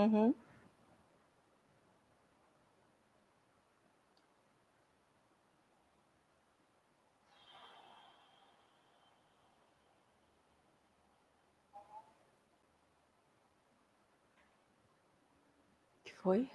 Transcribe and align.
Uhum. 0.00 0.34
que 16.04 16.12
foi? 16.22 16.48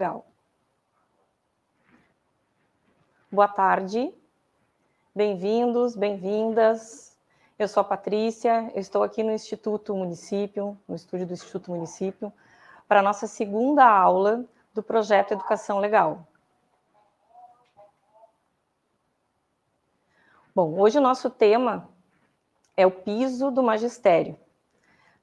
Legal. 0.00 0.24
Boa 3.32 3.48
tarde, 3.48 4.14
bem-vindos, 5.12 5.96
bem-vindas. 5.96 7.18
Eu 7.58 7.66
sou 7.66 7.80
a 7.80 7.84
Patrícia, 7.84 8.70
eu 8.76 8.80
estou 8.80 9.02
aqui 9.02 9.24
no 9.24 9.32
Instituto 9.32 9.96
Município, 9.96 10.78
no 10.86 10.94
estúdio 10.94 11.26
do 11.26 11.32
Instituto 11.32 11.72
Município, 11.72 12.32
para 12.86 13.00
a 13.00 13.02
nossa 13.02 13.26
segunda 13.26 13.84
aula 13.84 14.44
do 14.72 14.84
projeto 14.84 15.32
Educação 15.32 15.80
Legal. 15.80 16.24
Bom, 20.54 20.78
hoje 20.78 20.98
o 20.98 21.02
nosso 21.02 21.28
tema 21.28 21.88
é 22.76 22.86
o 22.86 22.92
piso 22.92 23.50
do 23.50 23.64
magistério. 23.64 24.38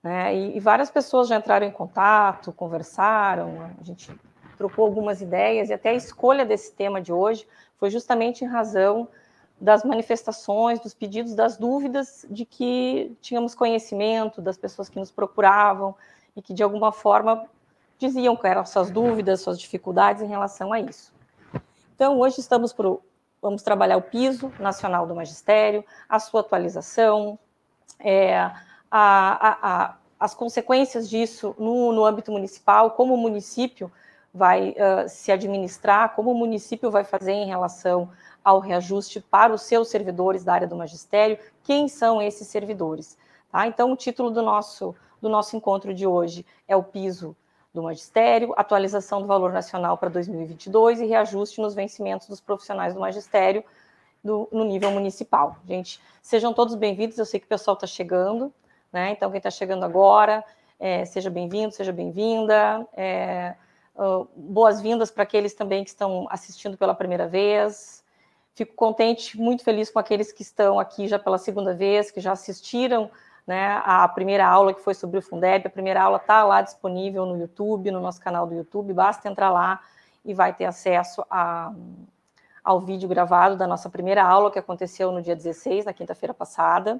Né? 0.03 0.35
E, 0.35 0.57
e 0.57 0.59
várias 0.59 0.91
pessoas 0.91 1.29
já 1.29 1.37
entraram 1.37 1.65
em 1.65 1.71
contato, 1.71 2.51
conversaram, 2.51 3.73
a 3.79 3.83
gente 3.83 4.11
trocou 4.55 4.85
algumas 4.85 5.21
ideias, 5.21 5.69
e 5.69 5.73
até 5.73 5.89
a 5.89 5.93
escolha 5.93 6.45
desse 6.45 6.73
tema 6.73 7.01
de 7.01 7.11
hoje 7.11 7.47
foi 7.77 7.89
justamente 7.89 8.43
em 8.43 8.47
razão 8.47 9.07
das 9.59 9.83
manifestações, 9.83 10.79
dos 10.79 10.93
pedidos, 10.93 11.33
das 11.33 11.57
dúvidas 11.57 12.25
de 12.29 12.45
que 12.45 13.15
tínhamos 13.21 13.55
conhecimento, 13.55 14.41
das 14.41 14.57
pessoas 14.57 14.89
que 14.89 14.99
nos 14.99 15.11
procuravam 15.11 15.95
e 16.35 16.41
que, 16.41 16.53
de 16.53 16.61
alguma 16.61 16.91
forma, 16.91 17.45
diziam 17.97 18.35
que 18.35 18.47
eram 18.47 18.65
suas 18.65 18.91
dúvidas, 18.91 19.41
suas 19.41 19.59
dificuldades 19.59 20.21
em 20.21 20.27
relação 20.27 20.73
a 20.73 20.79
isso. 20.79 21.13
Então, 21.95 22.19
hoje 22.19 22.41
estamos 22.41 22.73
pro, 22.73 23.01
vamos 23.41 23.63
trabalhar 23.63 23.95
o 23.95 24.01
piso 24.01 24.51
nacional 24.59 25.07
do 25.07 25.15
magistério, 25.15 25.85
a 26.09 26.19
sua 26.19 26.41
atualização, 26.41 27.39
é, 27.99 28.37
a, 28.37 28.51
a, 28.91 29.57
a, 29.61 29.95
as 30.19 30.33
consequências 30.33 31.09
disso 31.09 31.55
no, 31.57 31.93
no 31.93 32.03
âmbito 32.03 32.31
municipal, 32.31 32.91
como 32.91 33.13
o 33.13 33.17
município 33.17 33.89
vai 34.35 34.71
uh, 34.71 35.07
se 35.07 35.31
administrar, 35.31 36.13
como 36.13 36.29
o 36.29 36.35
município 36.35 36.91
vai 36.91 37.05
fazer 37.05 37.31
em 37.31 37.47
relação 37.47 38.09
ao 38.43 38.59
reajuste 38.59 39.21
para 39.21 39.53
os 39.53 39.61
seus 39.61 39.87
servidores 39.87 40.43
da 40.43 40.53
área 40.53 40.67
do 40.67 40.75
magistério, 40.75 41.39
quem 41.63 41.87
são 41.87 42.21
esses 42.21 42.45
servidores. 42.49 43.17
Tá? 43.49 43.65
Então, 43.65 43.93
o 43.93 43.95
título 43.95 44.29
do 44.29 44.41
nosso, 44.41 44.93
do 45.21 45.29
nosso 45.29 45.55
encontro 45.55 45.93
de 45.93 46.05
hoje 46.05 46.45
é 46.67 46.75
o 46.75 46.83
piso 46.83 47.33
do 47.73 47.81
magistério, 47.81 48.53
atualização 48.57 49.21
do 49.21 49.27
valor 49.27 49.53
nacional 49.53 49.97
para 49.97 50.09
2022 50.09 50.99
e 50.99 51.05
reajuste 51.05 51.61
nos 51.61 51.73
vencimentos 51.73 52.27
dos 52.27 52.41
profissionais 52.41 52.93
do 52.93 52.99
magistério 52.99 53.63
do, 54.21 54.49
no 54.51 54.65
nível 54.65 54.91
municipal. 54.91 55.55
Gente, 55.65 56.01
sejam 56.21 56.53
todos 56.53 56.75
bem-vindos, 56.75 57.17
eu 57.17 57.25
sei 57.25 57.39
que 57.39 57.45
o 57.45 57.49
pessoal 57.49 57.75
está 57.75 57.87
chegando, 57.87 58.53
né? 58.91 59.11
Então, 59.11 59.31
quem 59.31 59.37
está 59.37 59.49
chegando 59.49 59.85
agora, 59.85 60.43
é, 60.77 61.05
seja 61.05 61.29
bem-vindo, 61.29 61.73
seja 61.73 61.93
bem-vinda. 61.93 62.85
É, 62.93 63.55
Boas-vindas 64.35 65.09
para 65.09 65.23
aqueles 65.23 65.53
também 65.53 65.83
que 65.83 65.89
estão 65.89 66.27
assistindo 66.29 66.77
pela 66.77 66.93
primeira 66.93 67.27
vez. 67.27 68.03
Fico 68.53 68.73
contente, 68.73 69.39
muito 69.39 69.63
feliz 69.63 69.89
com 69.89 69.99
aqueles 69.99 70.31
que 70.31 70.41
estão 70.41 70.79
aqui 70.79 71.07
já 71.07 71.19
pela 71.19 71.37
segunda 71.37 71.73
vez, 71.73 72.11
que 72.11 72.19
já 72.19 72.33
assistiram 72.33 73.09
né, 73.45 73.81
a 73.85 74.07
primeira 74.07 74.47
aula 74.47 74.73
que 74.73 74.81
foi 74.81 74.93
sobre 74.93 75.19
o 75.19 75.21
Fundeb. 75.21 75.67
A 75.67 75.69
primeira 75.69 76.01
aula 76.01 76.17
está 76.17 76.43
lá 76.43 76.61
disponível 76.61 77.25
no 77.25 77.37
YouTube, 77.37 77.91
no 77.91 77.99
nosso 77.99 78.19
canal 78.19 78.47
do 78.47 78.55
YouTube. 78.55 78.93
Basta 78.93 79.29
entrar 79.29 79.51
lá 79.51 79.81
e 80.23 80.33
vai 80.33 80.53
ter 80.53 80.65
acesso 80.65 81.23
a, 81.29 81.71
ao 82.63 82.81
vídeo 82.81 83.07
gravado 83.07 83.55
da 83.55 83.67
nossa 83.67 83.89
primeira 83.89 84.23
aula, 84.23 84.51
que 84.51 84.59
aconteceu 84.59 85.11
no 85.11 85.21
dia 85.21 85.35
16, 85.35 85.85
na 85.85 85.93
quinta-feira 85.93 86.33
passada. 86.33 86.99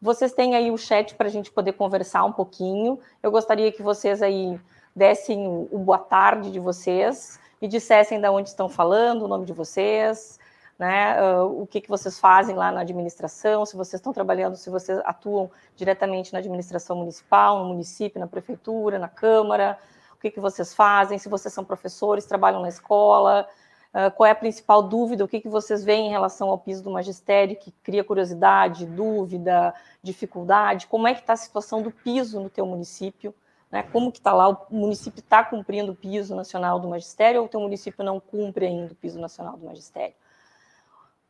Vocês 0.00 0.32
têm 0.32 0.56
aí 0.56 0.70
o 0.70 0.78
chat 0.78 1.14
para 1.14 1.26
a 1.26 1.30
gente 1.30 1.52
poder 1.52 1.74
conversar 1.74 2.24
um 2.24 2.32
pouquinho. 2.32 2.98
Eu 3.22 3.30
gostaria 3.30 3.70
que 3.70 3.82
vocês 3.82 4.22
aí 4.22 4.58
dessem 4.94 5.46
o, 5.70 5.78
boa 5.78 5.98
tarde 5.98 6.50
de 6.50 6.58
vocês, 6.58 7.38
e 7.60 7.68
dissessem 7.68 8.20
de 8.20 8.28
onde 8.28 8.48
estão 8.48 8.68
falando, 8.68 9.24
o 9.24 9.28
nome 9.28 9.44
de 9.44 9.52
vocês, 9.52 10.38
né, 10.78 11.20
uh, 11.20 11.62
o 11.62 11.66
que, 11.66 11.80
que 11.80 11.90
vocês 11.90 12.18
fazem 12.18 12.56
lá 12.56 12.72
na 12.72 12.80
administração, 12.80 13.66
se 13.66 13.76
vocês 13.76 14.00
estão 14.00 14.14
trabalhando, 14.14 14.56
se 14.56 14.70
vocês 14.70 14.98
atuam 15.04 15.50
diretamente 15.76 16.32
na 16.32 16.38
administração 16.38 16.96
municipal, 16.96 17.58
no 17.58 17.66
município, 17.66 18.18
na 18.18 18.26
prefeitura, 18.26 18.98
na 18.98 19.08
Câmara, 19.08 19.78
o 20.14 20.16
que, 20.16 20.30
que 20.30 20.40
vocês 20.40 20.72
fazem, 20.74 21.18
se 21.18 21.28
vocês 21.28 21.52
são 21.52 21.64
professores, 21.64 22.24
trabalham 22.24 22.62
na 22.62 22.68
escola, 22.68 23.46
uh, 23.92 24.10
qual 24.12 24.26
é 24.26 24.30
a 24.30 24.34
principal 24.34 24.82
dúvida, 24.82 25.22
o 25.22 25.28
que, 25.28 25.40
que 25.40 25.50
vocês 25.50 25.84
veem 25.84 26.06
em 26.06 26.10
relação 26.10 26.48
ao 26.48 26.56
piso 26.56 26.82
do 26.82 26.90
magistério, 26.90 27.56
que 27.56 27.72
cria 27.82 28.02
curiosidade, 28.02 28.86
dúvida, 28.86 29.74
dificuldade, 30.02 30.86
como 30.86 31.06
é 31.06 31.12
que 31.12 31.20
está 31.20 31.34
a 31.34 31.36
situação 31.36 31.82
do 31.82 31.90
piso 31.90 32.40
no 32.40 32.48
teu 32.48 32.64
município, 32.64 33.34
né, 33.70 33.84
como 33.84 34.10
que 34.10 34.18
está 34.18 34.32
lá, 34.32 34.48
o 34.48 34.66
município 34.70 35.20
está 35.20 35.44
cumprindo 35.44 35.92
o 35.92 35.96
piso 35.96 36.34
nacional 36.34 36.80
do 36.80 36.88
magistério 36.88 37.40
ou 37.40 37.46
o 37.46 37.48
teu 37.48 37.60
município 37.60 38.04
não 38.04 38.18
cumpre 38.18 38.66
ainda 38.66 38.92
o 38.92 38.96
piso 38.96 39.18
nacional 39.20 39.56
do 39.56 39.66
magistério? 39.66 40.14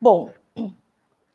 Bom, 0.00 0.30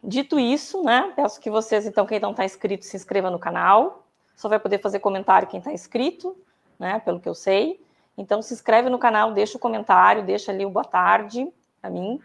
dito 0.03 0.39
isso, 0.39 0.83
né, 0.83 1.13
peço 1.15 1.39
que 1.39 1.49
vocês, 1.49 1.85
então, 1.85 2.05
quem 2.05 2.19
não 2.19 2.31
está 2.31 2.43
inscrito, 2.43 2.85
se 2.85 2.97
inscreva 2.97 3.29
no 3.29 3.37
canal, 3.37 4.05
só 4.35 4.49
vai 4.49 4.59
poder 4.59 4.79
fazer 4.79 4.99
comentário 4.99 5.47
quem 5.47 5.59
está 5.59 5.71
inscrito, 5.71 6.35
né, 6.79 6.99
pelo 6.99 7.19
que 7.19 7.29
eu 7.29 7.35
sei, 7.35 7.79
então 8.17 8.41
se 8.41 8.53
inscreve 8.53 8.89
no 8.89 8.97
canal, 8.97 9.31
deixa 9.31 9.57
o 9.57 9.59
comentário, 9.59 10.23
deixa 10.23 10.51
ali 10.51 10.65
o 10.65 10.69
boa 10.69 10.85
tarde 10.85 11.47
para 11.79 11.89
mim, 11.89 12.19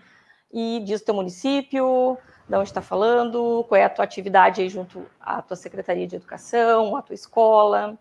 e 0.53 0.81
diz 0.85 1.01
o 1.01 1.05
teu 1.05 1.15
município, 1.15 2.17
de 2.49 2.57
onde 2.57 2.69
está 2.69 2.83
falando, 2.83 3.65
qual 3.69 3.81
é 3.81 3.85
a 3.85 3.91
tua 3.91 4.05
atividade 4.05 4.61
aí 4.61 4.69
junto 4.69 5.07
à 5.21 5.41
tua 5.41 5.57
Secretaria 5.57 6.07
de 6.07 6.17
Educação, 6.17 6.97
à 6.97 7.03
tua 7.03 7.15
escola, 7.15 7.97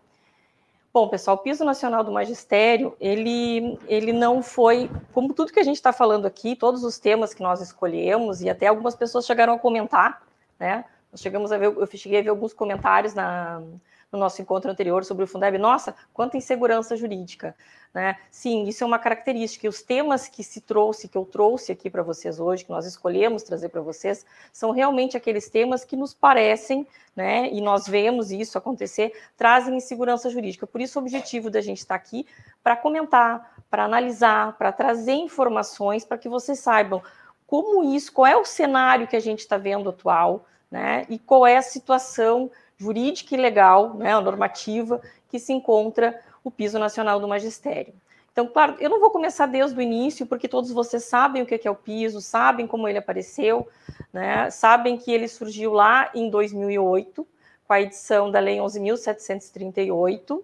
Bom, 0.92 1.08
pessoal, 1.08 1.36
o 1.36 1.40
piso 1.40 1.64
nacional 1.64 2.02
do 2.02 2.10
magistério, 2.10 2.96
ele, 3.00 3.78
ele 3.86 4.12
não 4.12 4.42
foi, 4.42 4.90
como 5.12 5.32
tudo 5.32 5.52
que 5.52 5.60
a 5.60 5.62
gente 5.62 5.76
está 5.76 5.92
falando 5.92 6.26
aqui, 6.26 6.56
todos 6.56 6.82
os 6.82 6.98
temas 6.98 7.32
que 7.32 7.42
nós 7.42 7.60
escolhemos, 7.60 8.40
e 8.40 8.50
até 8.50 8.66
algumas 8.66 8.96
pessoas 8.96 9.24
chegaram 9.24 9.54
a 9.54 9.58
comentar, 9.58 10.20
né? 10.58 10.84
Nós 11.12 11.20
chegamos 11.20 11.52
a 11.52 11.58
ver, 11.58 11.66
eu 11.66 11.86
cheguei 11.86 12.18
a 12.18 12.22
ver 12.22 12.30
alguns 12.30 12.52
comentários 12.52 13.14
na, 13.14 13.62
no 14.12 14.18
nosso 14.18 14.42
encontro 14.42 14.70
anterior 14.70 15.04
sobre 15.04 15.24
o 15.24 15.26
Fundeb. 15.26 15.56
Nossa, 15.58 15.94
quanta 16.12 16.36
insegurança 16.36 16.96
jurídica. 16.96 17.54
Né? 17.92 18.16
Sim, 18.30 18.64
isso 18.64 18.84
é 18.84 18.86
uma 18.86 18.98
característica. 18.98 19.66
E 19.66 19.68
os 19.68 19.82
temas 19.82 20.28
que 20.28 20.44
se 20.44 20.60
trouxe, 20.60 21.08
que 21.08 21.18
eu 21.18 21.24
trouxe 21.24 21.72
aqui 21.72 21.90
para 21.90 22.02
vocês 22.02 22.38
hoje, 22.38 22.64
que 22.64 22.70
nós 22.70 22.86
escolhemos 22.86 23.42
trazer 23.42 23.68
para 23.68 23.80
vocês, 23.80 24.24
são 24.52 24.70
realmente 24.70 25.16
aqueles 25.16 25.48
temas 25.48 25.84
que 25.84 25.96
nos 25.96 26.14
parecem, 26.14 26.86
né, 27.14 27.50
e 27.50 27.60
nós 27.60 27.88
vemos 27.88 28.30
isso 28.30 28.56
acontecer, 28.56 29.12
trazem 29.36 29.76
insegurança 29.76 30.30
jurídica. 30.30 30.66
Por 30.66 30.80
isso, 30.80 30.98
o 30.98 31.02
objetivo 31.02 31.50
da 31.50 31.60
gente 31.60 31.78
estar 31.78 31.98
tá 31.98 32.00
aqui 32.00 32.26
para 32.62 32.76
comentar, 32.76 33.56
para 33.68 33.84
analisar, 33.84 34.56
para 34.56 34.70
trazer 34.70 35.14
informações 35.14 36.04
para 36.04 36.18
que 36.18 36.28
vocês 36.28 36.60
saibam 36.60 37.02
como 37.46 37.82
isso, 37.82 38.12
qual 38.12 38.26
é 38.26 38.36
o 38.36 38.44
cenário 38.44 39.08
que 39.08 39.16
a 39.16 39.20
gente 39.20 39.40
está 39.40 39.56
vendo 39.58 39.90
atual, 39.90 40.46
né, 40.70 41.04
e 41.08 41.18
qual 41.18 41.44
é 41.44 41.56
a 41.56 41.62
situação 41.62 42.48
jurídica 42.80 43.34
e 43.34 43.38
legal, 43.38 43.94
né, 43.94 44.12
a 44.12 44.20
normativa 44.20 45.00
que 45.28 45.38
se 45.38 45.52
encontra 45.52 46.18
o 46.42 46.50
piso 46.50 46.78
nacional 46.78 47.20
do 47.20 47.28
magistério. 47.28 47.92
Então, 48.32 48.46
claro, 48.46 48.76
eu 48.80 48.88
não 48.88 48.98
vou 48.98 49.10
começar 49.10 49.44
desde 49.46 49.78
o 49.78 49.82
início, 49.82 50.24
porque 50.24 50.48
todos 50.48 50.72
vocês 50.72 51.04
sabem 51.04 51.42
o 51.42 51.46
que 51.46 51.60
é 51.66 51.70
o 51.70 51.74
piso, 51.74 52.20
sabem 52.20 52.66
como 52.66 52.88
ele 52.88 52.96
apareceu, 52.96 53.68
né, 54.12 54.50
sabem 54.50 54.96
que 54.96 55.12
ele 55.12 55.28
surgiu 55.28 55.72
lá 55.72 56.10
em 56.14 56.30
2008, 56.30 57.26
com 57.66 57.72
a 57.72 57.80
edição 57.80 58.30
da 58.30 58.40
Lei 58.40 58.56
11.738, 58.56 60.42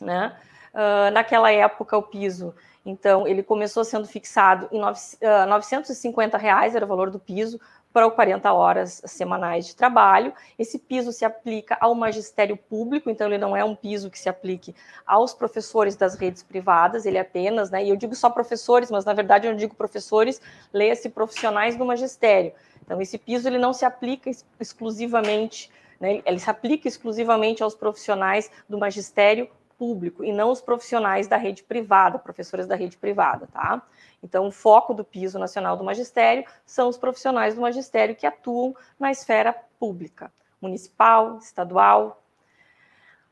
né, 0.00 0.36
uh, 0.74 1.10
naquela 1.12 1.50
época 1.50 1.96
o 1.96 2.02
piso 2.02 2.54
então, 2.84 3.26
ele 3.26 3.42
começou 3.42 3.82
sendo 3.82 4.06
fixado 4.06 4.68
em 4.70 4.78
950 4.78 6.36
reais, 6.36 6.74
era 6.74 6.84
o 6.84 6.88
valor 6.88 7.10
do 7.10 7.18
piso, 7.18 7.58
para 7.94 8.10
40 8.10 8.52
horas 8.52 9.00
semanais 9.06 9.68
de 9.68 9.76
trabalho. 9.76 10.34
Esse 10.58 10.80
piso 10.80 11.12
se 11.12 11.24
aplica 11.24 11.78
ao 11.80 11.94
magistério 11.94 12.56
público, 12.56 13.08
então 13.08 13.28
ele 13.28 13.38
não 13.38 13.56
é 13.56 13.64
um 13.64 13.76
piso 13.76 14.10
que 14.10 14.18
se 14.18 14.28
aplique 14.28 14.74
aos 15.06 15.32
professores 15.32 15.94
das 15.94 16.16
redes 16.16 16.42
privadas, 16.42 17.06
ele 17.06 17.18
é 17.18 17.20
apenas, 17.20 17.70
né, 17.70 17.84
e 17.84 17.90
eu 17.90 17.96
digo 17.96 18.16
só 18.16 18.28
professores, 18.28 18.90
mas 18.90 19.04
na 19.04 19.12
verdade 19.12 19.46
eu 19.46 19.52
não 19.52 19.56
digo 19.56 19.76
professores, 19.76 20.42
leia-se 20.72 21.08
profissionais 21.08 21.76
do 21.76 21.84
magistério. 21.84 22.52
Então 22.84 23.00
esse 23.00 23.16
piso 23.16 23.46
ele 23.46 23.58
não 23.58 23.72
se 23.72 23.84
aplica 23.84 24.28
exclusivamente, 24.58 25.70
né, 26.00 26.20
ele 26.26 26.40
se 26.40 26.50
aplica 26.50 26.88
exclusivamente 26.88 27.62
aos 27.62 27.76
profissionais 27.76 28.50
do 28.68 28.76
magistério 28.76 29.48
público 29.78 30.24
e 30.24 30.32
não 30.32 30.50
os 30.50 30.60
profissionais 30.60 31.28
da 31.28 31.36
rede 31.36 31.62
privada, 31.62 32.18
professores 32.18 32.66
da 32.66 32.74
rede 32.74 32.96
privada, 32.96 33.46
tá? 33.52 33.82
Então, 34.22 34.46
o 34.46 34.50
foco 34.50 34.94
do 34.94 35.04
piso 35.04 35.38
nacional 35.38 35.76
do 35.76 35.84
magistério 35.84 36.44
são 36.64 36.88
os 36.88 36.96
profissionais 36.96 37.54
do 37.54 37.60
magistério 37.60 38.16
que 38.16 38.26
atuam 38.26 38.74
na 38.98 39.10
esfera 39.10 39.54
pública, 39.78 40.32
municipal, 40.60 41.38
estadual. 41.38 42.22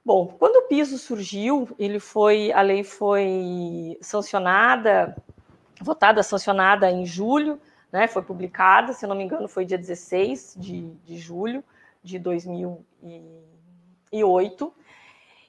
Bom, 0.04 0.26
quando 0.38 0.56
o 0.56 0.68
piso 0.68 0.98
surgiu, 0.98 1.68
ele 1.78 1.98
foi, 1.98 2.52
a 2.52 2.60
lei 2.60 2.84
foi 2.84 3.96
sancionada, 4.02 5.16
votada, 5.80 6.22
sancionada 6.22 6.90
em 6.90 7.06
julho, 7.06 7.58
né? 7.90 8.06
Foi 8.08 8.22
publicada, 8.22 8.92
se 8.92 9.06
não 9.06 9.16
me 9.16 9.24
engano, 9.24 9.48
foi 9.48 9.64
dia 9.64 9.78
16 9.78 10.56
de, 10.58 10.90
de 11.04 11.16
julho 11.18 11.64
de 12.02 12.18
2008. 12.18 14.74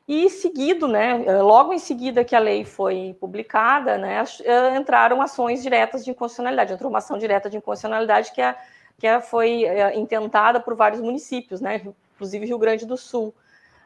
E 0.07 0.29
seguido, 0.29 0.85
né, 0.87 1.23
eh, 1.25 1.41
logo 1.41 1.71
em 1.71 1.79
seguida 1.79 2.25
que 2.25 2.35
a 2.35 2.39
lei 2.39 2.65
foi 2.65 3.15
publicada, 3.21 3.97
né, 3.97 4.21
eh, 4.43 4.75
entraram 4.75 5.21
ações 5.21 5.63
diretas 5.63 6.03
de 6.03 6.11
inconstitucionalidade, 6.11 6.73
entrou 6.73 6.89
uma 6.89 6.97
ação 6.97 7.17
direta 7.17 7.49
de 7.49 7.55
inconstitucionalidade 7.55 8.33
que, 8.33 8.41
é, 8.41 8.57
que 8.97 9.07
é, 9.07 9.21
foi 9.21 9.63
é, 9.63 9.97
intentada 9.97 10.59
por 10.59 10.75
vários 10.75 10.99
municípios, 10.99 11.61
né, 11.61 11.81
inclusive 12.15 12.45
Rio 12.45 12.57
Grande 12.57 12.85
do 12.85 12.97
Sul, 12.97 13.33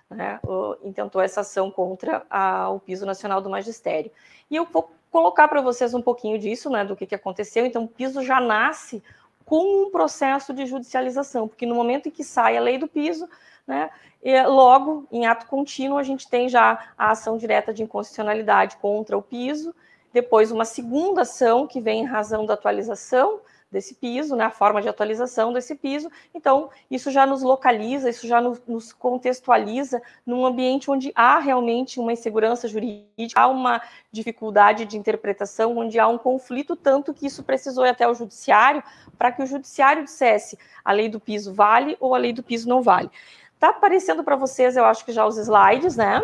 né, 0.09 0.39
intentou 0.83 1.21
essa 1.21 1.41
ação 1.41 1.69
contra 1.69 2.25
a, 2.29 2.69
o 2.69 2.79
piso 2.79 3.05
nacional 3.05 3.39
do 3.39 3.49
magistério. 3.49 4.11
E 4.49 4.55
eu 4.55 4.65
vou 4.65 4.89
colocar 5.11 5.47
para 5.47 5.61
vocês 5.61 5.93
um 5.93 6.01
pouquinho 6.01 6.39
disso, 6.39 6.67
né, 6.69 6.83
do 6.83 6.95
que, 6.95 7.05
que 7.05 7.15
aconteceu. 7.15 7.63
Então, 7.65 7.83
o 7.83 7.87
piso 7.87 8.23
já 8.23 8.39
nasce 8.39 9.03
com 9.45 9.83
um 9.83 9.91
processo 9.91 10.53
de 10.53 10.65
judicialização, 10.65 11.47
porque 11.47 11.65
no 11.65 11.75
momento 11.75 12.09
em 12.09 12.11
que 12.11 12.23
sai 12.23 12.57
a 12.57 12.61
lei 12.61 12.77
do 12.77 12.87
piso, 12.87 13.29
né, 13.67 13.89
e 14.23 14.41
logo, 14.43 15.05
em 15.11 15.25
ato 15.25 15.45
contínuo, 15.45 15.97
a 15.97 16.03
gente 16.03 16.27
tem 16.27 16.49
já 16.49 16.91
a 16.97 17.11
ação 17.11 17.37
direta 17.37 17.73
de 17.73 17.83
inconstitucionalidade 17.83 18.77
contra 18.77 19.17
o 19.17 19.21
piso, 19.21 19.75
depois 20.11 20.51
uma 20.51 20.65
segunda 20.65 21.21
ação 21.21 21.67
que 21.67 21.79
vem 21.79 22.01
em 22.01 22.05
razão 22.05 22.45
da 22.45 22.53
atualização 22.53 23.41
desse 23.71 23.95
piso, 23.95 24.35
né, 24.35 24.45
a 24.45 24.49
forma 24.49 24.81
de 24.81 24.87
atualização 24.87 25.51
desse 25.51 25.75
piso. 25.75 26.09
Então, 26.33 26.69
isso 26.89 27.11
já 27.11 27.25
nos 27.25 27.41
localiza, 27.41 28.09
isso 28.09 28.25
já 28.25 28.39
nos, 28.39 28.61
nos, 28.65 28.93
contextualiza 28.93 30.01
num 30.25 30.45
ambiente 30.45 30.89
onde 30.89 31.11
há 31.13 31.37
realmente 31.39 31.99
uma 31.99 32.13
insegurança 32.13 32.67
jurídica, 32.67 33.39
há 33.39 33.47
uma 33.47 33.81
dificuldade 34.11 34.85
de 34.85 34.97
interpretação, 34.97 35.77
onde 35.77 35.99
há 35.99 36.07
um 36.07 36.17
conflito, 36.17 36.75
tanto 36.75 37.13
que 37.13 37.27
isso 37.27 37.43
precisou 37.43 37.85
ir 37.85 37.89
até 37.89 38.07
o 38.07 38.13
judiciário 38.13 38.81
para 39.17 39.31
que 39.31 39.43
o 39.43 39.47
judiciário 39.47 40.05
dissesse 40.05 40.57
a 40.83 40.93
lei 40.93 41.09
do 41.09 41.19
piso 41.19 41.53
vale 41.53 41.97
ou 41.99 42.15
a 42.15 42.17
lei 42.17 42.31
do 42.31 42.41
piso 42.41 42.69
não 42.69 42.81
vale. 42.81 43.11
Tá 43.59 43.69
aparecendo 43.69 44.24
para 44.24 44.36
vocês, 44.36 44.77
eu 44.77 44.86
acho 44.86 45.04
que 45.04 45.12
já 45.12 45.25
os 45.25 45.38
slides, 45.38 45.95
né? 45.95 46.24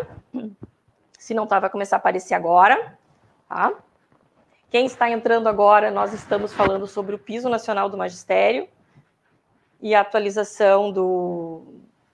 Se 1.18 1.34
não 1.34 1.46
tá, 1.46 1.58
vai 1.58 1.70
começar 1.70 1.96
a 1.96 1.98
aparecer 1.98 2.34
agora, 2.34 2.96
tá? 3.48 3.72
Quem 4.70 4.86
está 4.86 5.10
entrando 5.10 5.48
agora, 5.48 5.90
nós 5.90 6.12
estamos 6.12 6.52
falando 6.52 6.86
sobre 6.86 7.14
o 7.14 7.18
piso 7.18 7.48
nacional 7.48 7.88
do 7.88 7.96
magistério 7.96 8.68
e 9.80 9.94
a 9.94 10.00
atualização 10.00 10.90
do 10.90 11.62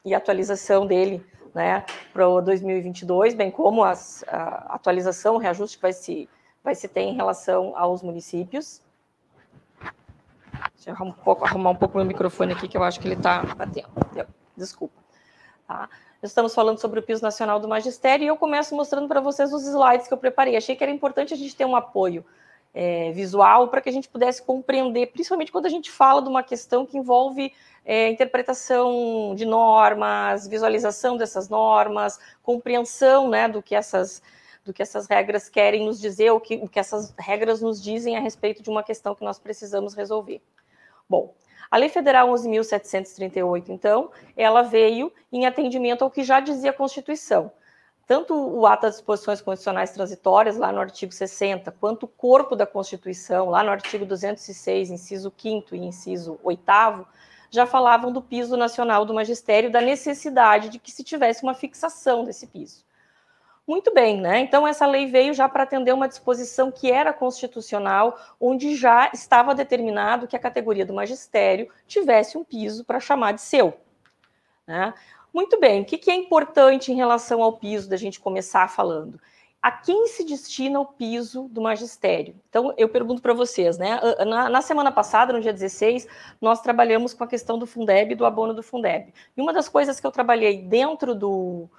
e 0.05 0.15
atualização 0.15 0.87
dele, 0.87 1.25
né, 1.55 1.85
para 2.13 2.27
o 2.27 2.41
2022, 2.41 3.35
bem 3.35 3.51
como 3.51 3.85
as, 3.85 4.25
a 4.27 4.75
atualização, 4.75 5.35
o 5.35 5.39
reajuste 5.39 5.77
que 5.77 5.83
vai 5.83 5.93
se 5.93 6.29
vai 6.63 6.75
se 6.75 6.89
ter 6.89 7.01
em 7.01 7.15
relação 7.15 7.77
aos 7.77 8.03
municípios. 8.03 8.83
Deixa 10.75 10.91
eu 10.91 10.95
arrumar 10.95 11.11
um 11.11 11.25
pouco, 11.25 11.45
arrumar 11.45 11.71
um 11.71 11.77
pouco 11.77 11.97
meu 11.97 12.07
microfone 12.07 12.53
aqui, 12.53 12.69
que 12.69 12.77
eu 12.77 12.83
acho 12.83 13.01
que 13.01 13.09
ele 13.09 13.15
está 13.15 13.43
batendo. 13.43 13.89
Desculpa. 14.57 15.00
Tá? 15.71 15.89
Estamos 16.21 16.53
falando 16.53 16.81
sobre 16.81 16.99
o 16.99 17.03
piso 17.03 17.23
nacional 17.23 17.61
do 17.61 17.69
magistério 17.69 18.25
e 18.25 18.27
eu 18.27 18.37
começo 18.37 18.75
mostrando 18.75 19.07
para 19.07 19.21
vocês 19.21 19.53
os 19.53 19.65
slides 19.65 20.09
que 20.09 20.13
eu 20.13 20.19
preparei. 20.19 20.57
Achei 20.57 20.75
que 20.75 20.83
era 20.83 20.91
importante 20.91 21.33
a 21.33 21.37
gente 21.37 21.55
ter 21.55 21.65
um 21.65 21.77
apoio 21.77 22.27
é, 22.75 23.13
visual 23.13 23.69
para 23.69 23.81
que 23.81 23.89
a 23.89 23.93
gente 23.93 24.09
pudesse 24.09 24.43
compreender, 24.43 25.13
principalmente 25.13 25.53
quando 25.53 25.67
a 25.67 25.69
gente 25.69 25.89
fala 25.89 26.23
de 26.23 26.29
uma 26.29 26.43
questão 26.43 26.85
que 26.85 26.99
envolve 26.99 27.55
é, 27.85 28.09
interpretação 28.09 29.33
de 29.37 29.45
normas, 29.45 30.49
visualização 30.49 31.17
dessas 31.17 31.49
normas, 31.49 32.19
compreensão 32.43 33.29
né, 33.29 33.47
do 33.47 33.63
que 33.63 33.77
essas 33.77 34.21
do 34.65 34.75
que 34.75 34.83
essas 34.83 35.07
regras 35.07 35.49
querem 35.49 35.87
nos 35.87 36.01
dizer, 36.01 36.33
o 36.33 36.41
que, 36.41 36.57
o 36.57 36.69
que 36.69 36.81
essas 36.81 37.15
regras 37.17 37.63
nos 37.63 37.81
dizem 37.81 38.17
a 38.17 38.21
respeito 38.21 38.61
de 38.61 38.69
uma 38.69 38.83
questão 38.83 39.15
que 39.15 39.25
nós 39.25 39.39
precisamos 39.39 39.95
resolver. 39.95 40.43
Bom, 41.09 41.33
a 41.71 41.77
Lei 41.77 41.89
Federal 41.89 42.29
11.738, 42.31 43.69
então, 43.69 44.11
ela 44.37 44.63
veio 44.63 45.13
em 45.33 45.47
atendimento 45.47 46.03
ao 46.03 46.11
que 46.11 46.25
já 46.25 46.41
dizia 46.41 46.71
a 46.71 46.75
Constituição. 46.75 47.53
Tanto 48.07 48.35
o 48.35 48.67
ato 48.67 48.83
das 48.83 48.97
disposições 48.97 49.41
constitucionais 49.41 49.93
transitórias, 49.93 50.57
lá 50.57 50.73
no 50.73 50.81
artigo 50.81 51.13
60, 51.13 51.71
quanto 51.71 52.05
o 52.05 52.09
corpo 52.09 52.57
da 52.57 52.67
Constituição, 52.67 53.51
lá 53.51 53.63
no 53.63 53.71
artigo 53.71 54.05
206, 54.05 54.91
inciso 54.91 55.33
5 55.37 55.77
e 55.77 55.79
inciso 55.79 56.41
8, 56.43 56.63
já 57.51 57.67
falavam 57.67 58.11
do 58.13 58.21
piso 58.21 58.57
nacional 58.57 59.05
do 59.05 59.15
magistério, 59.15 59.71
da 59.71 59.81
necessidade 59.81 60.71
de 60.71 60.81
que 60.81 60.91
se 60.91 61.05
tivesse 61.05 61.45
uma 61.45 61.55
fixação 61.55 62.25
desse 62.25 62.49
piso. 62.49 62.85
Muito 63.71 63.95
bem, 63.95 64.21
né? 64.21 64.41
Então, 64.41 64.67
essa 64.67 64.85
lei 64.85 65.07
veio 65.07 65.33
já 65.33 65.49
para 65.49 65.63
atender 65.63 65.95
uma 65.95 66.09
disposição 66.09 66.73
que 66.73 66.91
era 66.91 67.13
constitucional, 67.13 68.19
onde 68.41 68.75
já 68.75 69.13
estava 69.15 69.55
determinado 69.55 70.27
que 70.27 70.35
a 70.35 70.41
categoria 70.41 70.85
do 70.85 70.93
magistério 70.93 71.71
tivesse 71.87 72.37
um 72.37 72.43
piso 72.43 72.85
para 72.85 72.99
chamar 72.99 73.31
de 73.31 73.41
seu. 73.41 73.75
Né? 74.67 74.93
Muito 75.33 75.61
bem, 75.61 75.83
o 75.83 75.85
que, 75.85 76.11
é 76.11 76.15
importante 76.17 76.91
em 76.91 76.97
relação 76.97 77.45
ao 77.45 77.59
piso 77.59 77.89
da 77.89 77.97
gente 77.97 78.19
começar 78.19 78.67
falando? 78.67 79.21
A 79.63 79.71
quem 79.71 80.09
se 80.09 80.25
destina 80.25 80.81
o 80.81 80.87
piso 80.87 81.47
do 81.49 81.61
magistério? 81.61 82.35
Então, 82.49 82.75
eu 82.77 82.89
pergunto 82.89 83.23
para 83.23 83.35
vocês, 83.35 83.79
né? 83.79 84.01
Na, 84.27 84.49
na, 84.49 84.63
semana 84.63 84.91
passada, 84.91 85.33
no 85.33 85.41
dia 85.41 85.53
16, 85.53 86.09
nós 86.41 86.61
trabalhamos 86.61 87.15
com 87.15 87.23
a 87.23 87.29
questão 87.29 87.57
do 87.57 87.69
Fundeb 87.69 88.15
e 88.15 88.17
do 88.17 88.27
abono 88.27 88.53
do 88.53 88.65
Fundeb. 88.65 89.15
E 89.37 89.41
uma 89.41 89.53
das 89.53 89.69
coisas 89.69 90.01
que 90.01 90.07
eu 90.09 90.11
trabalhei 90.11 90.61
dentro 90.61 91.15
do, 91.15 91.71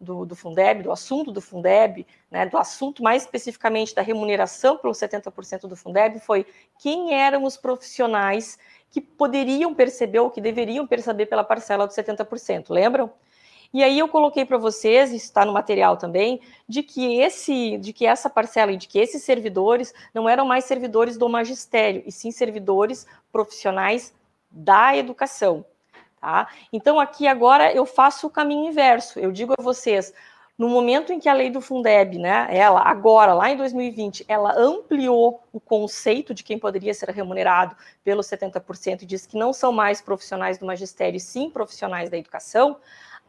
do, 0.00 0.24
do, 0.24 0.34
Fundeb, 0.34 0.82
do 0.82 0.90
assunto 0.90 1.30
do 1.30 1.40
Fundeb, 1.40 2.06
né, 2.30 2.46
do 2.46 2.56
assunto 2.56 3.02
mais 3.02 3.22
especificamente 3.22 3.94
da 3.94 4.00
remuneração 4.00 4.78
pelos 4.78 4.98
70% 4.98 5.68
do 5.68 5.76
Fundeb, 5.76 6.18
foi 6.20 6.46
quem 6.78 7.14
eram 7.14 7.44
os 7.44 7.56
profissionais 7.56 8.58
que 8.90 9.00
poderiam 9.00 9.74
perceber 9.74 10.20
ou 10.20 10.30
que 10.30 10.40
deveriam 10.40 10.86
perceber 10.86 11.26
pela 11.26 11.44
parcela 11.44 11.86
dos 11.86 11.94
70%, 11.94 12.70
lembram? 12.70 13.12
E 13.72 13.84
aí 13.84 14.00
eu 14.00 14.08
coloquei 14.08 14.44
para 14.44 14.58
vocês, 14.58 15.12
está 15.12 15.44
no 15.44 15.52
material 15.52 15.96
também, 15.96 16.40
de 16.68 16.82
que 16.82 17.20
esse, 17.20 17.78
de 17.78 17.92
que 17.92 18.04
essa 18.04 18.28
parcela 18.28 18.72
e 18.72 18.76
de 18.76 18.88
que 18.88 18.98
esses 18.98 19.22
servidores 19.22 19.94
não 20.12 20.28
eram 20.28 20.44
mais 20.44 20.64
servidores 20.64 21.16
do 21.16 21.28
magistério, 21.28 22.02
e 22.04 22.10
sim 22.10 22.32
servidores 22.32 23.06
profissionais 23.30 24.12
da 24.50 24.96
educação. 24.96 25.64
Tá? 26.20 26.48
Então 26.72 27.00
aqui 27.00 27.26
agora 27.26 27.72
eu 27.72 27.86
faço 27.86 28.26
o 28.26 28.30
caminho 28.30 28.68
inverso. 28.68 29.18
Eu 29.18 29.32
digo 29.32 29.54
a 29.58 29.62
vocês, 29.62 30.12
no 30.58 30.68
momento 30.68 31.12
em 31.12 31.18
que 31.18 31.28
a 31.28 31.32
lei 31.32 31.48
do 31.48 31.60
Fundeb, 31.60 32.18
né, 32.18 32.46
ela 32.50 32.82
agora, 32.82 33.32
lá 33.32 33.50
em 33.50 33.56
2020, 33.56 34.26
ela 34.28 34.52
ampliou 34.54 35.42
o 35.50 35.58
conceito 35.58 36.34
de 36.34 36.44
quem 36.44 36.58
poderia 36.58 36.92
ser 36.92 37.08
remunerado 37.08 37.74
pelos 38.04 38.26
70% 38.26 39.02
e 39.02 39.06
disse 39.06 39.26
que 39.26 39.38
não 39.38 39.52
são 39.52 39.72
mais 39.72 40.02
profissionais 40.02 40.58
do 40.58 40.66
magistério, 40.66 41.18
sim 41.18 41.48
profissionais 41.48 42.10
da 42.10 42.18
educação, 42.18 42.76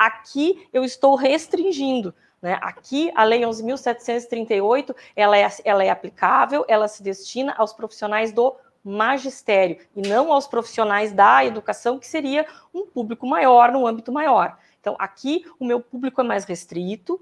Aqui 0.02 0.68
eu 0.74 0.84
estou 0.84 1.14
restringindo. 1.14 2.12
Né? 2.42 2.58
Aqui, 2.60 3.12
a 3.14 3.24
Lei 3.24 3.42
11.738, 3.42 4.96
ela 5.16 5.38
é, 5.38 5.48
ela 5.64 5.84
é 5.84 5.92
aplicável, 5.92 6.66
ela 6.68 6.88
se 6.88 7.04
destina 7.04 7.54
aos 7.56 7.72
profissionais 7.72 8.32
do 8.32 8.56
magistério 8.84 9.78
e 9.96 10.02
não 10.02 10.32
aos 10.32 10.48
profissionais 10.48 11.14
da 11.14 11.46
educação, 11.46 12.00
que 12.00 12.08
seria 12.08 12.46
um 12.74 12.86
público 12.86 13.28
maior, 13.28 13.72
no 13.72 13.86
âmbito 13.86 14.12
maior. 14.12 14.58
Então, 14.80 14.96
aqui 14.98 15.46
o 15.60 15.66
meu 15.66 15.80
público 15.80 16.22
é 16.22 16.24
mais 16.24 16.46
restrito 16.46 17.22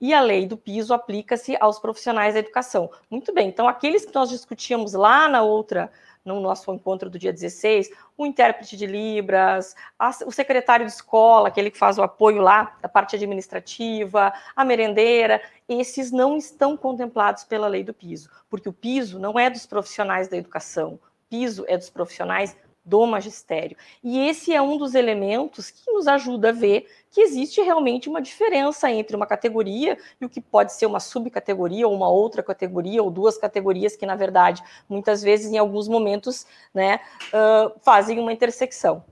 e 0.00 0.12
a 0.12 0.20
lei 0.20 0.46
do 0.46 0.56
piso 0.56 0.92
aplica-se 0.92 1.56
aos 1.58 1.78
profissionais 1.78 2.34
da 2.34 2.40
educação. 2.40 2.90
Muito 3.10 3.32
bem, 3.32 3.48
então 3.48 3.68
aqueles 3.68 4.04
que 4.04 4.14
nós 4.14 4.28
discutíamos 4.28 4.92
lá 4.92 5.28
na 5.28 5.42
outra 5.42 5.90
no 6.26 6.40
nosso 6.40 6.72
encontro 6.72 7.08
do 7.08 7.18
dia 7.18 7.32
16, 7.32 7.90
o 8.18 8.26
intérprete 8.26 8.76
de 8.76 8.86
Libras, 8.86 9.74
a, 9.98 10.10
o 10.26 10.32
secretário 10.32 10.84
de 10.84 10.92
escola, 10.92 11.48
aquele 11.48 11.70
que 11.70 11.78
faz 11.78 11.96
o 11.96 12.02
apoio 12.02 12.42
lá 12.42 12.76
da 12.82 12.88
parte 12.88 13.16
administrativa, 13.16 14.32
a 14.54 14.64
merendeira, 14.64 15.40
esses 15.68 16.10
não 16.10 16.36
estão 16.36 16.76
contemplados 16.76 17.44
pela 17.44 17.68
lei 17.68 17.84
do 17.84 17.94
piso, 17.94 18.28
porque 18.50 18.68
o 18.68 18.72
piso 18.72 19.18
não 19.18 19.38
é 19.38 19.48
dos 19.48 19.64
profissionais 19.64 20.28
da 20.28 20.36
educação, 20.36 20.94
o 20.94 21.00
piso 21.30 21.64
é 21.68 21.78
dos 21.78 21.88
profissionais 21.88 22.56
do 22.86 23.04
magistério. 23.04 23.76
E 24.02 24.28
esse 24.28 24.54
é 24.54 24.62
um 24.62 24.78
dos 24.78 24.94
elementos 24.94 25.70
que 25.70 25.90
nos 25.90 26.06
ajuda 26.06 26.50
a 26.50 26.52
ver 26.52 26.86
que 27.10 27.20
existe 27.20 27.60
realmente 27.60 28.08
uma 28.08 28.22
diferença 28.22 28.88
entre 28.90 29.16
uma 29.16 29.26
categoria 29.26 29.98
e 30.20 30.24
o 30.24 30.28
que 30.28 30.40
pode 30.40 30.72
ser 30.72 30.86
uma 30.86 31.00
subcategoria 31.00 31.88
ou 31.88 31.92
uma 31.92 32.08
outra 32.08 32.44
categoria 32.44 33.02
ou 33.02 33.10
duas 33.10 33.36
categorias 33.36 33.96
que, 33.96 34.06
na 34.06 34.14
verdade, 34.14 34.62
muitas 34.88 35.20
vezes, 35.20 35.50
em 35.52 35.58
alguns 35.58 35.88
momentos, 35.88 36.46
né, 36.72 37.00
uh, 37.28 37.72
fazem 37.80 38.20
uma 38.20 38.32
intersecção. 38.32 39.04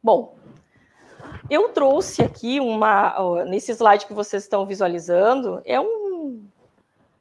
Bom, 0.00 0.36
eu 1.50 1.70
trouxe 1.70 2.22
aqui 2.22 2.60
uma, 2.60 3.44
nesse 3.46 3.72
slide 3.72 4.06
que 4.06 4.14
vocês 4.14 4.44
estão 4.44 4.64
visualizando, 4.64 5.60
é 5.64 5.80
um 5.80 6.46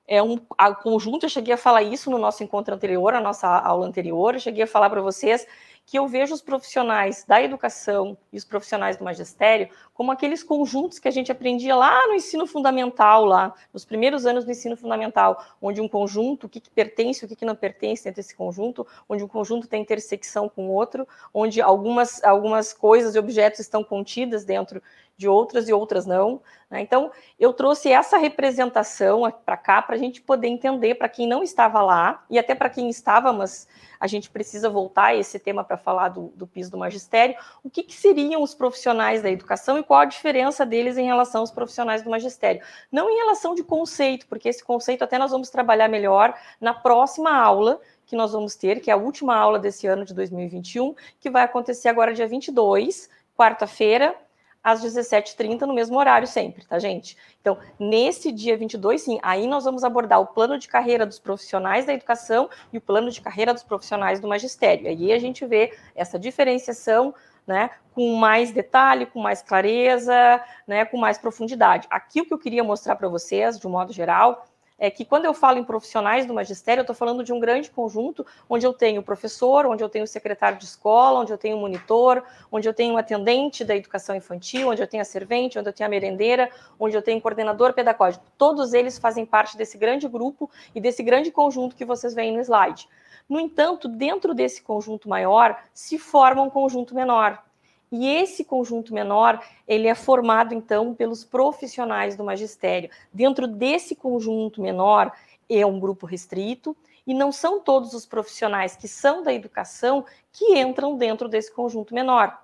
é 0.08 0.24
um 0.24 0.40
a, 0.58 0.74
conjunto, 0.74 1.26
eu 1.26 1.30
cheguei 1.30 1.54
a 1.54 1.58
falar 1.58 1.84
isso 1.84 2.10
no 2.10 2.18
nosso 2.18 2.44
encontro 2.44 2.74
anterior, 2.74 3.14
a 3.14 3.20
nossa 3.20 3.48
aula 3.48 3.86
anterior, 3.86 4.36
eu 4.36 4.40
cheguei 4.40 4.64
a 4.64 4.68
falar 4.68 4.90
para 4.90 5.02
vocês 5.02 5.46
que 5.86 5.98
eu 5.98 6.08
vejo 6.08 6.34
os 6.34 6.42
profissionais 6.42 7.24
da 7.26 7.42
educação 7.42 8.18
e 8.32 8.38
os 8.38 8.44
profissionais 8.44 8.98
do 8.98 9.04
magistério 9.04 9.70
como 9.98 10.12
aqueles 10.12 10.44
conjuntos 10.44 11.00
que 11.00 11.08
a 11.08 11.12
gente 11.12 11.32
aprendia 11.32 11.76
lá 11.76 12.06
no 12.06 12.14
ensino 12.14 12.46
fundamental, 12.46 13.26
lá 13.26 13.52
nos 13.74 13.84
primeiros 13.84 14.28
anos 14.28 14.46
do 14.46 14.52
ensino 14.52 14.78
fundamental, 14.78 15.44
onde 15.60 15.82
um 15.82 15.88
conjunto, 15.88 16.46
o 16.46 16.50
que, 16.50 16.60
que 16.60 16.70
pertence, 16.70 17.26
o 17.26 17.28
que, 17.28 17.36
que 17.36 17.44
não 17.44 17.56
pertence 17.56 18.04
dentro 18.04 18.18
desse 18.18 18.36
conjunto, 18.36 18.86
onde 19.10 19.24
um 19.24 19.28
conjunto 19.28 19.68
tem 19.68 19.82
intersecção 19.82 20.48
com 20.48 20.70
outro, 20.70 21.08
onde 21.34 21.60
algumas, 21.60 22.24
algumas 22.24 22.72
coisas 22.74 23.16
e 23.16 23.20
objetos 23.20 23.60
estão 23.60 23.84
contidas 23.84 24.46
dentro 24.46 24.84
de 25.18 25.28
outras 25.28 25.68
e 25.68 25.74
outras 25.74 26.06
não. 26.06 26.40
Né? 26.70 26.82
Então, 26.82 27.12
eu 27.40 27.52
trouxe 27.52 27.92
essa 27.92 28.18
representação 28.18 29.32
para 29.44 29.58
cá 29.58 29.82
para 29.82 29.96
a 29.96 29.98
gente 29.98 30.22
poder 30.22 30.48
entender, 30.48 30.94
para 30.94 31.10
quem 31.10 31.28
não 31.28 31.42
estava 31.42 31.82
lá, 31.82 32.24
e 32.30 32.38
até 32.38 32.54
para 32.54 32.70
quem 32.70 32.88
estava, 32.88 33.34
mas 33.34 33.68
a 34.00 34.06
gente 34.06 34.30
precisa 34.30 34.70
voltar 34.70 35.08
a 35.08 35.16
esse 35.16 35.40
tema 35.40 35.64
para 35.64 35.76
falar 35.76 36.10
do, 36.10 36.32
do 36.36 36.46
piso 36.46 36.70
do 36.70 36.78
magistério, 36.78 37.36
o 37.64 37.70
que, 37.70 37.82
que, 37.82 37.96
seriam 37.96 38.44
os 38.44 38.54
profissionais 38.54 39.24
da 39.24 39.32
educação 39.32 39.78
e 39.80 39.84
qual 39.88 40.02
a 40.02 40.06
diferença 40.06 40.66
deles 40.66 40.98
em 40.98 41.06
relação 41.06 41.42
aos 41.42 41.50
profissionais 41.50 42.04
do 42.04 42.10
magistério. 42.10 42.62
Não 42.92 43.10
em 43.10 43.16
relação 43.16 43.56
de 43.56 43.64
conceito, 43.64 44.28
porque 44.28 44.50
esse 44.50 44.64
conceito 44.64 45.04
até 45.04 45.18
nós 45.18 45.32
vamos 45.32 45.50
trabalhar 45.50 45.88
melhor 45.88 46.38
na 46.60 46.74
próxima 46.74 47.34
aula, 47.34 47.80
que 48.06 48.16
nós 48.16 48.34
vamos 48.34 48.56
ter, 48.56 48.82
que 48.82 48.92
é 48.92 48.94
a 48.94 48.98
última 48.98 49.36
aula 49.36 49.58
desse 49.58 49.88
ano 49.88 50.04
de 50.04 50.14
2021, 50.14 50.94
que 51.20 51.30
vai 51.30 51.44
acontecer 51.44 51.88
agora 51.88 52.14
dia 52.14 52.28
22, 52.28 53.10
quarta-feira, 53.36 54.14
às 54.62 54.84
17h30, 54.84 55.62
no 55.62 55.74
mesmo 55.74 55.98
horário 55.98 56.28
sempre, 56.28 56.66
tá, 56.66 56.78
gente? 56.78 57.16
Então, 57.40 57.58
nesse 57.80 58.34
dia 58.34 58.58
22, 58.58 59.02
sim, 59.02 59.20
aí 59.24 59.48
nós 59.48 59.64
vamos 59.64 59.86
abordar 59.86 60.20
o 60.20 60.28
plano 60.28 60.60
de 60.60 60.68
carreira 60.68 61.06
dos 61.06 61.20
profissionais 61.20 61.86
da 61.86 61.94
educação 61.94 62.50
e 62.74 62.78
o 62.78 62.82
plano 62.82 63.10
de 63.10 63.22
carreira 63.22 63.54
dos 63.54 63.64
profissionais 63.64 64.20
do 64.20 64.28
magistério. 64.28 64.90
Aí 64.90 65.14
a 65.14 65.20
gente 65.20 65.46
vê 65.46 65.74
essa 65.96 66.20
diferenciação 66.20 67.16
né, 67.48 67.72
com 67.96 68.16
mais 68.16 68.52
detalhe, 68.52 69.06
com 69.06 69.20
mais 69.20 69.42
clareza, 69.42 70.44
né, 70.68 70.86
com 70.86 70.98
mais 70.98 71.18
profundidade. 71.18 71.88
Aqui 71.90 72.22
o 72.22 72.26
que 72.26 72.34
eu 72.34 72.38
queria 72.38 72.64
mostrar 72.64 72.96
para 72.96 73.08
vocês, 73.08 73.58
de 73.58 73.66
um 73.66 73.72
modo 73.72 73.94
geral, 73.94 74.46
é 74.80 74.92
que 74.92 75.04
quando 75.04 75.26
eu 75.26 75.34
falo 75.34 75.58
em 75.58 75.64
profissionais 75.64 76.26
do 76.26 76.34
magistério, 76.34 76.82
eu 76.82 76.84
estou 76.84 76.96
falando 76.96 77.24
de 77.24 77.34
um 77.34 77.40
grande 77.40 77.70
conjunto 77.72 78.26
onde 78.48 78.66
eu 78.66 78.74
tenho 78.74 79.02
professor, 79.02 79.66
onde 79.66 79.84
eu 79.84 79.90
tenho 79.90 80.06
secretário 80.06 80.58
de 80.58 80.66
escola, 80.66 81.20
onde 81.20 81.34
eu 81.34 81.38
tenho 81.38 81.58
monitor, 81.58 82.24
onde 82.52 82.70
eu 82.70 82.74
tenho 82.74 82.94
um 82.94 82.98
atendente 82.98 83.66
da 83.66 83.76
educação 83.76 84.16
infantil, 84.16 84.70
onde 84.70 84.82
eu 84.82 84.88
tenho 84.88 85.02
a 85.02 85.06
servente, 85.06 85.58
onde 85.58 85.68
eu 85.68 85.74
tenho 85.74 85.88
a 85.88 85.90
merendeira, 85.90 86.52
onde 86.80 86.96
eu 86.96 87.02
tenho 87.02 87.20
coordenador 87.20 87.74
pedagógico. 87.74 88.24
Todos 88.38 88.74
eles 88.74 89.00
fazem 89.00 89.26
parte 89.26 89.58
desse 89.58 89.80
grande 89.80 90.08
grupo 90.08 90.50
e 90.76 90.80
desse 90.80 91.02
grande 91.02 91.32
conjunto 91.32 91.76
que 91.76 91.84
vocês 91.84 92.14
veem 92.14 92.34
no 92.34 92.42
slide. 92.42 92.88
No 93.28 93.40
entanto, 93.40 93.88
dentro 93.88 94.34
desse 94.34 94.62
conjunto 94.62 95.10
maior, 95.10 95.62
se 95.74 95.98
forma 95.98 96.42
um 96.42 96.50
conjunto 96.50 96.96
menor, 96.96 97.44
e 97.92 98.08
esse 98.08 98.44
conjunto 98.44 98.94
menor, 98.94 99.42
ele 99.68 99.88
é 99.88 99.96
formado 99.96 100.54
então 100.54 100.94
pelos 100.94 101.24
profissionais 101.24 102.16
do 102.16 102.24
magistério. 102.24 102.90
Dentro 103.14 103.48
desse 103.48 103.96
conjunto 103.96 104.62
menor 104.62 105.12
é 105.50 105.66
um 105.66 105.80
grupo 105.80 106.06
restrito 106.06 106.76
e 107.06 107.14
não 107.14 107.32
são 107.32 107.62
todos 107.62 107.94
os 107.94 108.06
profissionais 108.06 108.76
que 108.76 108.88
são 108.88 109.24
da 109.24 109.34
educação 109.34 110.06
que 110.34 110.60
entram 110.60 110.98
dentro 110.98 111.30
desse 111.30 111.52
conjunto 111.52 111.94
menor. 111.94 112.38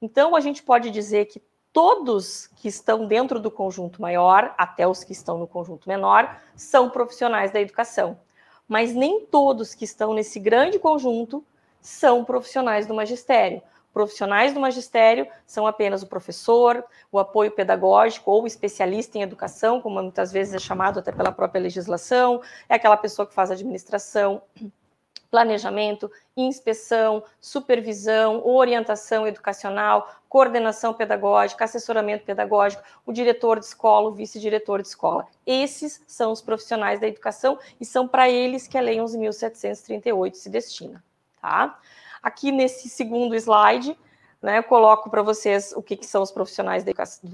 Então 0.00 0.36
a 0.36 0.40
gente 0.40 0.62
pode 0.62 0.90
dizer 0.90 1.24
que 1.26 1.42
todos 1.72 2.46
que 2.56 2.68
estão 2.68 3.06
dentro 3.06 3.40
do 3.40 3.50
conjunto 3.50 4.00
maior, 4.00 4.54
até 4.56 4.86
os 4.86 5.02
que 5.02 5.12
estão 5.12 5.36
no 5.36 5.48
conjunto 5.48 5.88
menor, 5.88 6.40
são 6.54 6.88
profissionais 6.88 7.50
da 7.50 7.60
educação. 7.60 8.18
Mas 8.68 8.94
nem 8.94 9.24
todos 9.26 9.74
que 9.74 9.84
estão 9.84 10.12
nesse 10.12 10.40
grande 10.40 10.78
conjunto 10.78 11.44
são 11.80 12.24
profissionais 12.24 12.86
do 12.86 12.94
magistério. 12.94 13.62
Profissionais 13.92 14.52
do 14.52 14.60
magistério 14.60 15.26
são 15.46 15.66
apenas 15.66 16.02
o 16.02 16.06
professor, 16.06 16.84
o 17.10 17.18
apoio 17.18 17.50
pedagógico 17.50 18.30
ou 18.30 18.46
especialista 18.46 19.16
em 19.16 19.22
educação, 19.22 19.80
como 19.80 20.02
muitas 20.02 20.30
vezes 20.30 20.52
é 20.52 20.58
chamado 20.58 20.98
até 20.98 21.10
pela 21.10 21.32
própria 21.32 21.62
legislação, 21.62 22.42
é 22.68 22.74
aquela 22.74 22.96
pessoa 22.98 23.26
que 23.26 23.32
faz 23.32 23.50
administração, 23.50 24.42
planejamento, 25.36 26.10
inspeção, 26.34 27.22
supervisão, 27.38 28.40
orientação 28.46 29.26
educacional, 29.26 30.10
coordenação 30.30 30.94
pedagógica, 30.94 31.62
assessoramento 31.62 32.24
pedagógico, 32.24 32.82
o 33.04 33.12
diretor 33.12 33.60
de 33.60 33.66
escola, 33.66 34.08
o 34.08 34.12
vice-diretor 34.12 34.80
de 34.80 34.88
escola. 34.88 35.26
Esses 35.46 36.02
são 36.06 36.32
os 36.32 36.40
profissionais 36.40 36.98
da 37.00 37.06
educação 37.06 37.58
e 37.78 37.84
são 37.84 38.08
para 38.08 38.30
eles 38.30 38.66
que 38.66 38.78
a 38.78 38.80
Lei 38.80 38.96
11.738 38.96 40.32
se 40.32 40.48
destina. 40.48 41.04
Tá? 41.38 41.78
Aqui 42.22 42.50
nesse 42.50 42.88
segundo 42.88 43.36
slide, 43.36 43.94
né, 44.46 44.58
eu 44.58 44.62
coloco 44.62 45.10
para 45.10 45.22
vocês 45.22 45.72
o 45.74 45.82
que, 45.82 45.96
que, 45.96 46.06
são 46.06 46.22
os 46.22 46.30
profissionais 46.30 46.84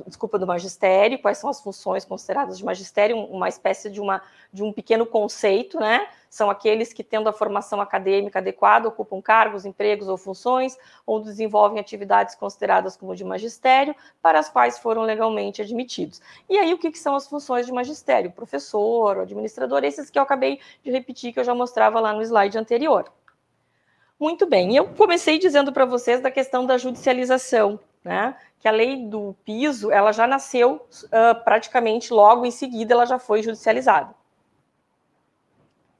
desculpa, 0.06 0.38
do 0.38 0.46
magistério, 0.46 1.18
quais 1.18 1.36
são 1.36 1.50
as 1.50 1.60
funções 1.60 2.06
consideradas 2.06 2.56
de 2.56 2.64
magistério, 2.64 3.18
uma 3.18 3.50
espécie 3.50 3.90
de, 3.90 4.00
uma, 4.00 4.22
de 4.50 4.62
um 4.62 4.72
pequeno 4.72 5.04
conceito, 5.04 5.78
né? 5.78 6.08
São 6.30 6.48
aqueles 6.48 6.90
que, 6.90 7.04
tendo 7.04 7.28
a 7.28 7.32
formação 7.34 7.82
acadêmica 7.82 8.38
adequada, 8.38 8.88
ocupam 8.88 9.20
cargos, 9.20 9.66
empregos 9.66 10.08
ou 10.08 10.16
funções, 10.16 10.78
ou 11.04 11.20
desenvolvem 11.20 11.78
atividades 11.78 12.34
consideradas 12.34 12.96
como 12.96 13.14
de 13.14 13.24
magistério, 13.24 13.94
para 14.22 14.38
as 14.38 14.48
quais 14.48 14.78
foram 14.78 15.02
legalmente 15.02 15.60
admitidos. 15.60 16.22
E 16.48 16.56
aí, 16.56 16.72
o 16.72 16.78
que, 16.78 16.90
que 16.90 16.98
são 16.98 17.14
as 17.14 17.28
funções 17.28 17.66
de 17.66 17.72
magistério? 17.72 18.30
Professor, 18.30 19.18
administrador, 19.18 19.84
esses 19.84 20.08
que 20.08 20.18
eu 20.18 20.22
acabei 20.22 20.60
de 20.82 20.90
repetir, 20.90 21.34
que 21.34 21.40
eu 21.40 21.44
já 21.44 21.54
mostrava 21.54 22.00
lá 22.00 22.14
no 22.14 22.22
slide 22.22 22.56
anterior. 22.56 23.12
Muito 24.22 24.46
bem. 24.46 24.76
Eu 24.76 24.86
comecei 24.86 25.36
dizendo 25.36 25.72
para 25.72 25.84
vocês 25.84 26.20
da 26.20 26.30
questão 26.30 26.64
da 26.64 26.78
judicialização, 26.78 27.80
né? 28.04 28.36
Que 28.60 28.68
a 28.68 28.70
lei 28.70 29.04
do 29.08 29.34
piso, 29.44 29.90
ela 29.90 30.12
já 30.12 30.28
nasceu 30.28 30.74
uh, 30.76 31.42
praticamente 31.42 32.12
logo 32.14 32.46
em 32.46 32.52
seguida, 32.52 32.94
ela 32.94 33.04
já 33.04 33.18
foi 33.18 33.42
judicializada. 33.42 34.14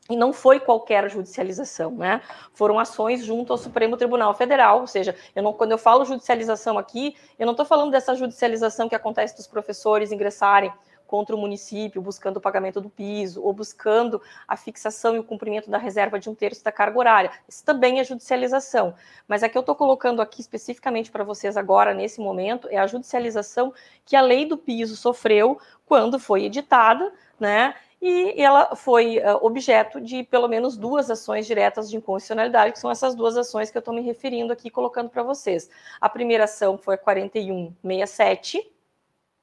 e 0.09 0.17
não 0.17 0.33
foi 0.33 0.61
qualquer 0.61 1.11
judicialização, 1.11 1.91
né? 1.91 2.21
Foram 2.55 2.79
ações 2.79 3.25
junto 3.25 3.53
ao 3.53 3.59
Supremo 3.59 3.97
Tribunal 3.97 4.33
Federal, 4.35 4.83
ou 4.83 4.87
seja, 4.87 5.17
eu 5.35 5.43
não, 5.43 5.53
quando 5.53 5.73
eu 5.73 5.79
falo 5.79 6.05
judicialização 6.05 6.79
aqui, 6.79 7.17
eu 7.39 7.45
não 7.47 7.55
estou 7.55 7.67
falando 7.67 7.91
dessa 7.91 8.15
judicialização 8.15 8.89
que 8.89 8.95
acontece 8.95 9.35
dos 9.37 9.49
professores 9.49 10.13
ingressarem 10.13 10.73
contra 11.13 11.37
o 11.37 11.39
município, 11.39 12.01
buscando 12.01 12.39
o 12.39 12.41
pagamento 12.41 12.81
do 12.81 12.89
piso, 12.89 13.43
ou 13.43 13.53
buscando 13.53 14.19
a 14.49 14.57
fixação 14.57 15.15
e 15.15 15.19
o 15.19 15.23
cumprimento 15.23 15.69
da 15.69 15.77
reserva 15.77 16.19
de 16.19 16.31
um 16.31 16.35
terço 16.35 16.65
da 16.65 16.73
carga 16.73 16.99
horária. 16.99 17.31
Isso 17.47 17.63
também 17.63 18.01
é 18.01 18.05
judicialização. 18.05 18.95
Mas 19.29 19.43
a 19.43 19.49
que 19.51 19.59
eu 19.59 19.61
estou 19.61 19.75
colocando 19.75 20.23
aqui 20.23 20.41
especificamente 20.41 21.11
para 21.11 21.23
vocês 21.23 21.55
agora, 21.55 21.93
nesse 21.93 22.19
momento, 22.19 22.67
é 22.71 22.79
a 22.79 22.87
judicialização 22.87 23.75
que 24.07 24.17
a 24.17 24.23
lei 24.23 24.47
do 24.47 24.57
piso 24.57 24.97
sofreu 24.97 25.61
quando 25.85 26.19
foi 26.19 26.45
editada, 26.45 27.13
né? 27.39 27.75
e 28.01 28.43
ela 28.43 28.75
foi 28.75 29.19
uh, 29.19 29.37
objeto 29.43 30.01
de 30.01 30.25
pelo 30.25 30.49
menos 30.49 30.79
duas 30.79 31.11
ações 31.11 31.47
diretas 31.47 31.91
de 31.91 31.99
inconstitucionalidade, 31.99 32.73
que 32.73 32.81
são 32.81 32.91
essas 32.91 33.15
duas 33.15 33.37
ações 33.37 33.71
que 33.71 33.77
eu 33.77 33.81
estou 33.81 33.93
me 33.93 34.01
referindo 34.01 34.51
aqui, 34.51 34.71
colocando 34.71 35.11
para 35.11 35.23
vocês. 35.23 35.69
A 36.01 36.09
primeira 36.09 36.45
ação 36.45 36.79
foi 36.79 36.95
a 36.95 36.99
4167, 36.99 38.73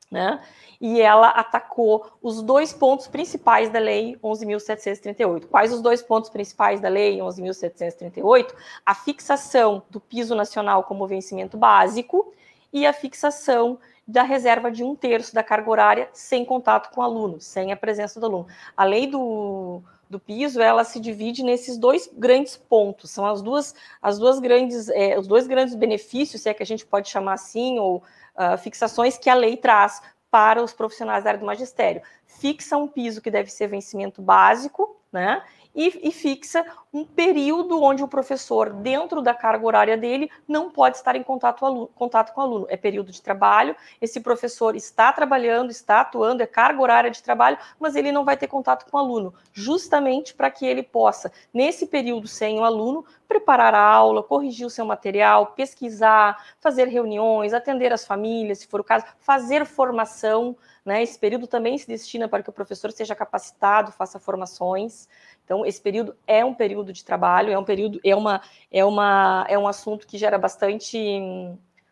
né? 0.10 0.42
E 0.82 1.02
ela 1.02 1.30
atacou 1.30 2.12
os 2.22 2.42
dois 2.42 2.74
pontos 2.74 3.08
principais 3.08 3.70
da 3.70 3.80
Lei 3.80 4.18
11.738. 4.24 5.46
Quais 5.48 5.74
os 5.74 5.82
dois 5.82 6.02
pontos 6.02 6.30
principais 6.30 6.80
da 6.80 6.90
Lei 6.90 7.20
11.738? 7.20 8.54
A 8.86 8.96
fixação 8.96 9.84
do 9.90 10.00
piso 10.00 10.34
nacional 10.36 10.84
como 10.84 11.08
vencimento 11.08 11.58
básico 11.58 12.34
e 12.72 12.86
a 12.86 12.94
fixação 12.94 13.78
da 14.08 14.24
reserva 14.24 14.72
de 14.72 14.84
um 14.84 14.96
terço 14.96 15.36
da 15.36 15.44
carga 15.44 15.70
horária 15.70 16.10
sem 16.14 16.44
contato 16.44 16.90
com 16.92 17.02
o 17.02 17.04
aluno, 17.04 17.40
sem 17.40 17.72
a 17.72 17.78
presença 17.78 18.20
do 18.20 18.26
aluno. 18.26 18.48
A 18.76 18.84
lei 18.84 19.06
do, 19.06 19.84
do 20.10 20.20
piso, 20.20 20.60
ela 20.60 20.84
se 20.84 21.00
divide 21.00 21.44
nesses 21.44 21.78
dois 21.78 22.10
grandes 22.12 22.58
pontos, 22.58 23.12
são 23.12 23.26
as 23.26 23.42
duas, 23.42 23.76
as 24.02 24.18
duas 24.18 24.40
grandes, 24.40 24.90
é, 24.90 25.18
os 25.20 25.28
dois 25.28 25.46
grandes 25.46 25.76
benefícios, 25.76 26.42
se 26.42 26.50
é 26.50 26.54
que 26.54 26.64
a 26.64 26.66
gente 26.66 26.86
pode 26.86 27.10
chamar 27.10 27.34
assim, 27.34 27.78
ou 27.78 27.98
uh, 28.36 28.58
fixações 28.58 29.18
que 29.18 29.30
a 29.30 29.36
lei 29.36 29.56
traz 29.56 30.02
para 30.32 30.64
os 30.64 30.74
profissionais 30.74 31.24
da 31.24 31.32
área 31.32 31.40
do 31.40 31.46
magistério. 31.46 32.02
Fixa 32.26 32.78
um 32.78 32.88
piso 32.88 33.22
que 33.22 33.30
deve 33.30 33.52
ser 33.52 33.68
vencimento 33.68 34.22
básico, 34.22 34.96
né? 35.12 35.44
E, 35.74 36.08
e, 36.08 36.12
fixa 36.12 36.66
um 36.92 37.06
período 37.06 37.82
onde 37.82 38.04
o 38.04 38.08
professor, 38.08 38.72
dentro 38.72 39.22
da 39.22 39.34
carga 39.34 39.66
horária 39.66 39.98
dele, 39.98 40.30
não 40.48 40.72
pode 40.72 40.98
estar 40.98 41.16
em 41.16 41.24
contato, 41.24 41.66
aluno, 41.66 41.88
contato 41.96 42.34
com 42.34 42.42
o 42.42 42.44
aluno. 42.44 42.66
É 42.70 42.76
período 42.76 43.12
de 43.12 43.22
trabalho, 43.22 43.76
esse 44.02 44.20
professor 44.20 44.76
está 44.76 45.14
trabalhando, 45.14 45.70
está 45.70 46.02
atuando, 46.02 46.42
é 46.42 46.48
carga 46.48 46.82
horária 46.82 47.12
de 47.12 47.22
trabalho, 47.22 47.58
mas 47.80 47.96
ele 47.96 48.12
não 48.12 48.26
vai 48.26 48.36
ter 48.36 48.48
contato 48.48 48.90
com 48.90 48.98
o 48.98 49.00
aluno, 49.00 49.34
justamente 49.54 50.34
para 50.34 50.50
que 50.50 50.66
ele 50.66 50.84
possa, 50.84 51.32
nesse 51.54 51.86
período 51.86 52.28
sem 52.28 52.60
o 52.60 52.64
aluno, 52.64 53.06
preparar 53.28 53.76
a 53.76 53.84
aula, 53.84 54.24
corrigir 54.24 54.66
o 54.66 54.72
seu 54.72 54.86
material, 54.86 55.48
pesquisar, 55.48 56.44
fazer 56.60 56.88
reuniões, 56.88 57.54
atender 57.54 57.94
as 57.94 58.04
famílias, 58.04 58.60
se 58.60 58.68
for 58.68 58.80
o 58.80 58.84
caso, 58.84 59.06
fazer 59.20 59.66
formação. 59.66 60.58
Né? 60.90 61.04
Esse 61.04 61.20
período 61.20 61.46
também 61.46 61.78
se 61.78 61.88
destina 61.88 62.28
para 62.28 62.42
que 62.42 62.50
o 62.50 62.52
professor 62.52 62.92
seja 62.92 63.14
capacitado, 63.14 63.92
faça 63.92 64.18
formações. 64.18 65.08
Então, 65.46 65.64
esse 65.64 65.80
período 65.80 66.16
é 66.26 66.44
um 66.44 66.52
período 66.52 66.92
de 66.92 67.06
trabalho, 67.06 67.52
é 67.52 67.60
um 67.60 67.64
período, 67.64 68.00
é 68.04 68.16
uma, 68.16 68.42
é 68.72 68.84
uma, 68.84 69.46
é 69.48 69.56
um 69.56 69.68
assunto 69.68 70.08
que 70.08 70.18
gera 70.18 70.36
bastante 70.40 70.98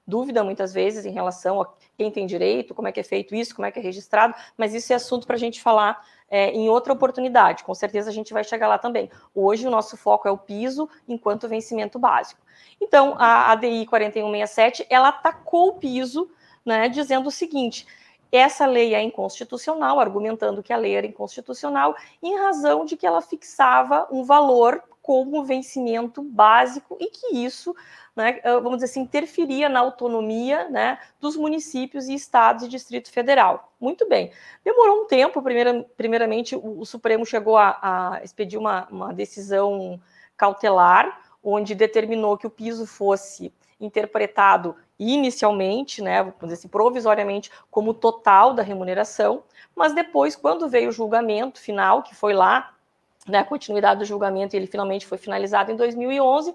dúvida 0.07 0.43
muitas 0.43 0.73
vezes 0.73 1.05
em 1.05 1.11
relação 1.11 1.61
a 1.61 1.69
quem 1.95 2.09
tem 2.09 2.25
direito, 2.25 2.73
como 2.73 2.87
é 2.87 2.91
que 2.91 2.99
é 2.99 3.03
feito 3.03 3.35
isso, 3.35 3.53
como 3.53 3.67
é 3.67 3.71
que 3.71 3.77
é 3.77 3.83
registrado, 3.83 4.33
mas 4.57 4.73
isso 4.73 4.91
é 4.91 4.95
assunto 4.95 5.27
para 5.27 5.35
a 5.35 5.39
gente 5.39 5.61
falar 5.61 6.03
é, 6.27 6.49
em 6.49 6.67
outra 6.67 6.91
oportunidade. 6.91 7.63
Com 7.63 7.75
certeza 7.75 8.09
a 8.09 8.13
gente 8.13 8.33
vai 8.33 8.43
chegar 8.43 8.67
lá 8.67 8.79
também. 8.79 9.11
Hoje 9.35 9.67
o 9.67 9.69
nosso 9.69 9.95
foco 9.95 10.27
é 10.27 10.31
o 10.31 10.39
piso 10.39 10.89
enquanto 11.07 11.47
vencimento 11.47 11.99
básico. 11.99 12.41
Então, 12.81 13.13
a 13.19 13.51
ADI 13.51 13.85
4167, 13.85 14.87
ela 14.89 15.09
atacou 15.09 15.67
o 15.67 15.73
piso, 15.73 16.27
né, 16.65 16.89
dizendo 16.89 17.27
o 17.27 17.31
seguinte: 17.31 17.85
essa 18.31 18.65
lei 18.65 18.93
é 18.93 19.01
inconstitucional, 19.01 19.99
argumentando 19.99 20.63
que 20.63 20.73
a 20.73 20.77
lei 20.77 20.95
era 20.95 21.07
inconstitucional, 21.07 21.95
em 22.21 22.37
razão 22.37 22.85
de 22.85 22.97
que 22.97 23.05
ela 23.05 23.21
fixava 23.21 24.07
um 24.11 24.23
valor 24.23 24.83
como 25.07 25.45
vencimento 25.45 26.21
básico 26.21 26.97
e 26.99 27.09
que 27.09 27.37
isso, 27.37 27.73
né, 28.13 28.41
ah, 28.43 28.59
vamos 28.59 28.79
dizer 28.79 28.87
assim, 28.87 28.99
interferia 28.99 29.69
na 29.69 29.79
autonomia 29.79 30.67
né, 30.67 30.99
dos 31.17 31.37
municípios 31.37 32.09
e 32.09 32.13
estados 32.13 32.65
e 32.65 32.67
Distrito 32.67 33.09
Federal. 33.09 33.71
Muito 33.79 34.05
bem. 34.09 34.33
Demorou 34.65 35.03
um 35.03 35.07
tempo, 35.07 35.41
primeira, 35.41 35.85
primeiramente, 35.95 36.57
o, 36.57 36.81
o, 36.81 36.85
Supremo 36.85 37.25
chegou 37.25 37.55
a, 37.55 37.77
a 37.81 38.21
expedir 38.21 38.59
uma, 38.59 38.85
uma 38.91 39.13
decisão 39.13 39.97
cautelar, 40.35 41.21
onde 41.41 41.73
determinou 41.73 42.37
que 42.37 42.45
o 42.45 42.49
piso 42.49 42.85
fosse 42.85 43.53
interpretado 43.79 44.75
inicialmente, 44.99 46.01
né, 46.01 46.23
vamos 46.23 46.39
dizer 46.41 46.53
assim, 46.55 46.67
provisoriamente, 46.67 47.51
como 47.69 47.93
total 47.93 48.53
da 48.53 48.63
remuneração, 48.63 49.43
mas 49.75 49.93
depois, 49.93 50.35
quando 50.35 50.67
veio 50.67 50.89
o 50.89 50.91
julgamento 50.91 51.59
final, 51.59 52.01
que 52.01 52.15
foi 52.15 52.33
lá, 52.33 52.73
né, 53.27 53.39
a 53.39 53.43
continuidade 53.43 53.99
do 53.99 54.05
julgamento, 54.05 54.55
e 54.55 54.57
ele 54.57 54.67
finalmente 54.67 55.05
foi 55.05 55.17
finalizado 55.17 55.71
em 55.71 55.75
2011, 55.75 56.53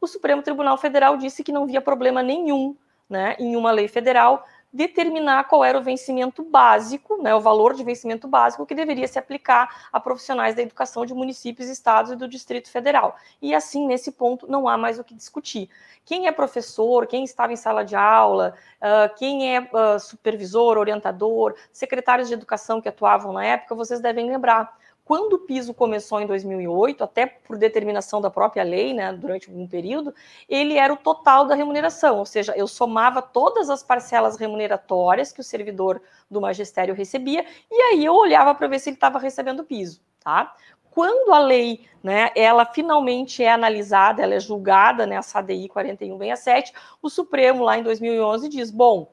o 0.00 0.06
Supremo 0.06 0.42
Tribunal 0.42 0.78
Federal 0.78 1.16
disse 1.16 1.44
que 1.44 1.52
não 1.52 1.66
via 1.66 1.80
problema 1.80 2.22
nenhum 2.22 2.74
né, 3.08 3.36
em 3.38 3.54
uma 3.56 3.70
lei 3.70 3.88
federal 3.88 4.44
determinar 4.72 5.44
qual 5.44 5.64
era 5.64 5.78
o 5.78 5.82
vencimento 5.82 6.42
básico, 6.42 7.22
né, 7.22 7.34
o 7.34 7.40
valor 7.40 7.74
de 7.74 7.84
vencimento 7.84 8.26
básico 8.26 8.64
que 8.64 8.74
deveria 8.74 9.06
se 9.06 9.18
aplicar 9.18 9.88
a 9.92 10.00
profissionais 10.00 10.54
da 10.54 10.62
educação 10.62 11.04
de 11.04 11.12
municípios, 11.12 11.68
estados 11.68 12.12
e 12.12 12.16
do 12.16 12.26
Distrito 12.26 12.70
Federal. 12.70 13.16
E 13.40 13.54
assim, 13.54 13.86
nesse 13.86 14.12
ponto, 14.12 14.50
não 14.50 14.66
há 14.66 14.78
mais 14.78 14.98
o 14.98 15.04
que 15.04 15.14
discutir. 15.14 15.68
Quem 16.04 16.26
é 16.26 16.32
professor, 16.32 17.06
quem 17.06 17.22
estava 17.22 17.52
em 17.52 17.56
sala 17.56 17.84
de 17.84 17.94
aula, 17.94 18.54
uh, 18.80 19.14
quem 19.16 19.54
é 19.54 19.60
uh, 19.60 20.00
supervisor, 20.00 20.78
orientador, 20.78 21.54
secretários 21.70 22.28
de 22.28 22.34
educação 22.34 22.80
que 22.80 22.88
atuavam 22.88 23.32
na 23.32 23.44
época, 23.44 23.74
vocês 23.74 24.00
devem 24.00 24.28
lembrar 24.30 24.76
quando 25.04 25.34
o 25.34 25.38
piso 25.40 25.74
começou 25.74 26.20
em 26.20 26.26
2008, 26.26 27.02
até 27.02 27.26
por 27.26 27.58
determinação 27.58 28.20
da 28.20 28.30
própria 28.30 28.62
lei, 28.62 28.94
né, 28.94 29.12
durante 29.12 29.50
um 29.50 29.66
período, 29.66 30.14
ele 30.48 30.76
era 30.78 30.92
o 30.92 30.96
total 30.96 31.44
da 31.44 31.54
remuneração, 31.54 32.18
ou 32.18 32.26
seja, 32.26 32.54
eu 32.56 32.68
somava 32.68 33.20
todas 33.20 33.68
as 33.68 33.82
parcelas 33.82 34.36
remuneratórias 34.36 35.32
que 35.32 35.40
o 35.40 35.44
servidor 35.44 36.00
do 36.30 36.40
magistério 36.40 36.94
recebia, 36.94 37.44
e 37.70 37.74
aí 37.74 38.04
eu 38.04 38.14
olhava 38.14 38.54
para 38.54 38.68
ver 38.68 38.78
se 38.78 38.90
ele 38.90 38.96
estava 38.96 39.18
recebendo 39.18 39.64
piso, 39.64 40.00
tá? 40.20 40.54
Quando 40.90 41.32
a 41.32 41.38
lei, 41.38 41.86
né, 42.02 42.30
ela 42.36 42.66
finalmente 42.66 43.42
é 43.42 43.50
analisada, 43.50 44.22
ela 44.22 44.34
é 44.34 44.40
julgada 44.40 45.06
né, 45.06 45.18
ADI 45.34 45.68
4167, 45.68 46.72
o 47.00 47.08
Supremo 47.08 47.64
lá 47.64 47.78
em 47.78 47.82
2011 47.82 48.48
diz, 48.48 48.70
bom, 48.70 49.12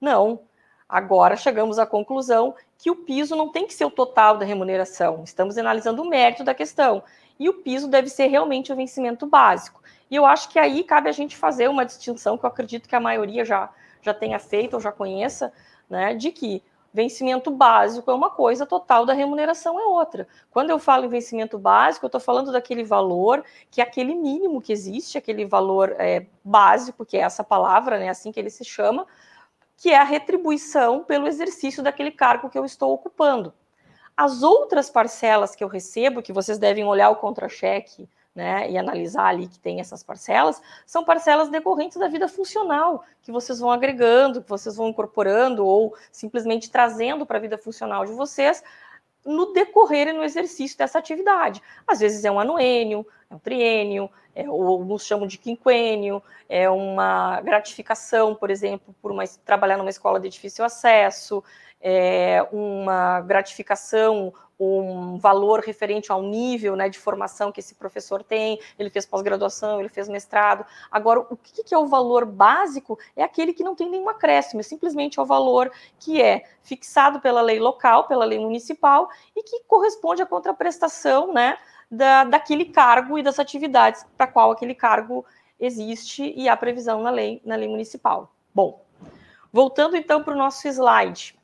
não, 0.00 0.47
Agora 0.88 1.36
chegamos 1.36 1.78
à 1.78 1.84
conclusão 1.84 2.54
que 2.78 2.90
o 2.90 2.96
piso 2.96 3.36
não 3.36 3.50
tem 3.52 3.66
que 3.66 3.74
ser 3.74 3.84
o 3.84 3.90
total 3.90 4.38
da 4.38 4.46
remuneração. 4.46 5.22
Estamos 5.22 5.58
analisando 5.58 6.00
o 6.00 6.08
mérito 6.08 6.42
da 6.42 6.54
questão. 6.54 7.02
E 7.38 7.48
o 7.48 7.54
piso 7.54 7.88
deve 7.88 8.08
ser 8.08 8.28
realmente 8.28 8.72
o 8.72 8.76
vencimento 8.76 9.26
básico. 9.26 9.82
E 10.10 10.16
eu 10.16 10.24
acho 10.24 10.48
que 10.48 10.58
aí 10.58 10.82
cabe 10.82 11.08
a 11.08 11.12
gente 11.12 11.36
fazer 11.36 11.68
uma 11.68 11.84
distinção 11.84 12.38
que 12.38 12.44
eu 12.44 12.48
acredito 12.48 12.88
que 12.88 12.96
a 12.96 13.00
maioria 13.00 13.44
já, 13.44 13.68
já 14.00 14.14
tenha 14.14 14.38
feito 14.38 14.74
ou 14.74 14.80
já 14.80 14.90
conheça, 14.90 15.52
né, 15.90 16.14
de 16.14 16.32
que 16.32 16.62
vencimento 16.92 17.50
básico 17.50 18.10
é 18.10 18.14
uma 18.14 18.30
coisa, 18.30 18.64
total 18.64 19.04
da 19.04 19.12
remuneração 19.12 19.78
é 19.78 19.84
outra. 19.84 20.26
Quando 20.50 20.70
eu 20.70 20.78
falo 20.78 21.04
em 21.04 21.08
vencimento 21.08 21.58
básico, 21.58 22.06
eu 22.06 22.08
estou 22.08 22.20
falando 22.20 22.50
daquele 22.50 22.82
valor 22.82 23.44
que 23.70 23.82
é 23.82 23.84
aquele 23.84 24.14
mínimo 24.14 24.60
que 24.62 24.72
existe, 24.72 25.18
aquele 25.18 25.44
valor 25.44 25.94
é, 25.98 26.26
básico, 26.42 27.04
que 27.04 27.16
é 27.16 27.20
essa 27.20 27.44
palavra, 27.44 27.98
né, 27.98 28.08
assim 28.08 28.32
que 28.32 28.40
ele 28.40 28.50
se 28.50 28.64
chama, 28.64 29.06
que 29.78 29.90
é 29.90 29.96
a 29.96 30.04
retribuição 30.04 31.04
pelo 31.04 31.28
exercício 31.28 31.82
daquele 31.82 32.10
cargo 32.10 32.50
que 32.50 32.58
eu 32.58 32.64
estou 32.64 32.92
ocupando. 32.92 33.54
As 34.16 34.42
outras 34.42 34.90
parcelas 34.90 35.54
que 35.54 35.62
eu 35.62 35.68
recebo, 35.68 36.20
que 36.20 36.32
vocês 36.32 36.58
devem 36.58 36.84
olhar 36.84 37.08
o 37.10 37.16
contra-cheque 37.16 38.08
né, 38.34 38.68
e 38.68 38.76
analisar 38.76 39.26
ali 39.26 39.46
que 39.46 39.58
tem 39.58 39.78
essas 39.78 40.02
parcelas, 40.02 40.60
são 40.84 41.04
parcelas 41.04 41.48
decorrentes 41.48 41.96
da 41.96 42.08
vida 42.08 42.26
funcional, 42.26 43.04
que 43.22 43.30
vocês 43.30 43.60
vão 43.60 43.70
agregando, 43.70 44.42
que 44.42 44.48
vocês 44.48 44.74
vão 44.74 44.88
incorporando 44.88 45.64
ou 45.64 45.94
simplesmente 46.10 46.68
trazendo 46.68 47.24
para 47.24 47.38
a 47.38 47.40
vida 47.40 47.56
funcional 47.56 48.04
de 48.04 48.12
vocês 48.12 48.62
no 49.24 49.52
decorrer 49.52 50.08
e 50.08 50.12
no 50.12 50.24
exercício 50.24 50.76
dessa 50.76 50.98
atividade. 50.98 51.62
Às 51.86 52.00
vezes 52.00 52.24
é 52.24 52.30
um 52.30 52.40
anuênio, 52.40 53.06
é 53.30 53.34
um 53.34 53.38
triênio, 53.38 54.10
é, 54.34 54.48
ou 54.48 54.98
chamam 54.98 55.26
de 55.26 55.36
quinquênio, 55.36 56.22
é 56.48 56.68
uma 56.70 57.40
gratificação, 57.42 58.34
por 58.34 58.50
exemplo, 58.50 58.94
por 59.02 59.10
uma, 59.10 59.24
trabalhar 59.44 59.76
numa 59.76 59.90
escola 59.90 60.18
de 60.18 60.28
difícil 60.28 60.64
acesso, 60.64 61.42
é 61.80 62.46
uma 62.50 63.20
gratificação, 63.20 64.32
um 64.58 65.16
valor 65.18 65.60
referente 65.60 66.10
ao 66.10 66.22
nível 66.22 66.74
né, 66.74 66.88
de 66.88 66.98
formação 66.98 67.52
que 67.52 67.60
esse 67.60 67.74
professor 67.76 68.24
tem, 68.24 68.58
ele 68.76 68.90
fez 68.90 69.06
pós-graduação, 69.06 69.78
ele 69.78 69.88
fez 69.88 70.08
mestrado. 70.08 70.66
Agora, 70.90 71.20
o 71.20 71.36
que, 71.36 71.62
que 71.62 71.74
é 71.74 71.78
o 71.78 71.86
valor 71.86 72.24
básico? 72.24 72.98
É 73.14 73.22
aquele 73.22 73.52
que 73.52 73.62
não 73.62 73.76
tem 73.76 73.88
nenhum 73.88 74.08
acréscimo, 74.08 74.60
é 74.60 74.64
simplesmente 74.64 75.18
é 75.20 75.22
o 75.22 75.26
valor 75.26 75.70
que 75.98 76.20
é 76.20 76.44
fixado 76.62 77.20
pela 77.20 77.40
lei 77.40 77.60
local, 77.60 78.08
pela 78.08 78.24
lei 78.24 78.38
municipal, 78.38 79.08
e 79.36 79.42
que 79.42 79.62
corresponde 79.64 80.22
à 80.22 80.26
contraprestação 80.26 81.32
né, 81.32 81.56
da, 81.90 82.24
daquele 82.24 82.66
cargo 82.66 83.18
e 83.18 83.22
das 83.22 83.38
atividades 83.38 84.04
para 84.16 84.26
qual 84.26 84.50
aquele 84.50 84.74
cargo 84.74 85.24
existe 85.58 86.32
e 86.36 86.48
há 86.48 86.56
previsão 86.56 87.02
na 87.02 87.10
lei, 87.10 87.40
na 87.44 87.56
lei 87.56 87.68
municipal. 87.68 88.32
Bom, 88.54 88.84
voltando 89.52 89.96
então 89.96 90.22
para 90.22 90.34
o 90.34 90.38
nosso 90.38 90.68
slide. 90.68 91.36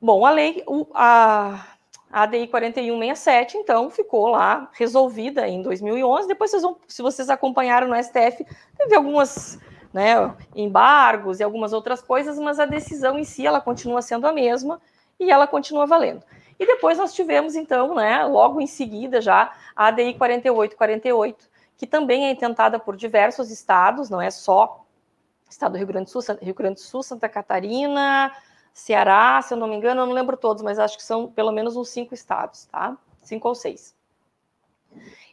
Bom, 0.00 0.24
a 0.24 0.30
lei, 0.30 0.64
a, 0.94 1.66
a 2.10 2.22
ADI 2.22 2.46
4167, 2.46 3.56
então, 3.56 3.90
ficou 3.90 4.28
lá 4.28 4.70
resolvida 4.72 5.48
em 5.48 5.60
2011. 5.60 6.28
Depois, 6.28 6.52
vocês 6.52 6.62
vão, 6.62 6.76
se 6.86 7.02
vocês 7.02 7.28
acompanharam 7.28 7.88
no 7.88 8.00
STF, 8.00 8.46
teve 8.76 8.94
algumas 8.94 9.58
né, 9.92 10.32
embargos 10.54 11.40
e 11.40 11.42
algumas 11.42 11.72
outras 11.72 12.00
coisas, 12.00 12.38
mas 12.38 12.60
a 12.60 12.64
decisão 12.66 13.18
em 13.18 13.24
si 13.24 13.44
ela 13.44 13.60
continua 13.60 14.00
sendo 14.00 14.26
a 14.28 14.32
mesma 14.32 14.80
e 15.18 15.32
ela 15.32 15.48
continua 15.48 15.84
valendo. 15.84 16.22
E 16.58 16.66
depois 16.66 16.98
nós 16.98 17.14
tivemos, 17.14 17.54
então, 17.54 17.94
né, 17.94 18.24
logo 18.24 18.60
em 18.60 18.66
seguida 18.66 19.20
já, 19.20 19.52
a 19.76 19.86
ADI 19.86 20.14
4848, 20.14 21.48
que 21.76 21.86
também 21.86 22.26
é 22.26 22.32
intentada 22.32 22.78
por 22.78 22.96
diversos 22.96 23.50
estados, 23.50 24.10
não 24.10 24.20
é 24.20 24.30
só 24.30 24.84
estado 25.48 25.72
do 25.72 25.78
Rio 25.78 25.86
Grande 25.86 26.12
do 26.12 26.22
Sul, 26.22 26.36
Rio 26.42 26.54
Grande 26.54 26.74
do 26.74 26.80
Sul, 26.80 27.02
Santa 27.02 27.28
Catarina, 27.28 28.32
Ceará, 28.72 29.40
se 29.42 29.54
eu 29.54 29.58
não 29.58 29.68
me 29.68 29.76
engano, 29.76 30.02
eu 30.02 30.06
não 30.06 30.12
lembro 30.12 30.36
todos, 30.36 30.62
mas 30.62 30.78
acho 30.78 30.96
que 30.96 31.02
são 31.02 31.28
pelo 31.28 31.52
menos 31.52 31.76
uns 31.76 31.88
cinco 31.88 32.14
estados, 32.14 32.66
tá? 32.66 32.96
Cinco 33.22 33.48
ou 33.48 33.54
seis. 33.54 33.96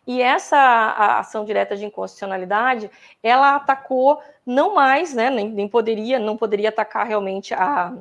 E 0.08 0.22
essa 0.22 1.18
ação 1.20 1.44
direta 1.44 1.76
de 1.76 1.86
inconstitucionalidade, 1.86 2.90
ela 3.24 3.56
atacou 3.56 4.22
não 4.46 4.76
mais, 4.76 5.14
né, 5.14 5.30
nem, 5.30 5.50
nem 5.50 5.68
poderia, 5.68 6.20
não 6.20 6.38
poderia 6.38 6.70
atacar 6.70 7.08
realmente 7.08 7.54
a, 7.54 7.94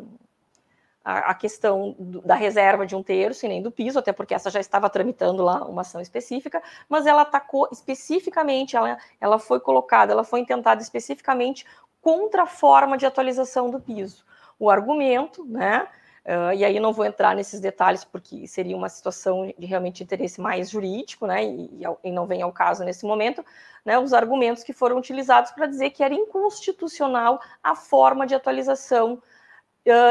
a, 1.04 1.34
questão 1.34 1.94
da 1.98 2.34
reserva 2.34 2.86
de 2.86 2.96
um 2.96 3.02
terço 3.02 3.44
e 3.44 3.48
nem 3.48 3.62
do 3.62 3.70
piso, 3.70 3.98
até 3.98 4.10
porque 4.10 4.34
essa 4.34 4.50
já 4.50 4.58
estava 4.58 4.88
tramitando 4.88 5.42
lá 5.42 5.62
uma 5.66 5.82
ação 5.82 6.00
específica, 6.00 6.62
mas 6.88 7.06
ela 7.06 7.22
atacou 7.22 7.68
especificamente, 7.70 8.74
ela, 8.74 8.96
ela 9.20 9.38
foi 9.38 9.60
colocada, 9.60 10.12
ela 10.12 10.24
foi 10.24 10.40
intentada 10.40 10.80
especificamente 10.80 11.66
contra 12.00 12.44
a 12.44 12.46
forma 12.46 12.96
de 12.96 13.04
atualização 13.04 13.70
do 13.70 13.78
piso. 13.78 14.24
O 14.58 14.70
argumento, 14.70 15.44
né, 15.44 15.86
Uh, 16.24 16.54
e 16.54 16.64
aí 16.64 16.80
não 16.80 16.90
vou 16.90 17.04
entrar 17.04 17.36
nesses 17.36 17.60
detalhes 17.60 18.02
porque 18.02 18.46
seria 18.46 18.74
uma 18.74 18.88
situação 18.88 19.52
de 19.58 19.66
realmente 19.66 20.02
interesse 20.02 20.40
mais 20.40 20.70
jurídico, 20.70 21.26
né? 21.26 21.44
E, 21.44 21.82
e 22.02 22.10
não 22.10 22.26
vem 22.26 22.40
ao 22.40 22.50
caso 22.50 22.82
nesse 22.82 23.04
momento, 23.04 23.44
né? 23.84 23.98
Os 23.98 24.14
argumentos 24.14 24.64
que 24.64 24.72
foram 24.72 24.96
utilizados 24.96 25.50
para 25.50 25.66
dizer 25.66 25.90
que 25.90 26.02
era 26.02 26.14
inconstitucional 26.14 27.42
a 27.62 27.76
forma 27.76 28.26
de 28.26 28.34
atualização 28.34 29.22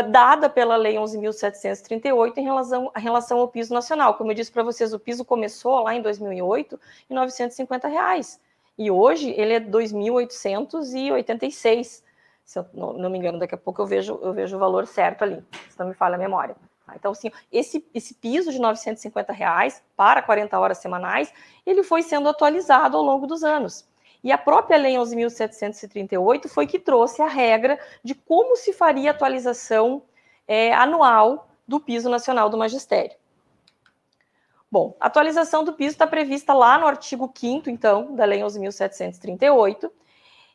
dada 0.09 0.49
pela 0.49 0.75
Lei 0.75 0.95
11.738 0.95 2.37
em 2.37 2.43
relação, 2.43 2.91
em 2.95 3.01
relação 3.01 3.39
ao 3.39 3.47
piso 3.47 3.73
nacional. 3.73 4.13
Como 4.15 4.31
eu 4.31 4.35
disse 4.35 4.51
para 4.51 4.63
vocês, 4.63 4.93
o 4.93 4.99
piso 4.99 5.25
começou 5.25 5.81
lá 5.81 5.95
em 5.95 6.01
2008 6.01 6.79
em 7.09 7.13
950 7.13 7.87
reais 7.87 8.39
e 8.77 8.91
hoje 8.91 9.31
ele 9.31 9.53
é 9.53 9.59
2.886 9.59 12.03
se 12.45 12.59
eu 12.59 12.65
não, 12.73 12.93
não, 12.93 13.09
me 13.09 13.17
engano, 13.17 13.39
daqui 13.39 13.55
a 13.55 13.57
pouco 13.57 13.81
eu 13.81 13.85
vejo, 13.85 14.19
eu 14.21 14.33
vejo 14.33 14.55
o 14.55 14.59
valor 14.59 14.85
certo 14.85 15.23
ali, 15.23 15.43
se 15.69 15.79
não 15.79 15.87
me 15.87 15.93
falha 15.93 16.15
a 16.15 16.17
memória. 16.17 16.55
Tá? 16.85 16.93
Então, 16.95 17.11
assim, 17.11 17.31
esse, 17.51 17.85
esse 17.93 18.13
piso 18.13 18.51
de 18.51 18.59
950 18.59 19.31
reais 19.31 19.81
para 19.95 20.21
40 20.21 20.59
horas 20.59 20.77
semanais, 20.77 21.33
ele 21.65 21.83
foi 21.83 22.03
sendo 22.03 22.27
atualizado 22.27 22.97
ao 22.97 23.03
longo 23.03 23.25
dos 23.25 23.43
anos. 23.43 23.87
E 24.23 24.31
a 24.31 24.37
própria 24.37 24.77
Lei 24.77 24.93
11.738 24.95 26.47
foi 26.47 26.65
que 26.65 26.79
trouxe 26.79 27.21
a 27.21 27.27
regra 27.27 27.77
de 28.03 28.15
como 28.15 28.55
se 28.55 28.71
faria 28.71 29.11
a 29.11 29.13
atualização 29.13 30.03
é, 30.47 30.73
anual 30.73 31.49
do 31.67 31.79
piso 31.79 32.09
nacional 32.09 32.49
do 32.49 32.57
magistério. 32.57 33.17
Bom, 34.71 34.95
a 34.99 35.07
atualização 35.07 35.63
do 35.63 35.73
piso 35.73 35.91
está 35.91 36.07
prevista 36.07 36.53
lá 36.53 36.79
no 36.79 36.87
artigo 36.87 37.31
5 37.33 37.69
então, 37.69 38.15
da 38.15 38.25
Lei 38.25 38.39
11.738, 38.39 39.91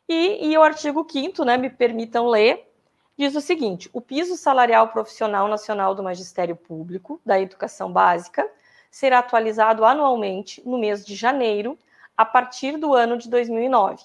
e, 0.09 0.51
e 0.51 0.59
o 0.59 0.63
artigo 0.63 1.07
5 1.09 1.45
né, 1.45 1.57
me 1.57 1.71
permitam 1.71 2.27
ler, 2.27 2.69
diz 3.17 3.37
o 3.37 3.41
seguinte: 3.41 3.89
o 3.93 4.01
piso 4.01 4.37
salarial 4.37 4.89
profissional 4.89 5.47
nacional 5.47 5.95
do 5.95 6.03
Magistério 6.03 6.57
Público 6.57 7.21
da 7.25 7.39
Educação 7.41 7.93
Básica 7.93 8.51
será 8.91 9.19
atualizado 9.19 9.85
anualmente 9.85 10.67
no 10.67 10.79
mês 10.79 11.05
de 11.05 11.15
janeiro, 11.15 11.79
a 12.19 12.25
partir 12.25 12.77
do 12.77 12.95
ano 12.95 13.17
de 13.17 13.31
2009. 13.31 14.03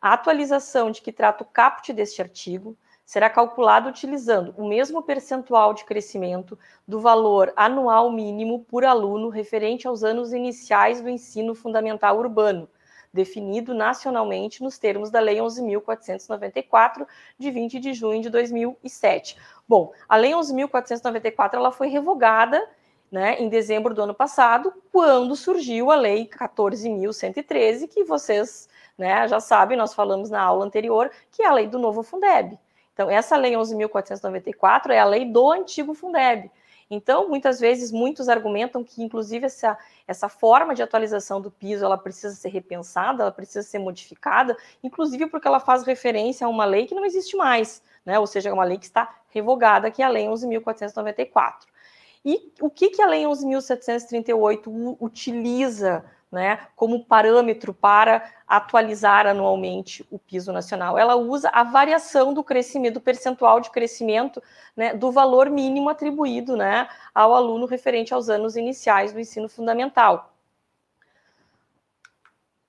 A 0.00 0.14
atualização 0.14 0.90
de 0.90 1.00
que 1.00 1.12
trata 1.12 1.44
o 1.44 1.46
caput 1.46 1.92
deste 1.92 2.20
artigo 2.20 2.76
será 3.04 3.30
calculada 3.30 3.88
utilizando 3.88 4.52
o 4.58 4.66
mesmo 4.66 5.00
percentual 5.04 5.72
de 5.72 5.84
crescimento 5.84 6.58
do 6.86 7.00
valor 7.00 7.52
anual 7.54 8.10
mínimo 8.10 8.64
por 8.64 8.84
aluno 8.84 9.28
referente 9.28 9.86
aos 9.86 10.02
anos 10.02 10.32
iniciais 10.32 11.00
do 11.00 11.08
ensino 11.08 11.54
fundamental 11.54 12.18
urbano, 12.18 12.68
definido 13.12 13.72
nacionalmente 13.72 14.60
nos 14.60 14.76
termos 14.76 15.08
da 15.08 15.20
Lei 15.20 15.36
11.494, 15.36 17.06
de 17.38 17.50
20 17.52 17.78
de 17.78 17.94
junho 17.94 18.20
de 18.20 18.30
2007. 18.30 19.36
Bom, 19.68 19.92
a 20.08 20.16
Lei 20.16 20.32
11.494 20.32 21.54
ela 21.54 21.70
foi 21.70 21.86
revogada 21.86 22.68
né, 23.12 23.38
em 23.38 23.50
dezembro 23.50 23.92
do 23.92 24.02
ano 24.02 24.14
passado, 24.14 24.72
quando 24.90 25.36
surgiu 25.36 25.90
a 25.90 25.96
Lei 25.96 26.26
14.113, 26.26 27.86
que 27.86 28.04
vocês 28.04 28.70
né, 28.96 29.28
já 29.28 29.38
sabem, 29.38 29.76
nós 29.76 29.92
falamos 29.92 30.30
na 30.30 30.40
aula 30.40 30.64
anterior, 30.64 31.10
que 31.30 31.42
é 31.42 31.46
a 31.46 31.52
lei 31.52 31.66
do 31.66 31.78
novo 31.78 32.02
Fundeb. 32.02 32.58
Então, 32.94 33.10
essa 33.10 33.36
Lei 33.36 33.52
11.494 33.52 34.90
é 34.90 34.98
a 34.98 35.04
lei 35.04 35.26
do 35.26 35.50
antigo 35.50 35.92
Fundeb. 35.92 36.50
Então, 36.90 37.28
muitas 37.28 37.60
vezes, 37.60 37.90
muitos 37.92 38.28
argumentam 38.28 38.84
que, 38.84 39.02
inclusive, 39.02 39.46
essa, 39.46 39.78
essa 40.06 40.28
forma 40.28 40.74
de 40.74 40.82
atualização 40.82 41.40
do 41.40 41.50
piso 41.50 41.84
ela 41.84 41.96
precisa 41.96 42.34
ser 42.34 42.48
repensada, 42.48 43.22
ela 43.22 43.32
precisa 43.32 43.62
ser 43.62 43.78
modificada, 43.78 44.56
inclusive 44.82 45.26
porque 45.26 45.48
ela 45.48 45.60
faz 45.60 45.84
referência 45.84 46.46
a 46.46 46.50
uma 46.50 46.64
lei 46.64 46.86
que 46.86 46.94
não 46.94 47.04
existe 47.04 47.36
mais, 47.36 47.82
né? 48.04 48.18
ou 48.18 48.26
seja, 48.26 48.50
é 48.50 48.52
uma 48.52 48.64
lei 48.64 48.76
que 48.76 48.84
está 48.84 49.14
revogada, 49.30 49.90
que 49.90 50.02
é 50.02 50.04
a 50.04 50.08
Lei 50.08 50.26
11.494. 50.26 51.71
E 52.24 52.52
o 52.60 52.70
que, 52.70 52.90
que 52.90 53.02
a 53.02 53.06
Lei 53.06 53.24
11.738 53.24 54.96
utiliza 55.00 56.04
né, 56.32 56.66
como 56.74 57.04
parâmetro 57.04 57.74
para 57.74 58.32
atualizar 58.48 59.26
anualmente 59.26 60.06
o 60.10 60.18
piso 60.18 60.50
nacional. 60.50 60.96
Ela 60.96 61.14
usa 61.14 61.50
a 61.52 61.62
variação 61.62 62.32
do 62.32 62.42
crescimento, 62.42 62.94
do 62.94 63.00
percentual 63.02 63.60
de 63.60 63.70
crescimento 63.70 64.42
né, 64.74 64.94
do 64.94 65.12
valor 65.12 65.50
mínimo 65.50 65.90
atribuído 65.90 66.56
né, 66.56 66.88
ao 67.14 67.34
aluno 67.34 67.66
referente 67.66 68.14
aos 68.14 68.30
anos 68.30 68.56
iniciais 68.56 69.12
do 69.12 69.20
ensino 69.20 69.46
fundamental. 69.46 70.32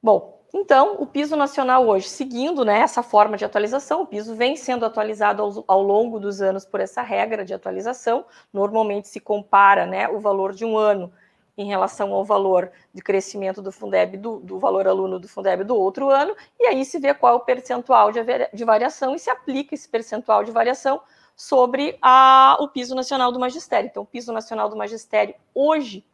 Bom, 0.01 0.42
então, 0.53 0.97
o 0.99 1.07
piso 1.07 1.35
nacional 1.35 1.87
hoje, 1.87 2.07
seguindo 2.07 2.63
né, 2.63 2.79
essa 2.81 3.01
forma 3.01 3.35
de 3.35 3.43
atualização, 3.43 4.03
o 4.03 4.05
piso 4.05 4.35
vem 4.35 4.55
sendo 4.55 4.85
atualizado 4.85 5.41
ao, 5.41 5.63
ao, 5.67 5.81
longo 5.81 6.19
dos 6.19 6.43
anos 6.43 6.63
por 6.63 6.79
essa 6.79 7.01
regra 7.01 7.43
de 7.43 7.55
atualização. 7.55 8.23
Normalmente 8.53 9.07
se 9.07 9.19
compara 9.19 9.87
né, 9.87 10.07
o 10.07 10.19
valor 10.19 10.53
de 10.53 10.63
um 10.63 10.77
ano 10.77 11.11
em 11.57 11.65
relação 11.65 12.13
ao 12.13 12.23
valor 12.23 12.71
de 12.93 13.01
crescimento 13.01 13.63
do 13.63 13.71
Fundeb, 13.71 14.17
do, 14.17 14.39
do, 14.39 14.59
valor 14.59 14.87
aluno 14.87 15.19
do 15.19 15.27
Fundeb 15.27 15.63
do 15.63 15.75
outro 15.75 16.09
ano, 16.09 16.35
e 16.59 16.67
aí 16.67 16.85
se 16.85 16.99
vê 16.99 17.13
qual 17.13 17.33
é 17.33 17.35
o 17.35 17.39
percentual 17.39 18.11
de, 18.11 18.19
de 18.53 18.63
variação 18.63 19.15
e 19.15 19.19
se 19.19 19.29
aplica 19.29 19.73
esse 19.73 19.87
percentual 19.89 20.43
de 20.43 20.51
variação 20.51 21.01
sobre 21.35 21.97
a, 22.01 22.57
o 22.59 22.67
piso 22.67 22.93
nacional 22.93 23.31
do 23.31 23.39
magistério. 23.39 23.87
Então, 23.87 24.03
o 24.03 24.05
piso 24.05 24.31
nacional 24.31 24.69
do 24.69 24.75
magistério 24.75 25.35
hoje, 25.53 26.05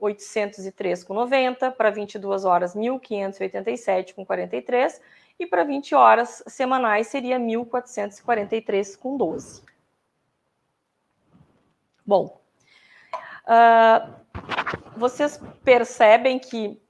1.803,90, 0.00 1.72
para 1.72 1.90
22 1.90 2.44
horas, 2.44 2.74
R$ 2.74 2.80
1.587,43, 2.80 5.00
e 5.38 5.46
para 5.46 5.64
20 5.64 5.94
horas 5.94 6.42
semanais 6.46 7.08
seria 7.08 7.38
R$ 7.38 7.44
1.443,12. 7.44 9.62
Bom, 12.04 12.40
uh, 13.46 14.12
vocês 14.96 15.40
percebem 15.64 16.38
que 16.38 16.82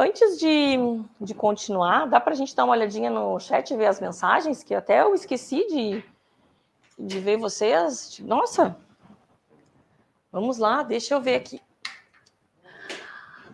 antes 0.00 0.38
de, 0.38 0.78
de 1.20 1.34
continuar, 1.34 2.06
dá 2.06 2.18
para 2.18 2.32
a 2.32 2.36
gente 2.36 2.56
dar 2.56 2.64
uma 2.64 2.72
olhadinha 2.72 3.10
no 3.10 3.38
chat 3.38 3.70
e 3.70 3.76
ver 3.76 3.86
as 3.86 4.00
mensagens, 4.00 4.62
que 4.62 4.74
até 4.74 5.02
eu 5.02 5.14
esqueci 5.14 5.66
de, 5.66 6.04
de 6.98 7.20
ver 7.20 7.36
vocês. 7.36 8.18
Nossa, 8.20 8.74
vamos 10.32 10.56
lá, 10.56 10.82
deixa 10.82 11.14
eu 11.14 11.20
ver 11.20 11.34
aqui. 11.36 11.60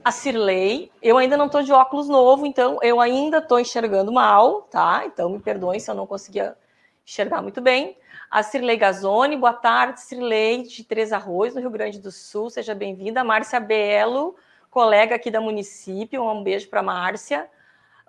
A 0.04 0.12
Cirlei, 0.12 0.92
eu 1.02 1.18
ainda 1.18 1.36
não 1.36 1.46
estou 1.46 1.64
de 1.64 1.72
óculos 1.72 2.08
novo, 2.08 2.46
então 2.46 2.78
eu 2.80 3.00
ainda 3.00 3.38
estou 3.38 3.58
enxergando 3.58 4.12
mal, 4.12 4.62
tá? 4.62 5.02
Então 5.04 5.28
me 5.28 5.40
perdoem 5.40 5.80
se 5.80 5.90
eu 5.90 5.96
não 5.96 6.06
conseguia 6.06 6.56
enxergar 7.04 7.42
muito 7.42 7.60
bem. 7.60 7.98
A 8.30 8.40
Cirlei 8.44 8.76
Gazoni, 8.76 9.36
boa 9.36 9.52
tarde, 9.52 10.00
Cirlei 10.00 10.62
de 10.62 10.84
Três 10.84 11.12
Arroz, 11.12 11.56
no 11.56 11.60
Rio 11.60 11.70
Grande 11.70 11.98
do 11.98 12.12
Sul, 12.12 12.50
seja 12.50 12.72
bem-vinda. 12.72 13.24
Márcia 13.24 13.58
Belo, 13.58 14.36
colega 14.76 15.14
aqui 15.14 15.30
da 15.30 15.40
município, 15.40 16.22
um 16.22 16.42
beijo 16.42 16.68
para 16.68 16.82
Márcia. 16.82 17.48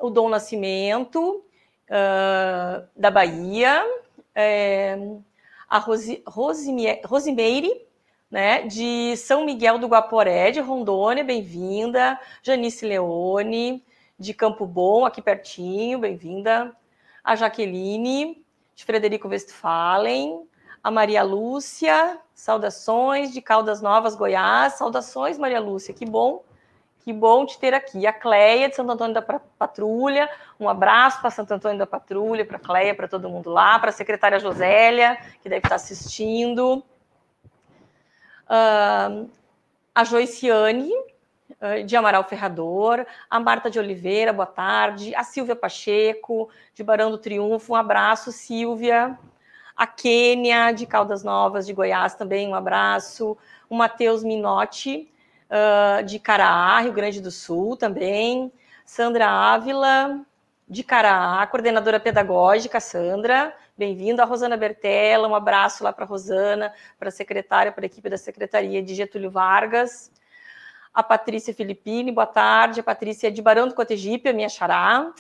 O 0.02 0.10
Dom 0.10 0.28
Nascimento, 0.28 1.42
uh, 1.90 2.86
da 2.94 3.10
Bahia. 3.10 3.82
É, 4.36 5.00
a 5.70 5.78
Rosi, 5.78 6.22
Rosimeire, 6.28 7.88
né, 8.30 8.64
de 8.64 9.16
São 9.16 9.46
Miguel 9.46 9.80
do 9.80 9.88
Guaporé, 9.88 10.52
de 10.52 10.60
Rondônia, 10.60 11.24
bem-vinda. 11.24 12.20
Janice 12.44 12.86
Leone, 12.86 13.82
de 14.20 14.34
Campo 14.34 14.66
Bom, 14.66 15.06
aqui 15.06 15.22
pertinho, 15.22 16.00
bem-vinda. 16.00 16.76
A 17.24 17.34
Jaqueline, 17.38 18.44
de 18.76 18.84
Frederico 18.84 19.30
Westphalen. 19.30 20.46
A 20.84 20.92
Maria 20.92 21.24
Lúcia, 21.24 22.20
saudações, 22.36 23.32
de 23.32 23.42
Caldas 23.42 23.82
Novas, 23.82 24.16
Goiás. 24.16 24.74
Saudações, 24.74 25.38
Maria 25.38 25.62
Lúcia, 25.62 25.94
que 25.94 26.06
bom 26.06 26.46
que 27.08 27.14
bom 27.14 27.46
te 27.46 27.58
ter 27.58 27.74
aqui. 27.74 28.06
A 28.06 28.12
Cleia, 28.12 28.68
de 28.68 28.76
Santo 28.76 28.92
Antônio 28.92 29.14
da 29.14 29.22
Patrulha, 29.22 30.30
um 30.60 30.68
abraço 30.68 31.22
para 31.22 31.32
Santo 31.32 31.54
Antônio 31.54 31.78
da 31.78 31.88
Patrulha, 31.88 32.46
para 32.46 32.58
a 32.58 32.60
Cleia, 32.60 32.94
para 32.94 33.08
todo 33.08 33.30
mundo 33.30 33.50
lá, 33.50 33.80
para 33.80 33.92
a 33.92 33.94
secretária 33.94 34.38
Josélia, 34.42 35.18
que 35.42 35.48
deve 35.48 35.66
estar 35.66 35.76
assistindo. 35.76 36.84
Uh, 38.50 39.30
a 39.96 40.04
Joiciane, 40.04 40.92
uh, 40.92 41.82
de 41.86 41.96
Amaral 41.96 42.26
Ferrador, 42.26 43.06
a 43.30 43.40
Marta 43.40 43.72
de 43.72 43.80
Oliveira, 43.80 44.34
boa 44.34 44.46
tarde, 44.46 45.16
a 45.16 45.24
Silvia 45.24 45.56
Pacheco, 45.56 46.50
de 46.76 46.84
Barão 46.84 47.10
do 47.10 47.18
Triunfo, 47.18 47.72
um 47.72 47.78
abraço, 47.78 48.34
Silvia. 48.34 49.18
A 49.78 49.88
Quênia, 49.88 50.74
de 50.74 50.86
Caldas 50.86 51.24
Novas, 51.24 51.66
de 51.66 51.72
Goiás, 51.72 52.16
também 52.16 52.50
um 52.50 52.56
abraço. 52.56 53.38
O 53.70 53.78
Matheus 53.78 54.26
Minotti, 54.26 55.10
uh, 55.50 56.04
de 56.04 56.20
Caraá, 56.20 56.80
Rio 56.82 56.94
Grande 56.94 57.22
do 57.22 57.32
Sul 57.32 57.76
também. 57.76 58.52
Sandra 58.86 59.28
Ávila, 59.28 60.22
de 60.68 60.84
Caraá, 60.84 61.46
coordenadora 61.48 62.00
pedagógica, 62.00 62.80
Sandra, 62.80 63.56
bem-vinda. 63.78 64.24
A 64.24 64.26
Rosana 64.26 64.56
Bertella, 64.56 65.28
um 65.28 65.36
abraço 65.36 65.84
lá 65.84 65.92
para 65.92 66.06
a 66.06 66.08
Rosana, 66.08 66.74
para 66.98 67.10
a 67.10 67.12
secretária, 67.12 67.72
para 67.72 67.86
a 67.86 67.88
equipe 67.88 68.10
da 68.10 68.18
Secretaria 68.18 68.82
de 68.82 68.96
Getúlio 68.96 69.30
Vargas. 69.30 70.12
A 70.94 71.04
Patrícia 71.04 71.54
Filippini, 71.54 72.12
boa 72.12 72.26
tarde. 72.26 72.80
A 72.80 72.84
Patrícia 72.84 73.32
de 73.32 73.42
Barão 73.42 73.68
do 73.68 73.76
Cotegipe, 73.76 74.30
a 74.30 74.34
minha 74.34 74.50
xará. 74.50 75.12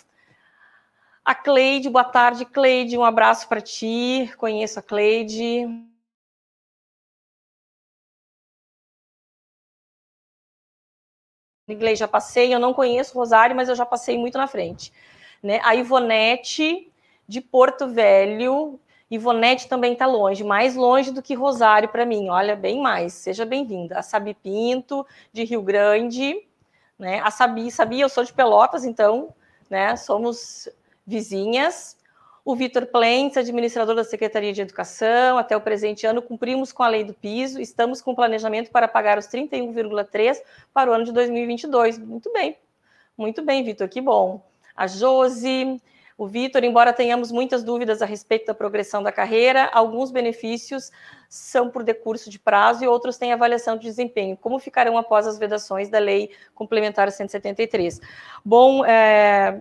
A 1.23 1.35
Cleide, 1.35 1.89
boa 1.89 2.05
tarde, 2.05 2.45
Cleide, 2.45 2.97
um 2.97 3.03
abraço 3.03 3.49
para 3.49 3.59
ti. 3.59 4.33
Conheço 4.37 4.79
a 4.79 4.81
Cleide. 4.81 5.67
Inglês 11.67 11.99
já 11.99 12.07
passei, 12.07 12.53
eu 12.53 12.59
não 12.59 12.73
conheço 12.73 13.17
Rosário, 13.17 13.55
mas 13.55 13.69
eu 13.69 13.75
já 13.75 13.85
passei 13.85 14.17
muito 14.17 14.37
na 14.37 14.47
frente. 14.47 14.91
Né? 15.43 15.59
A 15.63 15.75
Ivonete 15.75 16.91
de 17.27 17.41
Porto 17.41 17.87
Velho, 17.87 18.79
Ivonete 19.11 19.67
também 19.67 19.93
está 19.93 20.05
longe, 20.05 20.43
mais 20.43 20.75
longe 20.75 21.11
do 21.11 21.21
que 21.21 21.33
Rosário 21.33 21.89
para 21.89 22.05
mim, 22.05 22.29
olha, 22.29 22.55
bem 22.55 22.81
mais. 22.81 23.13
Seja 23.13 23.45
bem-vinda. 23.45 23.99
A 23.99 24.01
Sabi 24.01 24.33
Pinto, 24.33 25.05
de 25.33 25.43
Rio 25.43 25.61
Grande, 25.61 26.41
né? 26.97 27.19
A 27.19 27.31
Sabi, 27.31 27.69
Sabi, 27.71 27.99
eu 27.99 28.09
sou 28.09 28.23
de 28.23 28.33
Pelotas, 28.33 28.85
então, 28.85 29.33
né? 29.69 29.95
Somos 29.95 30.69
vizinhas. 31.05 31.96
O 32.47 32.55
Vitor 32.55 32.85
Plentes, 32.85 33.35
administrador 33.35 33.93
da 33.93 34.05
Secretaria 34.05 34.53
de 34.53 34.61
Educação, 34.61 35.37
até 35.37 35.57
o 35.57 35.59
presente 35.59 36.07
ano 36.07 36.21
cumprimos 36.21 36.71
com 36.71 36.81
a 36.81 36.87
lei 36.87 37.03
do 37.03 37.13
piso, 37.13 37.59
estamos 37.59 38.01
com 38.01 38.15
planejamento 38.15 38.71
para 38.71 38.87
pagar 38.87 39.17
os 39.17 39.27
31,3 39.27 40.41
para 40.73 40.89
o 40.89 40.93
ano 40.93 41.03
de 41.03 41.11
2022. 41.11 41.97
Muito 41.97 42.31
bem, 42.31 42.57
muito 43.17 43.41
bem, 43.43 43.65
Vitor, 43.65 43.89
que 43.89 43.99
bom. 43.99 44.41
A 44.73 44.87
Josi, 44.87 45.77
o 46.17 46.25
Vitor, 46.25 46.63
embora 46.63 46.93
tenhamos 46.93 47.33
muitas 47.33 47.65
dúvidas 47.65 48.01
a 48.01 48.05
respeito 48.05 48.45
da 48.45 48.53
progressão 48.53 49.03
da 49.03 49.11
carreira, 49.11 49.69
alguns 49.73 50.09
benefícios 50.09 50.89
são 51.27 51.69
por 51.69 51.83
decurso 51.83 52.29
de 52.29 52.39
prazo 52.39 52.81
e 52.81 52.87
outros 52.87 53.17
têm 53.17 53.33
avaliação 53.33 53.75
de 53.75 53.83
desempenho. 53.83 54.37
Como 54.37 54.57
ficarão 54.57 54.97
após 54.97 55.27
as 55.27 55.37
vedações 55.37 55.89
da 55.89 55.99
Lei 55.99 56.31
Complementar 56.55 57.11
173? 57.11 57.99
Bom, 58.45 58.85
é, 58.85 59.59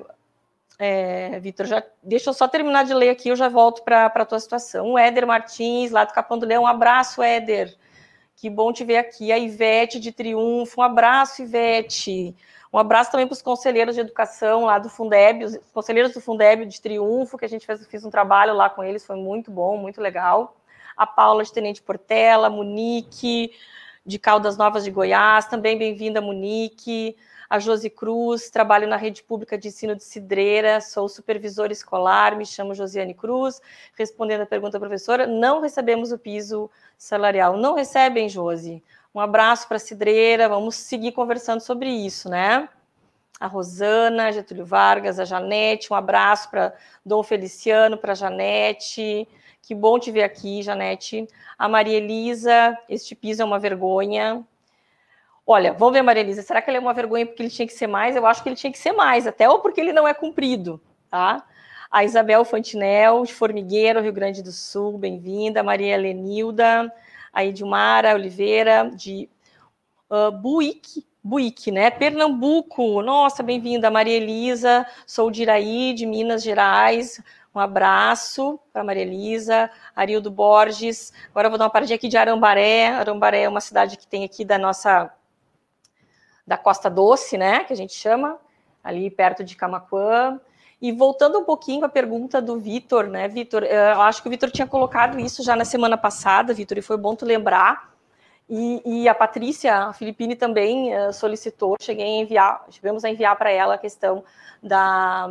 é, 0.79 1.41
Vitor, 1.41 1.67
já 1.67 1.83
deixa 2.03 2.31
eu 2.31 2.35
só 2.35 2.47
terminar 2.47 2.85
de 2.85 2.93
ler 2.93 3.11
aqui, 3.11 3.31
eu 3.31 3.37
já 3.37 3.49
volto 3.49 3.83
para 3.83 4.07
a 4.07 4.25
tua 4.25 4.39
situação. 4.39 4.93
O 4.93 4.99
Éder 4.99 5.27
Martins, 5.27 5.91
lá 5.91 6.05
do 6.05 6.13
Capão 6.13 6.39
do 6.39 6.47
Leão, 6.47 6.65
um 6.65 6.67
abraço, 6.67 7.23
Éder. 7.23 7.75
Que 8.37 8.51
bom 8.51 8.73
te 8.73 8.85
ver 8.85 8.99
aqui. 8.99 9.33
A 9.33 9.39
Ivete 9.39 9.99
de 9.99 10.13
Triunfo, 10.13 10.81
um 10.81 10.85
abraço, 10.85 11.43
Ivete. 11.43 12.37
Um 12.71 12.79
abraço 12.79 13.11
também 13.11 13.27
para 13.27 13.33
os 13.33 13.41
conselheiros 13.41 13.95
de 13.95 14.03
educação 14.03 14.67
lá 14.67 14.79
do 14.79 14.91
Fundeb, 14.91 15.45
os 15.45 15.57
conselheiros 15.73 16.13
do 16.13 16.21
Fundeb 16.21 16.67
de 16.67 16.79
Triunfo, 16.79 17.39
que 17.39 17.47
a 17.47 17.49
gente 17.49 17.65
fez, 17.65 17.87
fez 17.87 18.05
um 18.05 18.11
trabalho 18.11 18.53
lá 18.53 18.69
com 18.69 18.85
eles, 18.85 19.07
foi 19.07 19.17
muito 19.17 19.51
bom, 19.51 19.79
muito 19.79 19.99
legal. 19.99 20.55
A 20.95 21.07
Paula 21.07 21.43
de 21.43 21.53
Tenente 21.53 21.81
Portela, 21.81 22.51
Munique, 22.51 23.51
de 24.05 24.19
Caldas 24.19 24.59
Novas 24.59 24.85
de 24.85 24.91
Goiás, 24.91 25.47
também 25.47 25.79
bem-vinda, 25.79 26.21
Munique 26.21 27.17
a 27.49 27.59
Josi 27.59 27.89
Cruz, 27.91 28.51
trabalho 28.51 28.89
na 28.89 28.97
rede 28.97 29.23
pública 29.23 29.57
de 29.57 29.69
ensino 29.69 29.95
de 29.95 30.05
Cidreira, 30.05 30.81
sou 30.81 31.09
supervisora 31.09 31.73
escolar, 31.73 32.37
me 32.37 32.45
chamo 32.45 32.75
Josiane 32.75 33.15
Cruz. 33.15 33.61
Respondendo 33.97 34.43
a 34.43 34.47
pergunta 34.47 34.81
professora, 34.81 35.27
não 35.27 35.61
recebemos 35.61 36.13
o 36.13 36.19
piso 36.19 36.71
salarial. 36.99 37.57
Não 37.57 37.75
recebem, 37.75 38.29
Josi? 38.29 38.83
Um 39.15 39.21
abraço 39.21 39.67
para 39.69 39.79
Cidreira, 39.79 40.49
vamos 40.49 40.77
seguir 40.77 41.13
conversando 41.13 41.61
sobre 41.61 41.89
isso, 41.89 42.29
né? 42.29 42.69
A 43.39 43.47
Rosana, 43.47 44.33
Getúlio 44.33 44.65
Vargas, 44.65 45.19
a 45.19 45.25
Janete, 45.25 45.93
um 45.93 45.97
abraço 45.97 46.51
para 46.51 46.75
Dom 47.05 47.23
Feliciano, 47.23 47.97
para 47.97 48.15
Janete. 48.15 49.29
Que 49.63 49.75
bom 49.75 49.99
te 49.99 50.11
ver 50.11 50.23
aqui, 50.23 50.63
Janete. 50.63 51.27
A 51.59 51.69
Maria 51.69 51.97
Elisa, 51.97 52.79
este 52.89 53.15
piso 53.15 53.43
é 53.43 53.45
uma 53.45 53.59
vergonha. 53.59 54.45
Olha, 55.49 55.73
vamos 55.73 55.95
ver, 55.95 56.03
Maria 56.03 56.23
Elisa, 56.23 56.43
será 56.43 56.61
que 56.61 56.69
ele 56.69 56.79
é 56.79 56.81
uma 56.81 56.93
vergonha 56.93 57.25
porque 57.25 57.41
ele 57.41 57.51
tinha 57.51 57.69
que 57.69 57.73
ser 57.73 57.87
mais? 57.87 58.17
Eu 58.17 58.27
acho 58.27 58.43
que 58.43 58.49
ele 58.49 58.57
tinha 58.57 58.73
que 58.73 58.79
ser 58.79 58.91
mais, 58.93 59.29
até 59.29 59.49
ou 59.49 59.61
porque 59.61 59.81
ele 59.81 59.93
não 59.93 60.07
é 60.07 60.13
cumprido, 60.13 60.81
tá? 61.09 61.47
A 61.89 62.03
Isabel 62.05 62.45
Fantinel, 62.45 63.25
de 63.25 63.33
Formigueiro, 63.33 64.01
Rio 64.01 64.13
Grande 64.13 64.43
do 64.43 64.51
Sul, 64.51 64.99
bem-vinda. 64.99 65.63
Maria 65.63 65.97
Lenilda, 65.97 66.93
a 67.33 67.45
Edilmara 67.45 68.15
Oliveira, 68.15 68.91
de 68.93 69.31
uh, 70.11 70.33
Buíque, 70.33 71.07
Buíque, 71.23 71.71
né? 71.71 71.93
Pernambuco, 71.93 73.01
nossa, 73.01 73.41
bem-vinda. 73.41 73.89
Maria 73.89 74.17
Elisa, 74.17 74.85
sou 75.07 75.31
de 75.31 75.43
Iraí, 75.43 75.95
de 75.95 76.07
Minas 76.07 76.43
Gerais. 76.43 77.23
Um 77.55 77.61
abraço 77.61 78.59
para 78.73 78.83
Maria 78.83 79.03
Elisa, 79.03 79.71
Arildo 79.95 80.31
Borges. 80.31 81.13
Agora 81.31 81.47
eu 81.47 81.51
vou 81.51 81.59
dar 81.59 81.67
uma 81.67 81.71
paradinha 81.71 81.97
aqui 81.97 82.09
de 82.09 82.17
Arambaré. 82.17 82.89
Arambaré 82.89 83.43
é 83.43 83.49
uma 83.49 83.61
cidade 83.61 83.97
que 83.97 84.09
tem 84.09 84.25
aqui 84.25 84.45
da 84.45 84.59
nossa 84.59 85.13
da 86.47 86.57
Costa 86.57 86.89
Doce, 86.89 87.37
né, 87.37 87.65
que 87.65 87.73
a 87.73 87.77
gente 87.77 87.95
chama, 87.95 88.39
ali 88.83 89.11
perto 89.11 89.43
de 89.43 89.57
Camaquã. 89.57 90.41
E 90.81 90.93
voltando 90.93 91.39
um 91.39 91.45
pouquinho 91.45 91.85
à 91.85 91.89
pergunta 91.89 92.41
do 92.41 92.59
Vitor, 92.59 93.07
né, 93.07 93.27
Vitor, 93.29 93.65
eh, 93.65 93.93
eu 93.93 94.01
acho 94.03 94.23
que 94.23 94.29
o 94.29 94.31
Vitor 94.31 94.51
tinha 94.51 94.67
colocado 94.67 95.19
isso 95.19 95.43
já 95.43 95.57
na 95.57 95.65
semana 95.65 95.97
passada, 95.97 96.53
Vitor, 96.53 96.79
e 96.79 96.83
foi 96.83 96.97
bom 96.97 97.15
tu 97.15 97.25
lembrar. 97.25 97.97
E, 98.49 99.03
e 99.03 99.09
a 99.09 99.15
Patrícia 99.15 99.75
a 99.75 99.93
Filipine 99.93 100.37
também 100.37 100.97
uh, 100.97 101.13
solicitou, 101.13 101.77
cheguei 101.81 102.05
a 102.05 102.23
enviar, 102.23 102.65
chegamos 102.71 103.05
a 103.05 103.11
enviar 103.11 103.37
para 103.37 103.51
ela 103.51 103.75
a 103.75 103.79
questão 103.79 104.23
da, 104.63 105.29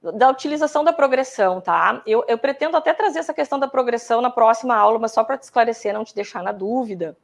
da 0.00 0.30
utilização 0.30 0.84
da 0.84 0.92
progressão, 0.92 1.60
tá? 1.60 2.00
Eu, 2.06 2.24
eu, 2.28 2.38
pretendo 2.38 2.76
até 2.76 2.92
trazer 2.94 3.18
essa 3.18 3.34
questão 3.34 3.58
da 3.58 3.66
progressão 3.66 4.20
na 4.20 4.30
próxima 4.30 4.76
aula, 4.76 5.00
mas 5.00 5.12
só 5.12 5.24
para 5.24 5.36
te 5.36 5.42
esclarecer, 5.42 5.92
não 5.92 6.04
te 6.04 6.14
deixar 6.14 6.44
na 6.44 6.52
dúvida. 6.52 7.16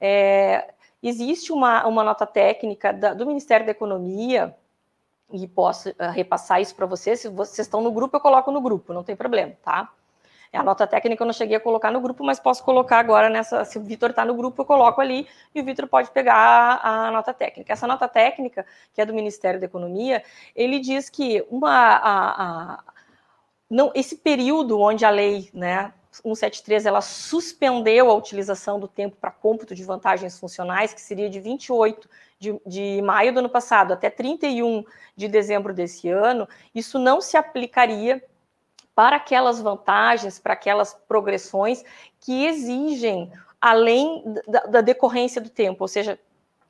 É, 0.00 0.73
existe 1.08 1.52
uma, 1.52 1.86
uma 1.86 2.02
nota 2.02 2.26
técnica 2.26 2.92
da, 2.92 3.14
do 3.14 3.26
Ministério 3.26 3.66
da 3.66 3.72
Economia, 3.72 4.54
e 5.32 5.46
posso 5.48 5.90
uh, 5.90 6.10
repassar 6.12 6.60
isso 6.60 6.74
para 6.74 6.86
vocês. 6.86 7.20
Se 7.20 7.28
vocês 7.28 7.66
estão 7.66 7.80
no 7.80 7.90
grupo, 7.90 8.16
eu 8.16 8.20
coloco 8.20 8.50
no 8.50 8.60
grupo, 8.60 8.92
não 8.92 9.02
tem 9.02 9.16
problema, 9.16 9.52
tá? 9.62 9.90
A 10.52 10.62
nota 10.62 10.86
técnica 10.86 11.20
eu 11.20 11.26
não 11.26 11.32
cheguei 11.32 11.56
a 11.56 11.60
colocar 11.60 11.90
no 11.90 12.00
grupo, 12.00 12.22
mas 12.22 12.38
posso 12.38 12.62
colocar 12.62 13.00
agora 13.00 13.28
nessa. 13.28 13.64
Se 13.64 13.76
o 13.76 13.82
Vitor 13.82 14.10
está 14.10 14.24
no 14.24 14.34
grupo, 14.34 14.62
eu 14.62 14.64
coloco 14.64 15.00
ali 15.00 15.26
e 15.52 15.60
o 15.60 15.64
Vitor 15.64 15.88
pode 15.88 16.12
pegar 16.12 16.36
a, 16.36 17.08
a, 17.08 17.10
nota 17.10 17.34
técnica. 17.34 17.72
Essa 17.72 17.88
nota 17.88 18.06
técnica, 18.06 18.64
que 18.92 19.00
é 19.00 19.06
do 19.06 19.12
Ministério 19.12 19.58
da 19.58 19.66
Economia, 19.66 20.22
ele 20.54 20.78
diz 20.78 21.10
que 21.10 21.44
uma, 21.50 21.96
a, 21.96 22.74
a, 22.74 22.84
não, 23.68 23.90
esse 23.96 24.16
período 24.16 24.78
onde 24.78 25.04
a 25.04 25.10
lei, 25.10 25.50
né, 25.52 25.92
173, 26.22 26.86
ela 26.86 27.00
suspendeu 27.00 28.10
a 28.10 28.14
utilização 28.14 28.78
do 28.78 28.86
tempo 28.86 29.16
para 29.20 29.30
cômputo 29.30 29.74
de 29.74 29.82
vantagens 29.82 30.38
funcionais, 30.38 30.94
que 30.94 31.00
seria 31.00 31.28
de 31.28 31.40
28 31.40 32.08
de, 32.38 32.60
de 32.64 33.02
maio 33.02 33.32
do 33.32 33.40
ano 33.40 33.48
passado 33.48 33.92
até 33.92 34.08
31 34.08 34.84
de 35.16 35.28
dezembro 35.28 35.74
desse 35.74 36.08
ano, 36.08 36.48
isso 36.74 36.98
não 36.98 37.20
se 37.20 37.36
aplicaria 37.36 38.22
para 38.94 39.16
aquelas 39.16 39.60
vantagens, 39.60 40.38
para 40.38 40.52
aquelas 40.52 40.94
progressões 40.94 41.82
que 42.20 42.46
exigem 42.46 43.32
além 43.60 44.22
da, 44.46 44.60
da 44.60 44.80
decorrência 44.80 45.40
do 45.40 45.50
tempo, 45.50 45.82
ou 45.82 45.88
seja, 45.88 46.18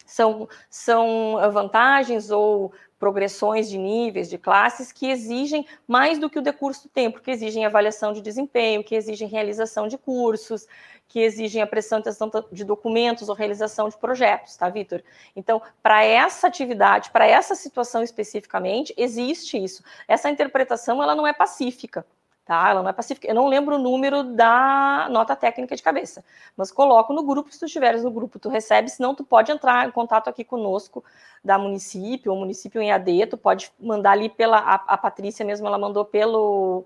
são, 0.05 0.49
são 0.69 1.37
vantagens 1.53 2.31
ou 2.31 2.73
progressões 2.99 3.69
de 3.69 3.77
níveis, 3.77 4.31
de 4.31 4.39
classes, 4.39 4.91
que 4.91 5.11
exigem 5.11 5.67
mais 5.87 6.19
do 6.19 6.31
que 6.31 6.39
o 6.39 6.43
decurso 6.43 6.85
do 6.85 6.89
tempo, 6.89 7.21
que 7.21 7.31
exigem 7.31 7.67
avaliação 7.67 8.13
de 8.13 8.23
desempenho, 8.23 8.83
que 8.83 8.95
exigem 8.95 9.29
realização 9.29 9.87
de 9.87 9.99
cursos, 9.99 10.67
que 11.07 11.21
exigem 11.21 11.61
apresentação 11.61 12.31
de 12.51 12.65
documentos 12.65 13.29
ou 13.29 13.35
realização 13.35 13.89
de 13.89 13.97
projetos, 13.99 14.57
tá, 14.57 14.71
Vitor? 14.71 15.03
Então, 15.37 15.61
para 15.83 16.03
essa 16.03 16.47
atividade, 16.47 17.11
para 17.11 17.27
essa 17.27 17.55
situação 17.55 18.03
especificamente, 18.03 18.95
existe 18.97 19.63
isso. 19.63 19.85
Essa 20.09 20.31
interpretação, 20.31 21.03
ela 21.03 21.15
não 21.15 21.27
é 21.27 21.33
pacífica, 21.33 22.07
tá? 22.45 22.71
Ela 22.71 22.83
não 22.83 22.91
é 22.91 22.93
pacífica. 22.93 23.27
Eu 23.27 23.35
não 23.35 23.47
lembro 23.49 23.77
o 23.77 23.79
número 23.79 24.23
da 24.23 25.09
nota 25.11 25.35
técnica 25.35 25.75
de 25.75 25.83
cabeça, 25.83 26.25
mas 26.57 26.71
coloco 26.71 27.13
no 27.13 27.23
grupo, 27.23 27.53
se 27.53 27.59
tu 27.59 27.67
estiveres 27.67 28.05
no 28.05 28.11
grupo, 28.11 28.39
tu 28.39 28.49
recebe, 28.49 28.89
senão 28.91 29.15
tu 29.15 29.25
pode 29.25 29.51
entrar 29.51 29.89
em 29.89 29.91
contato 29.91 30.29
aqui 30.29 30.45
conosco 30.45 31.05
da 31.43 31.59
município, 31.59 32.33
ou 32.33 32.39
município 32.39 32.81
em 32.81 32.93
AD, 32.93 33.27
tu 33.27 33.37
pode 33.37 33.73
mandar 33.79 34.13
ali 34.13 34.29
pela, 34.29 34.59
a, 34.59 34.75
a 34.75 34.99
Patrícia 34.99 35.45
mesmo, 35.45 35.67
ela 35.67 35.79
mandou 35.79 36.05
pelo 36.05 36.85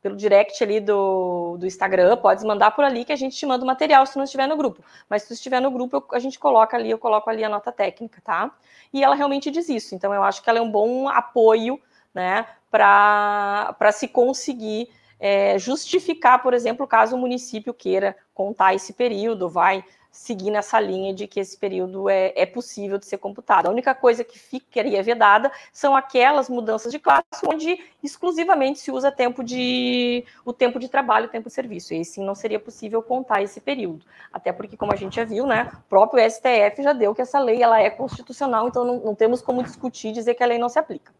pelo 0.00 0.14
direct 0.14 0.62
ali 0.62 0.80
do, 0.80 1.56
do 1.58 1.66
Instagram, 1.66 2.16
pode 2.18 2.44
mandar 2.46 2.70
por 2.70 2.84
ali 2.84 3.04
que 3.04 3.12
a 3.12 3.16
gente 3.16 3.36
te 3.36 3.44
manda 3.44 3.64
o 3.64 3.66
material 3.66 4.06
se 4.06 4.16
não 4.16 4.24
estiver 4.24 4.46
no 4.46 4.56
grupo. 4.56 4.82
Mas 5.08 5.22
se 5.22 5.28
tu 5.28 5.34
estiver 5.34 5.60
no 5.60 5.70
grupo, 5.70 5.96
eu, 5.96 6.04
a 6.12 6.20
gente 6.20 6.38
coloca 6.38 6.76
ali, 6.76 6.90
eu 6.90 6.98
coloco 6.98 7.28
ali 7.28 7.42
a 7.42 7.48
nota 7.48 7.72
técnica, 7.72 8.20
tá? 8.24 8.50
E 8.92 9.02
ela 9.02 9.16
realmente 9.16 9.50
diz 9.50 9.68
isso. 9.68 9.94
Então 9.94 10.14
eu 10.14 10.22
acho 10.22 10.42
que 10.42 10.48
ela 10.48 10.60
é 10.60 10.62
um 10.62 10.70
bom 10.70 11.08
apoio, 11.08 11.80
né, 12.14 12.46
para 12.70 13.92
se 13.92 14.08
conseguir 14.08 14.88
é, 15.20 15.58
justificar, 15.58 16.42
por 16.42 16.54
exemplo, 16.54 16.86
caso 16.86 17.16
o 17.16 17.18
município 17.18 17.74
queira 17.74 18.16
contar 18.32 18.74
esse 18.74 18.92
período, 18.92 19.48
vai 19.48 19.84
seguir 20.10 20.50
nessa 20.50 20.80
linha 20.80 21.14
de 21.14 21.26
que 21.26 21.38
esse 21.38 21.56
período 21.56 22.08
é, 22.08 22.32
é 22.34 22.46
possível 22.46 22.98
de 22.98 23.06
ser 23.06 23.18
computado. 23.18 23.66
A 23.66 23.70
única 23.70 23.94
coisa 23.94 24.24
que 24.24 24.38
ficaria 24.38 25.02
vedada 25.02 25.50
são 25.72 25.94
aquelas 25.94 26.48
mudanças 26.48 26.90
de 26.90 26.98
classe 26.98 27.24
onde 27.46 27.78
exclusivamente 28.02 28.80
se 28.80 28.90
usa 28.90 29.12
tempo 29.12 29.44
de 29.44 30.24
o 30.44 30.52
tempo 30.52 30.78
de 30.78 30.88
trabalho, 30.88 31.26
o 31.26 31.30
tempo 31.30 31.48
de 31.48 31.54
serviço. 31.54 31.94
E 31.94 32.04
sim 32.04 32.24
não 32.24 32.34
seria 32.34 32.58
possível 32.58 33.02
contar 33.02 33.42
esse 33.42 33.60
período. 33.60 34.04
Até 34.32 34.52
porque, 34.52 34.76
como 34.76 34.92
a 34.92 34.96
gente 34.96 35.16
já 35.16 35.24
viu, 35.24 35.46
né, 35.46 35.70
o 35.72 35.88
próprio 35.88 36.28
STF 36.28 36.82
já 36.82 36.92
deu 36.92 37.14
que 37.14 37.22
essa 37.22 37.38
lei 37.38 37.62
ela 37.62 37.80
é 37.80 37.90
constitucional, 37.90 38.66
então 38.66 38.84
não, 38.84 38.98
não 39.00 39.14
temos 39.14 39.40
como 39.40 39.62
discutir 39.62 40.12
dizer 40.12 40.34
que 40.34 40.42
a 40.42 40.46
lei 40.46 40.58
não 40.58 40.68
se 40.68 40.78
aplica. 40.78 41.12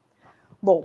Bom, 0.61 0.85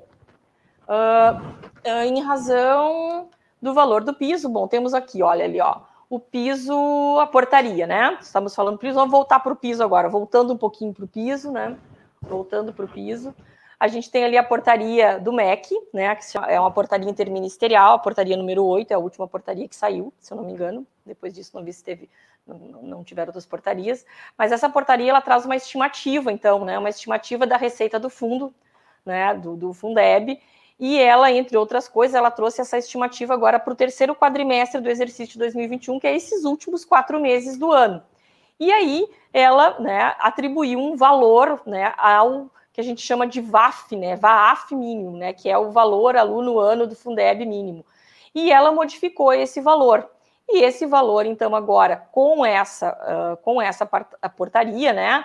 uh, 0.87 1.63
em 2.05 2.21
razão 2.21 3.29
do 3.61 3.73
valor 3.73 4.03
do 4.03 4.13
piso, 4.13 4.49
bom, 4.49 4.67
temos 4.67 4.93
aqui, 4.93 5.23
olha 5.23 5.45
ali, 5.45 5.59
ó 5.59 5.81
o 6.13 6.19
piso, 6.19 7.17
a 7.19 7.25
portaria, 7.25 7.87
né? 7.87 8.19
Estamos 8.21 8.53
falando 8.53 8.77
piso, 8.77 8.93
vamos 8.93 9.11
voltar 9.11 9.39
para 9.39 9.51
o 9.51 9.55
piso 9.55 9.83
agora, 9.83 10.07
voltando 10.07 10.53
um 10.53 10.57
pouquinho 10.57 10.93
para 10.93 11.05
o 11.05 11.07
piso, 11.07 11.51
né? 11.51 11.75
Voltando 12.21 12.71
para 12.71 12.85
o 12.85 12.87
piso. 12.87 13.33
A 13.79 13.87
gente 13.87 14.11
tem 14.11 14.23
ali 14.23 14.37
a 14.37 14.43
portaria 14.43 15.19
do 15.19 15.33
MEC, 15.33 15.71
né? 15.91 16.15
Que 16.15 16.23
é 16.47 16.59
uma 16.59 16.69
portaria 16.69 17.09
interministerial, 17.09 17.95
a 17.95 17.99
portaria 17.99 18.37
número 18.37 18.63
8, 18.63 18.91
é 18.91 18.93
a 18.93 18.99
última 18.99 19.27
portaria 19.27 19.67
que 19.67 19.75
saiu, 19.75 20.13
se 20.19 20.31
eu 20.31 20.37
não 20.37 20.43
me 20.43 20.53
engano. 20.53 20.85
Depois 21.03 21.33
disso, 21.33 21.49
não 21.55 21.63
vi 21.63 21.73
se 21.73 21.83
teve, 21.83 22.07
não, 22.45 22.57
não 22.83 23.03
tiveram 23.03 23.29
outras 23.29 23.47
portarias. 23.47 24.05
Mas 24.37 24.51
essa 24.51 24.69
portaria 24.69 25.09
ela 25.09 25.19
traz 25.19 25.45
uma 25.45 25.55
estimativa, 25.55 26.31
então, 26.31 26.63
né? 26.63 26.77
Uma 26.77 26.89
estimativa 26.89 27.47
da 27.47 27.57
receita 27.57 27.99
do 27.99 28.11
fundo, 28.11 28.53
né? 29.03 29.33
Do, 29.33 29.55
do 29.55 29.73
Fundeb 29.73 30.39
e 30.79 30.99
ela, 30.99 31.31
entre 31.31 31.57
outras 31.57 31.87
coisas, 31.87 32.15
ela 32.15 32.31
trouxe 32.31 32.61
essa 32.61 32.77
estimativa 32.77 33.33
agora 33.33 33.59
para 33.59 33.73
o 33.73 33.75
terceiro 33.75 34.15
quadrimestre 34.15 34.81
do 34.81 34.89
exercício 34.89 35.33
de 35.33 35.39
2021, 35.39 35.99
que 35.99 36.07
é 36.07 36.15
esses 36.15 36.43
últimos 36.43 36.83
quatro 36.83 37.19
meses 37.19 37.57
do 37.57 37.71
ano. 37.71 38.03
E 38.59 38.71
aí 38.71 39.07
ela 39.31 39.79
né, 39.79 40.15
atribuiu 40.19 40.79
um 40.79 40.95
valor 40.95 41.61
né, 41.65 41.93
ao 41.97 42.49
que 42.71 42.81
a 42.81 42.83
gente 42.83 43.01
chama 43.01 43.27
de 43.27 43.39
VAF, 43.39 43.95
né, 43.95 44.15
VAF 44.15 44.75
mínimo, 44.75 45.15
né, 45.15 45.31
que 45.31 45.49
é 45.49 45.57
o 45.57 45.71
valor 45.71 46.15
aluno 46.17 46.57
ano 46.59 46.87
do 46.87 46.95
Fundeb 46.95 47.45
mínimo. 47.45 47.85
E 48.33 48.51
ela 48.51 48.71
modificou 48.71 49.31
esse 49.31 49.61
valor. 49.61 50.09
E 50.49 50.63
esse 50.63 50.85
valor, 50.85 51.25
então, 51.25 51.55
agora, 51.55 52.07
com 52.11 52.45
essa, 52.45 52.91
uh, 52.91 53.37
com 53.37 53.61
essa 53.61 53.85
portaria, 54.35 54.91
né, 54.91 55.23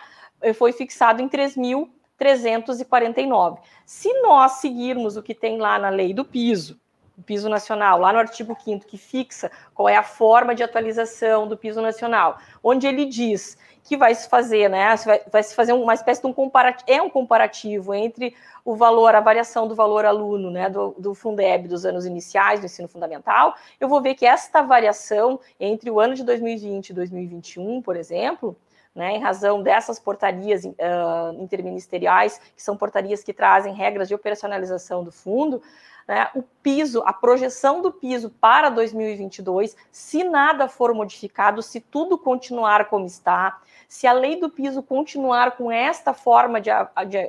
foi 0.54 0.72
fixado 0.72 1.22
em 1.22 1.28
3 1.28 1.56
mil 1.56 1.90
349. 2.18 3.60
Se 3.86 4.12
nós 4.20 4.52
seguirmos 4.52 5.16
o 5.16 5.22
que 5.22 5.34
tem 5.34 5.58
lá 5.58 5.78
na 5.78 5.88
lei 5.88 6.12
do 6.12 6.24
piso, 6.24 6.78
o 7.16 7.22
piso 7.22 7.48
nacional, 7.48 7.98
lá 7.98 8.12
no 8.12 8.18
artigo 8.18 8.56
5 8.58 8.86
que 8.86 8.98
fixa 8.98 9.50
qual 9.74 9.88
é 9.88 9.96
a 9.96 10.02
forma 10.02 10.54
de 10.54 10.62
atualização 10.62 11.48
do 11.48 11.56
piso 11.56 11.80
nacional, 11.80 12.38
onde 12.62 12.86
ele 12.86 13.06
diz 13.06 13.56
que 13.82 13.96
vai 13.96 14.14
se 14.14 14.28
fazer, 14.28 14.68
né? 14.68 14.94
Vai, 15.32 15.42
se 15.42 15.54
fazer 15.54 15.72
uma 15.72 15.94
espécie 15.94 16.20
de 16.20 16.26
um 16.26 16.32
comparativo, 16.32 16.84
é 16.86 17.00
um 17.00 17.08
comparativo 17.08 17.94
entre 17.94 18.36
o 18.64 18.76
valor, 18.76 19.14
a 19.14 19.20
variação 19.20 19.66
do 19.66 19.74
valor 19.74 20.04
aluno, 20.04 20.50
né, 20.50 20.68
do, 20.68 20.94
do 20.98 21.14
Fundeb 21.14 21.66
dos 21.66 21.86
anos 21.86 22.04
iniciais 22.04 22.60
do 22.60 22.66
ensino 22.66 22.86
fundamental, 22.86 23.54
eu 23.80 23.88
vou 23.88 24.02
ver 24.02 24.14
que 24.14 24.26
esta 24.26 24.60
variação 24.60 25.40
entre 25.58 25.90
o 25.90 25.98
ano 25.98 26.14
de 26.14 26.22
2020 26.22 26.90
e 26.90 26.92
2021, 26.92 27.80
por 27.80 27.96
exemplo, 27.96 28.54
né, 28.94 29.12
em 29.12 29.20
razão 29.20 29.62
dessas 29.62 29.98
portarias 29.98 30.64
uh, 30.64 31.40
interministeriais, 31.40 32.40
que 32.54 32.62
são 32.62 32.76
portarias 32.76 33.22
que 33.22 33.32
trazem 33.32 33.72
regras 33.72 34.08
de 34.08 34.14
operacionalização 34.14 35.04
do 35.04 35.12
fundo, 35.12 35.62
né, 36.08 36.30
o 36.34 36.42
piso, 36.62 37.02
a 37.04 37.12
projeção 37.12 37.82
do 37.82 37.92
piso 37.92 38.30
para 38.30 38.70
2022, 38.70 39.76
se 39.92 40.24
nada 40.24 40.66
for 40.66 40.94
modificado, 40.94 41.62
se 41.62 41.80
tudo 41.80 42.16
continuar 42.16 42.86
como 42.86 43.04
está, 43.04 43.60
se 43.86 44.06
a 44.06 44.12
lei 44.12 44.40
do 44.40 44.48
piso 44.48 44.82
continuar 44.82 45.56
com 45.56 45.70
esta 45.70 46.14
forma 46.14 46.60
de, 46.60 46.70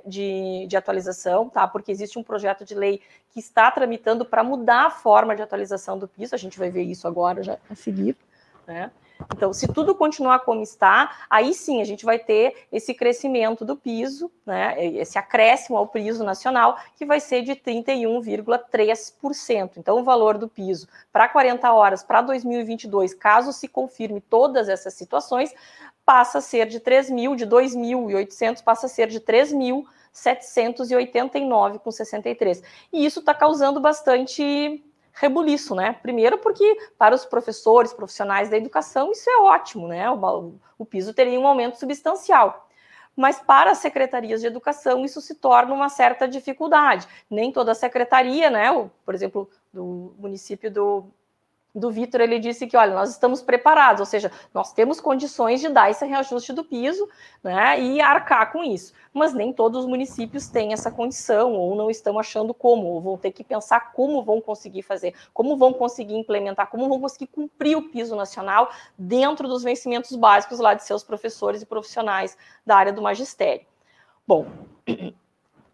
de, 0.05 0.65
de 0.67 0.77
atualização, 0.77 1.49
tá? 1.49 1.67
Porque 1.67 1.91
existe 1.91 2.17
um 2.17 2.23
projeto 2.23 2.63
de 2.63 2.73
lei 2.73 3.01
que 3.31 3.39
está 3.39 3.69
tramitando 3.69 4.25
para 4.25 4.43
mudar 4.43 4.87
a 4.87 4.89
forma 4.89 5.35
de 5.35 5.41
atualização 5.41 5.99
do 5.99 6.07
piso, 6.07 6.33
a 6.33 6.37
gente 6.37 6.57
vai 6.57 6.69
ver 6.69 6.83
isso 6.83 7.07
agora 7.07 7.43
já 7.43 7.57
a 7.69 7.75
seguir, 7.75 8.15
né? 8.65 8.91
Então, 9.35 9.51
se 9.53 9.67
tudo 9.67 9.93
continuar 9.95 10.39
como 10.39 10.61
está, 10.61 11.15
aí 11.29 11.53
sim 11.53 11.81
a 11.81 11.85
gente 11.85 12.05
vai 12.05 12.17
ter 12.17 12.67
esse 12.71 12.93
crescimento 12.93 13.65
do 13.65 13.75
piso, 13.75 14.31
né, 14.45 14.81
esse 14.85 15.17
acréscimo 15.17 15.77
ao 15.77 15.87
piso 15.87 16.23
nacional, 16.23 16.77
que 16.95 17.05
vai 17.05 17.19
ser 17.19 17.41
de 17.43 17.53
31,3%. 17.55 19.71
Então, 19.77 19.99
o 19.99 20.03
valor 20.03 20.37
do 20.37 20.47
piso 20.47 20.87
para 21.11 21.27
40 21.27 21.69
horas 21.71 22.03
para 22.03 22.21
2022, 22.21 23.13
caso 23.13 23.51
se 23.51 23.67
confirme 23.67 24.21
todas 24.21 24.69
essas 24.69 24.93
situações, 24.93 25.53
passa 26.05 26.37
a 26.39 26.41
ser 26.41 26.67
de 26.67 26.79
3 26.79 27.09
mil, 27.09 27.35
de 27.35 27.45
2.800, 27.45 28.63
passa 28.63 28.85
a 28.87 28.89
ser 28.89 29.07
de 29.07 29.19
3 29.19 29.53
mil 29.53 29.85
789,63. 30.13 32.63
E 32.91 33.05
isso 33.05 33.19
está 33.19 33.31
causando 33.33 33.79
bastante 33.79 34.83
rebuliço, 35.13 35.75
né? 35.75 35.93
Primeiro 35.93 36.37
porque 36.37 36.77
para 36.97 37.15
os 37.15 37.25
professores, 37.25 37.93
profissionais 37.93 38.49
da 38.49 38.57
educação, 38.57 39.11
isso 39.11 39.29
é 39.29 39.37
ótimo, 39.41 39.87
né? 39.87 40.09
O, 40.09 40.53
o 40.77 40.85
piso 40.85 41.13
teria 41.13 41.39
um 41.39 41.47
aumento 41.47 41.77
substancial. 41.77 42.67
Mas 43.15 43.39
para 43.39 43.71
as 43.71 43.79
secretarias 43.79 44.39
de 44.41 44.47
educação 44.47 45.03
isso 45.03 45.19
se 45.19 45.35
torna 45.35 45.73
uma 45.73 45.89
certa 45.89 46.27
dificuldade. 46.27 47.07
Nem 47.29 47.51
toda 47.51 47.73
secretaria, 47.75 48.49
né? 48.49 48.71
O, 48.71 48.89
por 49.05 49.13
exemplo, 49.13 49.49
do 49.73 50.13
município 50.17 50.71
do 50.71 51.05
do 51.73 51.91
Vitor, 51.91 52.21
ele 52.21 52.39
disse 52.39 52.65
que, 52.65 52.75
olha, 52.75 52.93
nós 52.93 53.11
estamos 53.11 53.41
preparados, 53.41 53.99
ou 53.99 54.05
seja, 54.05 54.31
nós 54.53 54.73
temos 54.73 54.99
condições 54.99 55.61
de 55.61 55.69
dar 55.69 55.89
esse 55.89 56.05
reajuste 56.05 56.51
do 56.51 56.63
piso, 56.63 57.07
né, 57.43 57.79
e 57.79 58.01
arcar 58.01 58.51
com 58.51 58.63
isso. 58.63 58.93
Mas 59.13 59.33
nem 59.33 59.53
todos 59.53 59.81
os 59.81 59.89
municípios 59.89 60.47
têm 60.47 60.73
essa 60.73 60.89
condição, 60.89 61.53
ou 61.53 61.75
não 61.75 61.89
estão 61.89 62.17
achando 62.17 62.53
como, 62.53 62.87
ou 62.87 63.01
vão 63.01 63.17
ter 63.17 63.31
que 63.31 63.43
pensar 63.43 63.91
como 63.93 64.23
vão 64.23 64.41
conseguir 64.41 64.81
fazer, 64.81 65.13
como 65.33 65.55
vão 65.57 65.71
conseguir 65.71 66.15
implementar, 66.15 66.67
como 66.69 66.89
vão 66.89 66.99
conseguir 66.99 67.27
cumprir 67.27 67.77
o 67.77 67.89
piso 67.89 68.15
nacional 68.15 68.71
dentro 68.97 69.47
dos 69.47 69.63
vencimentos 69.63 70.15
básicos 70.15 70.59
lá 70.59 70.73
de 70.73 70.83
seus 70.83 71.03
professores 71.03 71.61
e 71.61 71.65
profissionais 71.65 72.37
da 72.65 72.75
área 72.75 72.93
do 72.93 73.01
magistério. 73.01 73.65
Bom, 74.27 74.47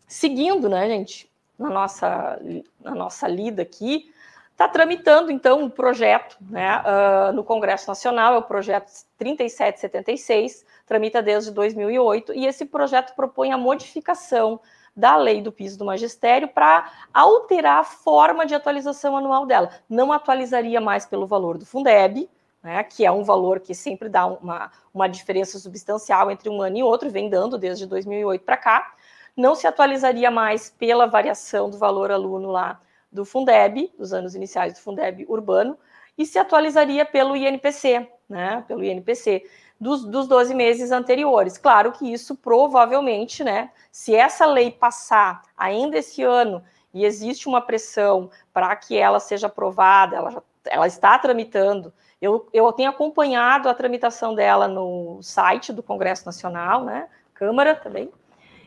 seguindo, 0.07 0.67
né, 0.67 0.87
gente, 0.87 1.29
na 1.57 1.69
nossa, 1.69 2.39
na 2.81 2.93
nossa 2.93 3.27
lida 3.27 3.61
aqui, 3.61 4.13
está 4.55 4.69
tramitando, 4.69 5.31
então, 5.31 5.63
um 5.63 5.69
projeto 5.69 6.37
né, 6.39 6.79
uh, 6.79 7.33
no 7.33 7.43
Congresso 7.43 7.89
Nacional, 7.89 8.35
é 8.35 8.37
o 8.37 8.41
projeto 8.41 8.89
3776, 9.17 10.65
tramita 10.85 11.21
desde 11.21 11.51
2008, 11.51 12.33
e 12.33 12.45
esse 12.45 12.65
projeto 12.65 13.13
propõe 13.15 13.51
a 13.51 13.57
modificação 13.57 14.61
da 14.95 15.17
lei 15.17 15.41
do 15.41 15.51
piso 15.51 15.77
do 15.77 15.83
magistério 15.83 16.47
para 16.47 16.89
alterar 17.13 17.79
a 17.79 17.83
forma 17.83 18.45
de 18.45 18.55
atualização 18.55 19.17
anual 19.17 19.45
dela. 19.45 19.69
Não 19.89 20.13
atualizaria 20.13 20.79
mais 20.79 21.05
pelo 21.05 21.27
valor 21.27 21.57
do 21.57 21.65
Fundeb, 21.65 22.29
né, 22.63 22.81
que 22.81 23.05
é 23.05 23.11
um 23.11 23.25
valor 23.25 23.59
que 23.59 23.75
sempre 23.75 24.07
dá 24.07 24.25
uma, 24.25 24.71
uma 24.93 25.09
diferença 25.09 25.59
substancial 25.59 26.31
entre 26.31 26.49
um 26.49 26.61
ano 26.61 26.77
e 26.77 26.83
outro, 26.83 27.09
vem 27.09 27.29
dando 27.29 27.57
desde 27.57 27.85
2008 27.85 28.41
para 28.45 28.55
cá. 28.55 28.93
Não 29.35 29.53
se 29.53 29.67
atualizaria 29.67 30.31
mais 30.31 30.69
pela 30.69 31.07
variação 31.07 31.69
do 31.69 31.77
valor 31.77 32.09
aluno 32.09 32.51
lá 32.51 32.79
do 33.15 33.25
Fundeb, 33.25 33.91
dos 33.97 34.13
anos 34.13 34.35
iniciais 34.35 34.73
do 34.73 34.79
Fundeb 34.79 35.25
urbano, 35.27 35.77
e 36.17 36.25
se 36.25 36.37
atualizaria 36.37 37.05
pelo 37.05 37.35
INPC, 37.35 38.07
né, 38.29 38.63
pelo 38.67 38.83
INPC, 38.83 39.43
dos, 39.79 40.05
dos 40.05 40.27
12 40.27 40.53
meses 40.53 40.91
anteriores. 40.91 41.57
Claro 41.57 41.91
que 41.91 42.11
isso 42.11 42.35
provavelmente, 42.35 43.43
né, 43.43 43.71
se 43.91 44.13
essa 44.13 44.45
lei 44.45 44.69
passar 44.69 45.41
ainda 45.57 45.97
esse 45.97 46.21
ano 46.23 46.63
e 46.93 47.05
existe 47.05 47.47
uma 47.47 47.61
pressão 47.61 48.29
para 48.53 48.75
que 48.75 48.97
ela 48.97 49.19
seja 49.19 49.47
aprovada, 49.47 50.15
ela, 50.15 50.43
ela 50.65 50.87
está 50.87 51.17
tramitando, 51.17 51.93
eu, 52.21 52.47
eu 52.53 52.71
tenho 52.71 52.89
acompanhado 52.89 53.67
a 53.67 53.73
tramitação 53.73 54.33
dela 54.33 54.67
no 54.67 55.19
site 55.21 55.73
do 55.73 55.83
Congresso 55.83 56.25
Nacional, 56.25 56.83
né, 56.83 57.07
Câmara 57.33 57.75
também, 57.75 58.09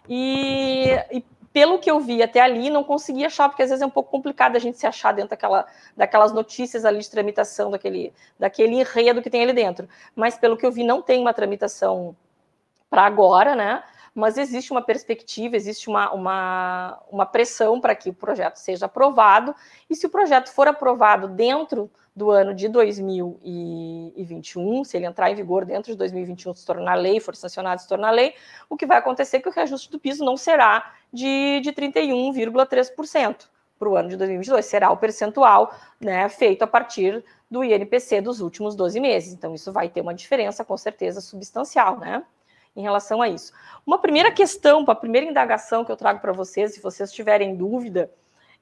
e, 0.08 0.88
e 1.10 1.24
pelo 1.58 1.80
que 1.80 1.90
eu 1.90 1.98
vi 1.98 2.22
até 2.22 2.40
ali, 2.40 2.70
não 2.70 2.84
consegui 2.84 3.24
achar, 3.24 3.48
porque 3.48 3.64
às 3.64 3.70
vezes 3.70 3.82
é 3.82 3.86
um 3.86 3.90
pouco 3.90 4.12
complicado 4.12 4.54
a 4.54 4.60
gente 4.60 4.78
se 4.78 4.86
achar 4.86 5.10
dentro 5.10 5.30
daquela, 5.30 5.66
daquelas 5.96 6.32
notícias 6.32 6.84
ali 6.84 7.00
de 7.00 7.10
tramitação, 7.10 7.68
daquele, 7.68 8.12
daquele 8.38 8.76
enredo 8.76 9.20
que 9.20 9.28
tem 9.28 9.42
ali 9.42 9.52
dentro. 9.52 9.88
Mas 10.14 10.38
pelo 10.38 10.56
que 10.56 10.64
eu 10.64 10.70
vi, 10.70 10.84
não 10.84 11.02
tem 11.02 11.20
uma 11.20 11.34
tramitação 11.34 12.14
para 12.88 13.02
agora, 13.02 13.56
né? 13.56 13.82
Mas 14.18 14.36
existe 14.36 14.72
uma 14.72 14.82
perspectiva, 14.82 15.54
existe 15.54 15.88
uma, 15.88 16.12
uma, 16.12 16.98
uma 17.08 17.24
pressão 17.24 17.80
para 17.80 17.94
que 17.94 18.10
o 18.10 18.14
projeto 18.14 18.56
seja 18.56 18.86
aprovado, 18.86 19.54
e 19.88 19.94
se 19.94 20.06
o 20.06 20.10
projeto 20.10 20.50
for 20.50 20.66
aprovado 20.66 21.28
dentro 21.28 21.88
do 22.16 22.32
ano 22.32 22.52
de 22.52 22.68
2021, 22.68 24.82
se 24.82 24.96
ele 24.96 25.06
entrar 25.06 25.30
em 25.30 25.36
vigor 25.36 25.64
dentro 25.64 25.92
de 25.92 25.98
2021, 25.98 26.52
se 26.52 26.66
tornar 26.66 26.96
lei, 26.96 27.20
for 27.20 27.36
sancionado, 27.36 27.80
se 27.80 27.86
tornar 27.86 28.10
lei, 28.10 28.34
o 28.68 28.76
que 28.76 28.86
vai 28.86 28.98
acontecer 28.98 29.36
é 29.36 29.40
que 29.40 29.48
o 29.48 29.52
reajuste 29.52 29.88
do 29.88 30.00
piso 30.00 30.24
não 30.24 30.36
será 30.36 30.94
de, 31.12 31.60
de 31.60 31.72
31,3% 31.72 33.46
para 33.78 33.88
o 33.88 33.96
ano 33.96 34.08
de 34.08 34.16
2022, 34.16 34.66
será 34.66 34.90
o 34.90 34.96
percentual 34.96 35.72
né, 36.00 36.28
feito 36.28 36.64
a 36.64 36.66
partir 36.66 37.24
do 37.48 37.62
INPC 37.62 38.20
dos 38.20 38.40
últimos 38.40 38.74
12 38.74 38.98
meses. 38.98 39.32
Então, 39.32 39.54
isso 39.54 39.70
vai 39.70 39.88
ter 39.88 40.00
uma 40.00 40.12
diferença, 40.12 40.64
com 40.64 40.76
certeza, 40.76 41.20
substancial, 41.20 42.00
né? 42.00 42.24
Em 42.78 42.82
relação 42.82 43.20
a 43.20 43.28
isso. 43.28 43.52
Uma 43.84 43.98
primeira 43.98 44.30
questão, 44.30 44.84
a 44.86 44.94
primeira 44.94 45.26
indagação 45.26 45.84
que 45.84 45.90
eu 45.90 45.96
trago 45.96 46.20
para 46.20 46.32
vocês, 46.32 46.74
se 46.74 46.80
vocês 46.80 47.10
tiverem 47.10 47.56
dúvida, 47.56 48.08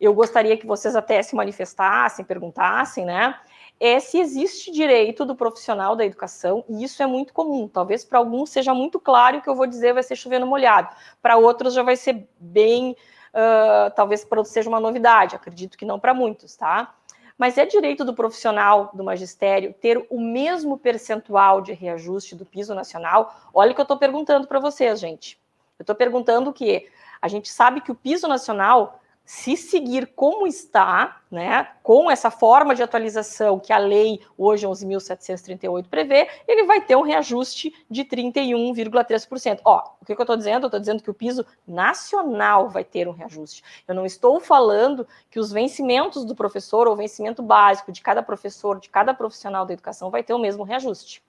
eu 0.01 0.15
gostaria 0.15 0.57
que 0.57 0.67
vocês 0.67 0.97
até 0.97 1.23
se 1.23 1.37
manifestassem, 1.37 2.25
perguntassem, 2.25 3.05
né? 3.05 3.39
É 3.79 4.01
se 4.01 4.19
existe 4.19 4.71
direito 4.71 5.23
do 5.27 5.37
profissional 5.37 5.95
da 5.95 6.07
educação, 6.07 6.65
e 6.67 6.83
isso 6.83 7.03
é 7.03 7.07
muito 7.07 7.35
comum. 7.35 7.69
Talvez 7.69 8.07
para 8.07 8.19
alguns 8.19 8.49
seja 8.49 8.73
muito 8.73 8.99
claro 8.99 9.37
o 9.37 9.43
que 9.43 9.51
eu 9.51 9.55
vou 9.55 9.67
dizer 9.67 9.93
vai 9.93 10.03
ser 10.03 10.17
chovendo 10.17 10.47
molhado, 10.47 10.89
para 11.21 11.37
outros 11.37 11.75
já 11.75 11.83
vai 11.83 11.95
ser 11.95 12.27
bem, 12.41 12.97
uh, 13.35 13.91
talvez 13.95 14.25
para 14.25 14.39
outros 14.39 14.55
seja 14.55 14.71
uma 14.71 14.81
novidade, 14.81 15.37
acredito 15.37 15.77
que 15.77 15.85
não 15.85 16.01
para 16.01 16.15
muitos, 16.15 16.57
tá? 16.57 16.95
Mas 17.39 17.59
é 17.59 17.67
direito 17.67 18.05
do 18.05 18.15
profissional 18.15 18.91
do 18.95 19.05
magistério 19.05 19.75
ter 19.75 20.07
o 20.09 20.21
mesmo 20.21 20.79
percentual 20.79 21.61
de 21.61 21.73
reajuste 21.73 22.35
do 22.35 22.47
piso 22.47 22.75
nacional? 22.75 23.35
Olha 23.53 23.73
o 23.73 23.75
que 23.75 23.81
eu 23.81 23.85
estou 23.85 23.99
perguntando 23.99 24.47
para 24.47 24.59
vocês, 24.59 24.99
gente. 24.99 25.39
Eu 25.79 25.83
estou 25.83 25.95
perguntando 25.95 26.53
que 26.53 26.89
a 27.21 27.29
gente 27.29 27.51
sabe 27.51 27.81
que 27.81 27.93
o 27.93 27.95
piso 27.95 28.27
nacional 28.27 29.01
se 29.27 29.57
seguir 29.57 30.13
como 30.15 30.47
está, 30.47 31.21
né, 31.29 31.69
com 31.83 32.09
essa 32.09 32.31
forma 32.31 32.77
de 32.77 32.83
atualização 32.83 33.59
que 33.59 33.73
a 33.73 33.79
lei 33.79 34.21
hoje 34.39 34.65
11.738 34.65 35.89
prevê, 35.89 36.29
ele 36.47 36.63
vai 36.63 36.81
ter 36.81 36.95
um 36.95 37.03
reajuste 37.03 37.75
de 37.91 38.05
31,3%. 38.05 39.61
Ó, 39.65 39.83
o 40.01 40.05
que, 40.05 40.15
que 40.15 40.21
eu 40.21 40.23
estou 40.23 40.37
dizendo? 40.37 40.65
Eu 40.65 40.69
estou 40.69 40.79
dizendo 40.79 41.03
que 41.03 41.11
o 41.11 41.15
piso 41.15 41.45
nacional 41.67 42.71
vai 42.71 42.85
ter 42.85 43.09
um 43.09 43.13
reajuste. 43.13 43.65
Eu 43.89 43.97
não 43.97 44.07
estou 44.07 44.39
falando 44.39 45.07
que 45.29 45.41
os 45.41 45.51
vencimentos 45.51 46.25
do 46.25 46.37
professor 46.37 46.87
ou 46.87 46.95
vencimento 46.95 47.43
básico 47.43 47.91
de 47.91 48.01
cada 48.01 48.23
professor, 48.23 48.79
de 48.79 48.89
cada 48.89 49.13
profissional 49.13 49.67
da 49.67 49.73
educação 49.73 50.09
vai 50.09 50.23
ter 50.23 50.35
o 50.35 50.39
mesmo 50.39 50.63
reajuste. 50.63 51.26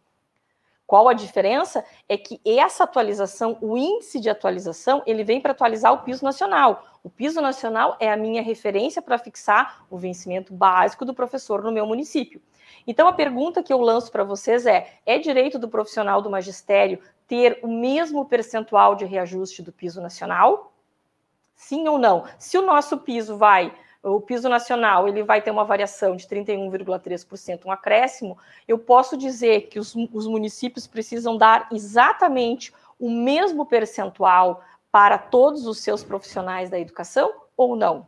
Qual 0.87 1.09
a 1.09 1.13
diferença? 1.13 1.83
É 2.07 2.17
que 2.17 2.39
essa 2.45 2.85
atualização, 2.85 3.57
o 3.59 3.77
índice 3.77 4.21
de 4.21 4.29
atualização, 4.29 5.03
ele 5.05 5.21
vem 5.21 5.41
para 5.41 5.51
atualizar 5.51 5.91
o 5.91 5.97
piso 5.97 6.23
nacional. 6.23 6.85
O 7.03 7.09
piso 7.09 7.41
nacional 7.41 7.97
é 7.99 8.09
a 8.09 8.15
minha 8.15 8.41
referência 8.41 9.01
para 9.01 9.17
fixar 9.17 9.85
o 9.89 9.97
vencimento 9.97 10.53
básico 10.53 11.03
do 11.03 11.13
professor 11.13 11.61
no 11.61 11.73
meu 11.73 11.85
município. 11.85 12.41
Então, 12.87 13.05
a 13.05 13.11
pergunta 13.11 13.61
que 13.61 13.73
eu 13.73 13.81
lanço 13.81 14.09
para 14.09 14.23
vocês 14.23 14.65
é: 14.65 14.99
é 15.05 15.19
direito 15.19 15.59
do 15.59 15.67
profissional 15.67 16.21
do 16.21 16.29
magistério 16.29 16.99
ter 17.27 17.59
o 17.61 17.67
mesmo 17.67 18.23
percentual 18.23 18.95
de 18.95 19.03
reajuste 19.03 19.61
do 19.61 19.73
piso 19.73 20.01
nacional? 20.01 20.71
Sim 21.53 21.85
ou 21.89 21.97
não? 21.97 22.23
Se 22.39 22.57
o 22.57 22.61
nosso 22.61 22.99
piso 22.99 23.35
vai 23.35 23.73
o 24.15 24.21
piso 24.21 24.47
nacional 24.47 25.07
ele 25.07 25.23
vai 25.23 25.41
ter 25.41 25.51
uma 25.51 25.65
variação 25.65 26.15
de 26.15 26.25
31,3%, 26.27 27.65
um 27.65 27.71
acréscimo, 27.71 28.37
eu 28.67 28.77
posso 28.79 29.17
dizer 29.17 29.67
que 29.67 29.79
os, 29.79 29.95
os 30.13 30.27
municípios 30.27 30.87
precisam 30.87 31.37
dar 31.37 31.67
exatamente 31.71 32.73
o 32.99 33.09
mesmo 33.09 33.65
percentual 33.65 34.63
para 34.91 35.17
todos 35.17 35.67
os 35.67 35.79
seus 35.79 36.03
profissionais 36.03 36.69
da 36.69 36.79
educação 36.79 37.31
ou 37.55 37.75
não? 37.75 38.07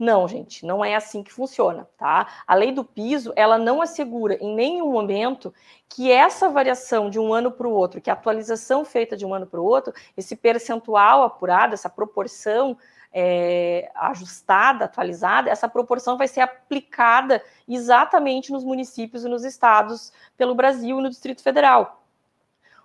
Não, 0.00 0.26
gente, 0.26 0.64
não 0.64 0.82
é 0.82 0.94
assim 0.94 1.22
que 1.22 1.30
funciona, 1.30 1.86
tá? 1.98 2.26
A 2.46 2.54
lei 2.54 2.72
do 2.72 2.82
piso, 2.82 3.34
ela 3.36 3.58
não 3.58 3.82
assegura 3.82 4.34
em 4.40 4.54
nenhum 4.54 4.90
momento 4.90 5.52
que 5.90 6.10
essa 6.10 6.48
variação 6.48 7.10
de 7.10 7.20
um 7.20 7.34
ano 7.34 7.52
para 7.52 7.68
o 7.68 7.72
outro, 7.72 8.00
que 8.00 8.08
a 8.08 8.14
atualização 8.14 8.82
feita 8.82 9.14
de 9.14 9.26
um 9.26 9.34
ano 9.34 9.46
para 9.46 9.60
o 9.60 9.64
outro, 9.64 9.92
esse 10.16 10.34
percentual 10.34 11.22
apurado, 11.22 11.74
essa 11.74 11.90
proporção 11.90 12.78
é, 13.12 13.90
ajustada, 13.94 14.84
atualizada, 14.84 15.50
essa 15.50 15.68
proporção 15.68 16.16
vai 16.16 16.28
ser 16.28 16.40
aplicada 16.40 17.42
exatamente 17.68 18.52
nos 18.52 18.64
municípios 18.64 19.24
e 19.24 19.28
nos 19.28 19.44
estados 19.44 20.12
pelo 20.36 20.54
Brasil 20.54 20.98
e 20.98 21.02
no 21.02 21.10
Distrito 21.10 21.42
Federal. 21.42 22.04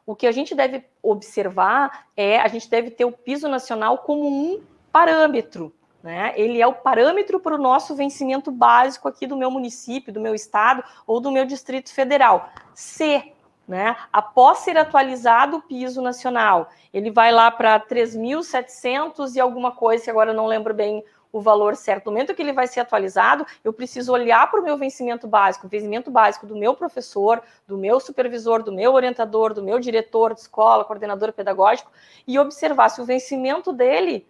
O 0.05 0.15
que 0.15 0.27
a 0.27 0.31
gente 0.31 0.53
deve 0.53 0.85
observar 1.01 2.07
é 2.15 2.39
a 2.39 2.47
gente 2.47 2.69
deve 2.69 2.91
ter 2.91 3.05
o 3.05 3.11
piso 3.11 3.47
nacional 3.47 3.99
como 3.99 4.27
um 4.27 4.61
parâmetro. 4.91 5.73
Né? 6.03 6.33
Ele 6.35 6.61
é 6.61 6.67
o 6.67 6.73
parâmetro 6.73 7.39
para 7.39 7.55
o 7.55 7.57
nosso 7.57 7.95
vencimento 7.95 8.51
básico 8.51 9.07
aqui 9.07 9.25
do 9.25 9.35
meu 9.35 9.49
município, 9.49 10.13
do 10.13 10.21
meu 10.21 10.35
estado 10.35 10.83
ou 11.07 11.19
do 11.19 11.31
meu 11.31 11.45
distrito 11.45 11.91
federal. 11.91 12.49
Se 12.75 13.33
né? 13.67 13.95
Após 14.11 14.59
ser 14.59 14.77
atualizado 14.77 15.57
o 15.57 15.61
piso 15.61 16.01
nacional, 16.01 16.69
ele 16.93 17.11
vai 17.11 17.31
lá 17.31 17.49
para 17.49 17.79
3.700 17.79 19.35
e 19.35 19.39
alguma 19.39 19.71
coisa, 19.71 20.03
que 20.03 20.09
agora 20.09 20.31
eu 20.31 20.35
não 20.35 20.45
lembro 20.45 20.73
bem 20.73 21.03
o 21.31 21.41
valor 21.41 21.75
certo. 21.75 22.05
No 22.05 22.13
momento 22.13 22.33
que 22.33 22.41
ele 22.41 22.53
vai 22.53 22.65
ser 22.65 22.79
atualizado, 22.79 23.45
eu 23.63 23.73
preciso 23.73 24.13
olhar 24.13 24.49
para 24.49 24.61
o 24.61 24.63
meu 24.63 24.77
vencimento 24.77 25.27
básico, 25.27 25.67
o 25.67 25.69
vencimento 25.69 26.09
básico 26.09 26.47
do 26.47 26.55
meu 26.55 26.73
professor, 26.73 27.41
do 27.67 27.77
meu 27.77 27.99
supervisor, 27.99 28.63
do 28.63 28.71
meu 28.71 28.93
orientador, 28.93 29.53
do 29.53 29.61
meu 29.61 29.77
diretor 29.79 30.33
de 30.33 30.41
escola, 30.41 30.85
coordenador 30.85 31.33
pedagógico, 31.33 31.91
e 32.25 32.39
observar 32.39 32.89
se 32.89 33.01
o 33.01 33.05
vencimento 33.05 33.73
dele 33.73 34.25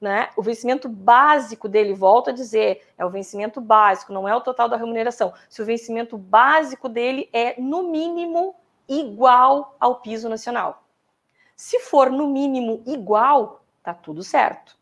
né? 0.00 0.30
O 0.34 0.42
vencimento 0.42 0.88
básico 0.88 1.68
dele, 1.68 1.92
volto 1.92 2.30
a 2.30 2.32
dizer, 2.32 2.82
é 2.96 3.04
o 3.04 3.10
vencimento 3.10 3.60
básico, 3.60 4.12
não 4.12 4.26
é 4.26 4.34
o 4.34 4.40
total 4.40 4.66
da 4.66 4.76
remuneração. 4.76 5.34
Se 5.48 5.60
o 5.60 5.64
vencimento 5.64 6.16
básico 6.16 6.88
dele 6.88 7.28
é, 7.32 7.60
no 7.60 7.82
mínimo, 7.82 8.56
igual 8.90 9.76
ao 9.80 9.96
piso 9.96 10.28
nacional. 10.28 10.84
Se 11.56 11.78
for, 11.80 12.10
no 12.10 12.26
mínimo, 12.26 12.82
igual, 12.86 13.62
tá 13.82 13.94
tudo 13.94 14.22
certo. 14.22 14.76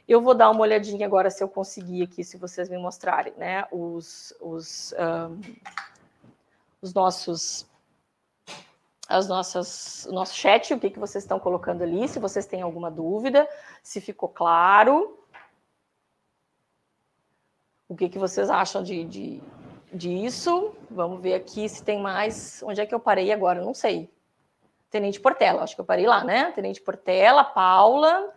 Eu 0.09 0.23
vou 0.23 0.35
dar 0.35 0.51
uma 0.51 0.63
olhadinha 0.63 1.07
agora 1.07 1.29
se 1.29 1.45
eu 1.45 1.49
conseguir 1.49 2.03
aqui, 2.03 2.25
se 2.25 2.39
vocês 2.39 2.71
me 2.71 2.79
mostrarem, 2.79 3.35
né? 3.37 3.67
Os, 3.71 4.35
os, 4.41 4.95
um, 4.95 5.41
os 6.81 6.95
nossos 6.95 7.69
as 9.09 9.27
nossas, 9.27 10.07
o 10.07 10.13
nosso 10.13 10.35
chat, 10.35 10.75
o 10.75 10.79
que, 10.79 10.91
que 10.91 10.99
vocês 10.99 11.25
estão 11.25 11.39
colocando 11.39 11.83
ali, 11.83 12.07
se 12.07 12.19
vocês 12.19 12.45
têm 12.45 12.61
alguma 12.61 12.91
dúvida, 12.91 13.49
se 13.83 14.03
ficou 14.03 14.29
claro. 14.29 15.19
O 17.89 17.97
que, 17.97 18.09
que 18.11 18.19
vocês 18.19 18.51
acham 18.51 18.83
de, 18.83 19.05
de, 19.05 19.43
disso? 19.93 20.75
Vamos 20.91 21.23
ver 21.23 21.35
aqui 21.35 21.67
se 21.69 21.83
tem 21.83 21.99
mais. 22.01 22.63
Onde 22.63 22.83
é 22.83 22.87
que 22.87 22.95
eu 22.95 23.01
parei 23.01 23.33
agora? 23.33 23.63
Não 23.63 23.73
sei. 23.73 24.11
Tenente 24.91 25.19
Portela, 25.21 25.63
acho 25.63 25.75
que 25.75 25.81
eu 25.81 25.87
parei 25.87 26.07
lá, 26.07 26.23
né? 26.23 26.53
Tenente 26.53 26.81
Portela, 26.83 27.45
Paula. 27.45 28.31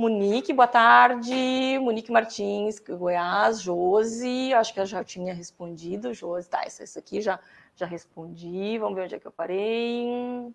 Monique, 0.00 0.54
boa 0.54 0.66
tarde. 0.66 1.78
Monique 1.78 2.10
Martins, 2.10 2.78
Goiás, 2.78 3.60
Josi, 3.60 4.50
acho 4.54 4.72
que 4.72 4.80
eu 4.80 4.86
já 4.86 5.04
tinha 5.04 5.34
respondido. 5.34 6.14
Josi, 6.14 6.48
tá, 6.48 6.62
essa, 6.64 6.98
aqui 6.98 7.20
já, 7.20 7.38
já 7.76 7.84
respondi. 7.84 8.78
Vamos 8.78 8.94
ver 8.94 9.04
onde 9.04 9.14
é 9.16 9.18
que 9.18 9.26
eu 9.26 9.30
parei. 9.30 10.54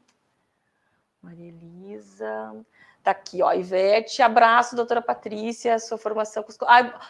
Maria 1.22 1.50
Elisa. 1.50 2.66
Tá 3.04 3.12
aqui, 3.12 3.43
ó, 3.43 3.54
Ivete, 3.54 4.24
abraço, 4.24 4.76
doutora 4.76 5.00
Patrícia, 5.00 5.78
sua 5.78 6.00
formação. 6.00 6.43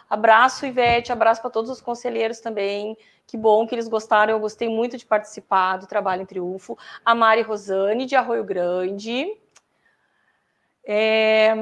abraço, 0.09 0.65
Ivete, 0.65 1.13
abraço 1.13 1.39
para 1.39 1.49
todos 1.49 1.71
os 1.71 1.79
conselheiros 1.79 2.41
também. 2.41 2.97
Que 3.25 3.37
bom 3.37 3.65
que 3.65 3.73
eles 3.73 3.87
gostaram, 3.87 4.33
eu 4.33 4.41
gostei 4.41 4.67
muito 4.67 4.97
de 4.97 5.05
participar 5.05 5.77
do 5.77 5.87
Trabalho 5.87 6.23
em 6.23 6.25
Triunfo. 6.25 6.77
A 7.05 7.15
Mari 7.15 7.43
Rosane, 7.43 8.05
de 8.05 8.13
Arroio 8.13 8.43
Grande. 8.43 9.25
É 10.83 11.55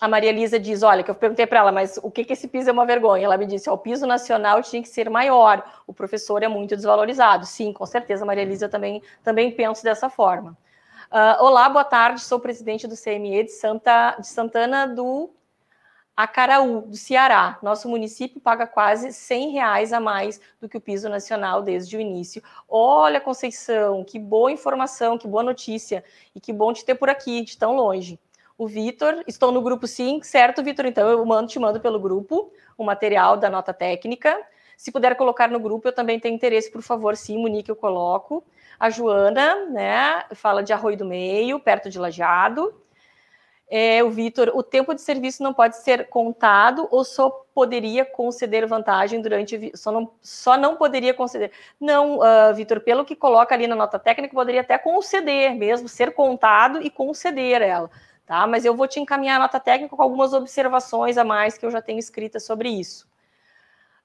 a 0.00 0.08
Maria 0.08 0.30
Elisa 0.30 0.58
diz: 0.58 0.82
olha, 0.82 1.02
que 1.02 1.10
eu 1.10 1.14
perguntei 1.14 1.46
para 1.46 1.60
ela, 1.60 1.72
mas 1.72 1.98
o 2.02 2.10
que, 2.10 2.24
que 2.24 2.32
esse 2.32 2.48
piso 2.48 2.68
é 2.68 2.72
uma 2.72 2.86
vergonha? 2.86 3.24
Ela 3.24 3.36
me 3.36 3.46
disse: 3.46 3.68
o 3.70 3.78
piso 3.78 4.06
nacional 4.06 4.62
tinha 4.62 4.82
que 4.82 4.88
ser 4.88 5.08
maior, 5.08 5.64
o 5.86 5.92
professor 5.92 6.42
é 6.42 6.48
muito 6.48 6.76
desvalorizado. 6.76 7.46
Sim, 7.46 7.72
com 7.72 7.86
certeza, 7.86 8.24
Maria 8.24 8.42
Elisa 8.42 8.68
também, 8.68 9.02
também 9.22 9.50
penso 9.50 9.82
dessa 9.82 10.08
forma. 10.10 10.56
Uh, 11.10 11.44
olá, 11.44 11.68
boa 11.68 11.84
tarde, 11.84 12.20
sou 12.20 12.40
presidente 12.40 12.86
do 12.86 12.96
CME 12.96 13.44
de, 13.44 13.52
Santa, 13.52 14.16
de 14.18 14.26
Santana 14.26 14.88
do 14.88 15.30
Acaraú, 16.16 16.82
do 16.82 16.96
Ceará. 16.96 17.58
Nosso 17.62 17.88
município 17.88 18.40
paga 18.40 18.66
quase 18.66 19.12
100 19.12 19.50
reais 19.52 19.92
a 19.92 20.00
mais 20.00 20.40
do 20.60 20.68
que 20.68 20.76
o 20.76 20.80
piso 20.80 21.08
nacional 21.08 21.62
desde 21.62 21.96
o 21.96 22.00
início. 22.00 22.42
Olha, 22.68 23.20
Conceição, 23.20 24.02
que 24.02 24.18
boa 24.18 24.50
informação, 24.50 25.16
que 25.16 25.28
boa 25.28 25.44
notícia, 25.44 26.04
e 26.34 26.40
que 26.40 26.52
bom 26.52 26.72
te 26.72 26.84
ter 26.84 26.96
por 26.96 27.08
aqui, 27.08 27.42
de 27.42 27.56
tão 27.56 27.76
longe 27.76 28.18
o 28.58 28.66
Vitor. 28.66 29.22
Estou 29.26 29.52
no 29.52 29.62
grupo 29.62 29.86
sim, 29.86 30.20
certo, 30.22 30.62
Vitor? 30.62 30.86
Então 30.86 31.08
eu 31.08 31.24
mando, 31.24 31.48
te 31.48 31.58
mando 31.58 31.80
pelo 31.80 32.00
grupo 32.00 32.52
o 32.76 32.84
material 32.84 33.36
da 33.36 33.50
nota 33.50 33.72
técnica. 33.72 34.38
Se 34.76 34.92
puder 34.92 35.16
colocar 35.16 35.48
no 35.48 35.58
grupo, 35.58 35.88
eu 35.88 35.92
também 35.92 36.20
tenho 36.20 36.34
interesse, 36.34 36.70
por 36.70 36.82
favor, 36.82 37.16
sim, 37.16 37.38
Monique, 37.38 37.70
eu 37.70 37.76
coloco. 37.76 38.44
A 38.78 38.90
Joana, 38.90 39.66
né, 39.66 40.24
fala 40.34 40.62
de 40.62 40.72
Arroio 40.72 40.98
do 40.98 41.06
Meio, 41.06 41.58
perto 41.58 41.88
de 41.88 41.98
Lajeado. 41.98 42.74
É, 43.68 44.04
o 44.04 44.10
Vitor, 44.10 44.52
o 44.54 44.62
tempo 44.62 44.94
de 44.94 45.00
serviço 45.00 45.42
não 45.42 45.52
pode 45.52 45.78
ser 45.78 46.08
contado 46.08 46.86
ou 46.90 47.04
só 47.04 47.30
poderia 47.52 48.04
conceder 48.04 48.64
vantagem 48.66 49.20
durante. 49.20 49.72
Só 49.74 49.90
não, 49.90 50.12
só 50.20 50.56
não 50.56 50.76
poderia 50.76 51.12
conceder. 51.14 51.50
Não, 51.80 52.18
uh, 52.18 52.54
Vitor, 52.54 52.80
pelo 52.80 53.04
que 53.04 53.16
coloca 53.16 53.54
ali 53.54 53.66
na 53.66 53.74
nota 53.74 53.98
técnica, 53.98 54.34
poderia 54.34 54.60
até 54.60 54.78
conceder 54.78 55.54
mesmo, 55.56 55.88
ser 55.88 56.12
contado 56.12 56.80
e 56.80 56.90
conceder 56.90 57.62
ela 57.62 57.90
tá? 58.26 58.46
Mas 58.46 58.64
eu 58.64 58.74
vou 58.74 58.88
te 58.88 58.98
encaminhar 59.00 59.36
a 59.36 59.42
nota 59.44 59.60
técnica 59.60 59.96
com 59.96 60.02
algumas 60.02 60.32
observações 60.32 61.16
a 61.16 61.24
mais 61.24 61.56
que 61.56 61.64
eu 61.64 61.70
já 61.70 61.80
tenho 61.80 61.98
escritas 61.98 62.44
sobre 62.44 62.68
isso. 62.68 63.06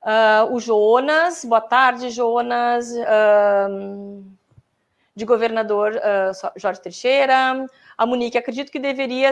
Uh, 0.01 0.53
o 0.53 0.59
Jonas, 0.59 1.43
boa 1.43 1.61
tarde, 1.61 2.09
Jonas, 2.09 2.91
uh, 2.91 4.23
de 5.15 5.25
governador 5.25 5.93
uh, 5.95 6.51
Jorge 6.55 6.81
Teixeira. 6.81 7.67
A 7.97 8.05
Monique, 8.05 8.37
acredito 8.37 8.71
que 8.71 8.79
deveria 8.79 9.31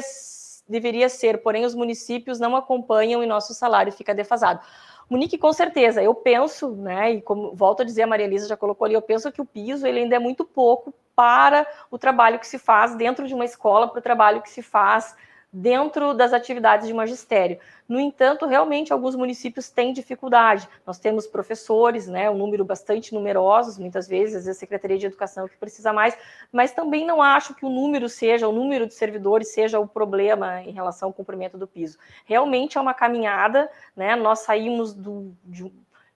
deveria 0.68 1.10
ser, 1.10 1.42
porém 1.42 1.66
os 1.66 1.74
municípios 1.74 2.40
não 2.40 2.56
acompanham 2.56 3.24
e 3.24 3.26
nosso 3.26 3.56
salário 3.56 3.92
fica 3.92 4.14
defasado. 4.14 4.62
Monique, 5.10 5.38
com 5.38 5.52
certeza, 5.52 6.04
eu 6.04 6.14
penso, 6.14 6.70
né, 6.76 7.14
e 7.14 7.22
como 7.22 7.56
volto 7.56 7.82
a 7.82 7.86
dizer, 7.86 8.04
a 8.04 8.08
Maria 8.08 8.28
Elisa 8.28 8.48
já 8.48 8.56
colocou 8.56 8.86
ali, 8.86 8.94
eu 8.94 9.02
penso 9.02 9.32
que 9.32 9.42
o 9.42 9.46
piso 9.46 9.88
ele 9.88 10.02
ainda 10.02 10.16
é 10.16 10.20
muito 10.20 10.46
pouco 10.46 10.94
para 11.16 11.68
o 11.90 11.98
trabalho 11.98 12.40
que 12.40 12.48
se 12.48 12.60
faz 12.60 12.96
dentro 12.96 13.28
de 13.28 13.34
uma 13.34 13.44
escola, 13.44 13.88
para 13.88 14.00
o 14.00 14.04
trabalho 14.04 14.42
que 14.42 14.50
se 14.50 14.62
faz 14.62 15.16
dentro 15.52 16.14
das 16.14 16.32
atividades 16.32 16.88
de 16.88 16.94
magistério. 16.94 17.60
No 17.88 18.00
entanto, 18.00 18.46
realmente 18.46 18.94
alguns 18.94 19.16
municípios 19.16 19.70
têm 19.70 19.92
dificuldade. 19.92 20.70
Nós 20.86 21.00
temos 21.00 21.26
professores, 21.26 22.08
né, 22.08 22.30
um 22.30 22.38
número 22.38 22.64
bastante 22.64 23.14
numerosos, 23.16 23.80
muitas 23.80 24.08
vezes, 24.08 24.36
às 24.36 24.46
vezes 24.46 24.58
a 24.58 24.60
Secretaria 24.60 24.98
de 24.98 25.08
Educação 25.08 25.48
que 25.48 25.58
precisa 25.58 25.92
mais, 25.92 26.16
mas 26.52 26.72
também 26.72 27.06
não 27.06 27.20
acho 27.20 27.56
que 27.56 27.66
o 27.66 27.70
número 27.70 28.08
seja, 28.08 28.48
o 28.48 28.52
número 28.52 28.86
de 28.86 28.94
servidores 28.94 29.52
seja 29.52 29.80
o 29.80 29.88
problema 29.88 30.62
em 30.62 30.72
relação 30.72 31.10
ao 31.10 31.14
cumprimento 31.14 31.58
do 31.58 31.68
piso. 31.68 31.98
Realmente 32.26 32.78
é 32.78 32.82
uma 32.82 32.94
caminhada, 32.94 33.70
né? 33.96 34.16
Nós 34.16 34.40
saímos 34.40 34.94
do, 34.94 35.34
de, 35.44 35.72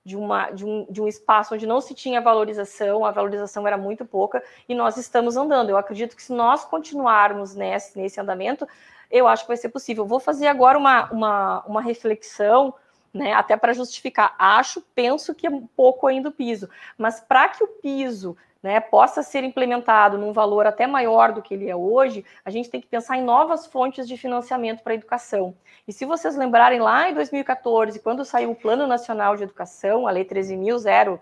de, 0.05 0.15
uma, 0.15 0.51
de, 0.51 0.63
um, 0.63 0.85
de 0.87 1.01
um 1.01 1.07
espaço 1.07 1.55
onde 1.55 1.65
não 1.65 1.81
se 1.81 1.95
tinha 1.95 2.21
valorização, 2.21 3.03
a 3.03 3.09
valorização 3.09 3.65
era 3.65 3.77
muito 3.77 4.05
pouca, 4.05 4.43
e 4.69 4.75
nós 4.75 4.95
estamos 4.97 5.35
andando. 5.37 5.71
Eu 5.71 5.77
acredito 5.77 6.15
que 6.15 6.21
se 6.21 6.33
nós 6.33 6.63
continuarmos 6.65 7.55
nesse, 7.55 7.97
nesse 7.97 8.21
andamento, 8.21 8.67
eu 9.13 9.27
acho 9.27 9.43
que 9.43 9.49
vai 9.49 9.57
ser 9.57 9.69
possível. 9.69 10.07
Vou 10.07 10.19
fazer 10.19 10.47
agora 10.47 10.75
uma, 10.75 11.05
uma, 11.11 11.63
uma 11.67 11.81
reflexão, 11.81 12.73
né, 13.13 13.31
até 13.31 13.55
para 13.55 13.71
justificar. 13.71 14.35
Acho, 14.39 14.81
penso 14.95 15.35
que 15.35 15.45
é 15.45 15.49
um 15.51 15.67
pouco 15.67 16.07
ainda 16.07 16.29
o 16.29 16.31
piso, 16.31 16.67
mas 16.97 17.19
para 17.21 17.47
que 17.47 17.63
o 17.63 17.67
piso 17.67 18.35
né, 18.63 18.79
possa 18.79 19.21
ser 19.21 19.43
implementado 19.43 20.17
num 20.17 20.33
valor 20.33 20.65
até 20.65 20.87
maior 20.87 21.31
do 21.31 21.43
que 21.43 21.53
ele 21.53 21.69
é 21.69 21.75
hoje, 21.75 22.25
a 22.43 22.49
gente 22.49 22.71
tem 22.71 22.81
que 22.81 22.87
pensar 22.87 23.15
em 23.15 23.23
novas 23.23 23.67
fontes 23.67 24.07
de 24.07 24.17
financiamento 24.17 24.81
para 24.81 24.93
a 24.93 24.95
educação. 24.95 25.53
E 25.87 25.93
se 25.93 26.05
vocês 26.05 26.35
lembrarem 26.35 26.79
lá 26.79 27.07
em 27.07 27.13
2014, 27.13 27.99
quando 27.99 28.25
saiu 28.25 28.51
o 28.51 28.55
Plano 28.55 28.87
Nacional 28.87 29.35
de 29.35 29.43
Educação, 29.43 30.07
a 30.07 30.11
Lei 30.11 30.25
13.000, 30.25 31.19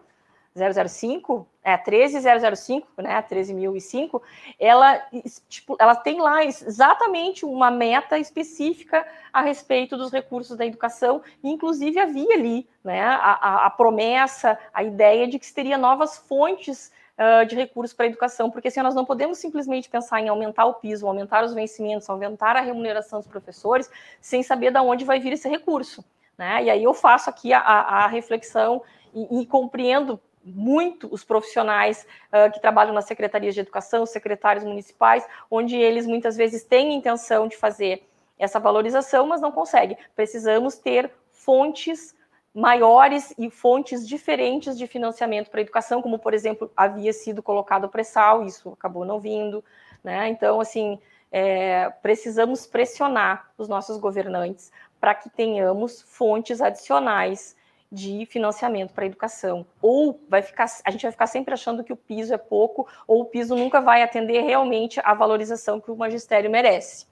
005, 0.56 1.48
é 1.64 1.78
13005, 1.78 3.02
né, 3.02 3.22
13005, 3.22 4.22
ela 4.60 5.02
tipo, 5.48 5.78
ela 5.80 5.96
tem 5.96 6.20
lá 6.20 6.44
exatamente 6.44 7.46
uma 7.46 7.72
meta 7.72 8.18
específica 8.18 9.08
a 9.32 9.42
respeito 9.42 9.96
dos 9.96 10.12
recursos 10.12 10.58
da 10.58 10.66
educação, 10.66 11.22
e 11.42 11.50
inclusive 11.50 12.00
havia 12.00 12.34
ali, 12.34 12.68
né, 12.84 13.02
a, 13.02 13.16
a, 13.16 13.66
a 13.68 13.70
promessa, 13.70 14.58
a 14.74 14.84
ideia 14.84 15.28
de 15.28 15.40
que 15.40 15.46
se 15.46 15.54
teria 15.54 15.78
novas 15.78 16.18
fontes 16.18 16.92
uh, 17.18 17.46
de 17.46 17.56
recursos 17.56 17.96
para 17.96 18.06
a 18.06 18.10
educação, 18.10 18.52
porque 18.52 18.68
assim, 18.68 18.82
nós 18.82 18.96
não 18.96 19.06
podemos 19.06 19.38
simplesmente 19.38 19.90
pensar 19.90 20.20
em 20.20 20.28
aumentar 20.28 20.66
o 20.66 20.74
piso, 20.74 21.08
aumentar 21.08 21.46
os 21.46 21.54
vencimentos, 21.54 22.10
aumentar 22.10 22.58
a 22.58 22.62
remuneração 22.62 23.20
dos 23.20 23.28
professores, 23.28 23.90
sem 24.20 24.44
saber 24.44 24.72
de 24.72 24.80
onde 24.80 25.06
vai 25.06 25.20
vir 25.20 25.32
esse 25.32 25.48
recurso, 25.48 26.04
né, 26.38 26.62
e 26.66 26.70
aí 26.70 26.84
eu 26.84 26.94
faço 26.94 27.30
aqui 27.30 27.54
a, 27.54 27.60
a 27.60 28.08
reflexão 28.08 28.82
e, 29.14 29.42
e 29.42 29.46
compreendo 29.46 30.20
muito 30.44 31.08
os 31.12 31.24
profissionais 31.24 32.06
uh, 32.28 32.52
que 32.52 32.60
trabalham 32.60 32.94
nas 32.94 33.06
secretarias 33.06 33.54
de 33.54 33.62
educação, 33.62 34.04
os 34.04 34.10
secretários 34.10 34.64
municipais, 34.64 35.26
onde 35.50 35.76
eles 35.76 36.06
muitas 36.08 36.36
vezes 36.36 36.64
têm 36.64 36.94
intenção 36.96 37.48
de 37.48 37.58
fazer 37.58 38.04
essa 38.38 38.60
valorização, 38.60 39.28
mas 39.28 39.42
não 39.42 39.52
conseguem. 39.52 39.98
Precisamos 40.16 40.76
ter 40.78 41.12
fontes 41.32 42.16
maiores 42.54 43.34
e 43.38 43.50
fontes 43.50 44.08
diferentes 44.08 44.78
de 44.78 44.86
financiamento 44.86 45.50
para 45.50 45.62
a 45.62 45.64
educação, 45.64 46.02
como, 46.02 46.20
por 46.20 46.34
exemplo, 46.34 46.70
havia 46.76 47.14
sido 47.14 47.42
colocado 47.42 47.86
o 47.86 47.90
pré-sal, 47.90 48.44
isso 48.44 48.70
acabou 48.70 49.06
não 49.06 49.20
vindo, 49.20 49.64
né? 50.04 50.28
Então, 50.28 50.60
assim, 50.60 51.00
é, 51.32 51.90
precisamos 52.02 52.68
pressionar 52.68 53.50
os 53.58 53.70
nossos 53.70 53.98
governantes 53.98 54.72
para 55.00 55.16
que 55.16 55.30
tenhamos 55.30 56.02
fontes 56.02 56.62
adicionais 56.62 57.56
de 57.92 58.26
financiamento 58.26 58.94
para 58.94 59.04
a 59.04 59.08
educação. 59.08 59.66
Ou 59.82 60.24
vai 60.30 60.42
ficar, 60.42 60.66
a 60.86 60.92
gente 60.92 61.02
vai 61.02 61.12
ficar 61.12 61.28
sempre 61.28 61.54
achando 61.54 61.84
que 61.84 61.92
o 61.92 61.98
piso 61.98 62.34
é 62.34 62.38
pouco, 62.38 62.88
ou 63.06 63.22
o 63.22 63.26
piso 63.26 63.56
nunca 63.56 63.82
vai 63.82 64.02
atender 64.02 64.42
realmente 64.42 65.02
a 65.04 65.14
valorização 65.14 65.82
que 65.82 65.92
o 65.92 65.96
magistério 65.96 66.50
merece. 66.50 67.06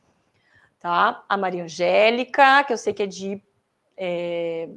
Tá? 0.79 1.23
A 1.27 1.35
Maria 1.35 1.65
Angélica, 1.65 2.63
que 2.63 2.71
eu 2.71 2.77
sei 2.77 2.93
que 2.93 3.03
é 3.03 3.07
de 3.07 3.41
é, 3.97 4.69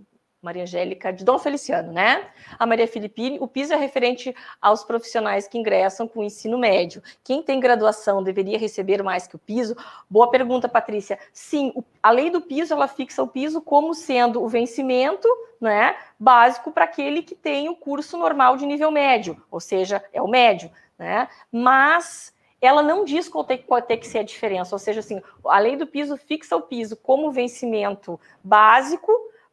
Maria 0.42 0.64
Angélica 0.64 1.12
de 1.12 1.24
Dom 1.24 1.38
Feliciano, 1.38 1.92
né? 1.92 2.26
A 2.58 2.66
Maria 2.66 2.88
Filipine, 2.88 3.38
o 3.40 3.46
piso 3.46 3.72
é 3.72 3.76
referente 3.76 4.34
aos 4.60 4.82
profissionais 4.82 5.46
que 5.46 5.56
ingressam 5.56 6.08
com 6.08 6.18
o 6.18 6.24
ensino 6.24 6.58
médio. 6.58 7.00
Quem 7.22 7.40
tem 7.40 7.60
graduação 7.60 8.24
deveria 8.24 8.58
receber 8.58 9.04
mais 9.04 9.28
que 9.28 9.36
o 9.36 9.38
piso? 9.38 9.76
Boa 10.10 10.28
pergunta, 10.28 10.68
Patrícia. 10.68 11.16
Sim, 11.32 11.72
a 12.02 12.10
lei 12.10 12.28
do 12.28 12.40
piso, 12.40 12.74
ela 12.74 12.88
fixa 12.88 13.22
o 13.22 13.28
piso 13.28 13.62
como 13.62 13.94
sendo 13.94 14.42
o 14.42 14.48
vencimento, 14.48 15.28
né, 15.60 15.94
básico 16.18 16.72
para 16.72 16.86
aquele 16.86 17.22
que 17.22 17.36
tem 17.36 17.68
o 17.68 17.76
curso 17.76 18.18
normal 18.18 18.56
de 18.56 18.66
nível 18.66 18.90
médio, 18.90 19.40
ou 19.48 19.60
seja, 19.60 20.02
é 20.12 20.20
o 20.20 20.26
médio, 20.26 20.72
né? 20.98 21.28
Mas 21.52 22.34
ela 22.60 22.82
não 22.82 23.04
diz 23.04 23.28
qual 23.28 23.44
tem, 23.44 23.58
qual 23.58 23.80
tem 23.80 23.96
que 23.96 24.08
ser 24.08 24.18
a 24.18 24.24
diferença, 24.24 24.74
ou 24.74 24.78
seja, 24.80 24.98
assim, 24.98 25.22
a 25.44 25.58
lei 25.60 25.76
do 25.76 25.86
piso 25.86 26.16
fixa 26.16 26.56
o 26.56 26.62
piso 26.62 26.96
como 26.96 27.30
vencimento 27.30 28.18
básico, 28.42 29.12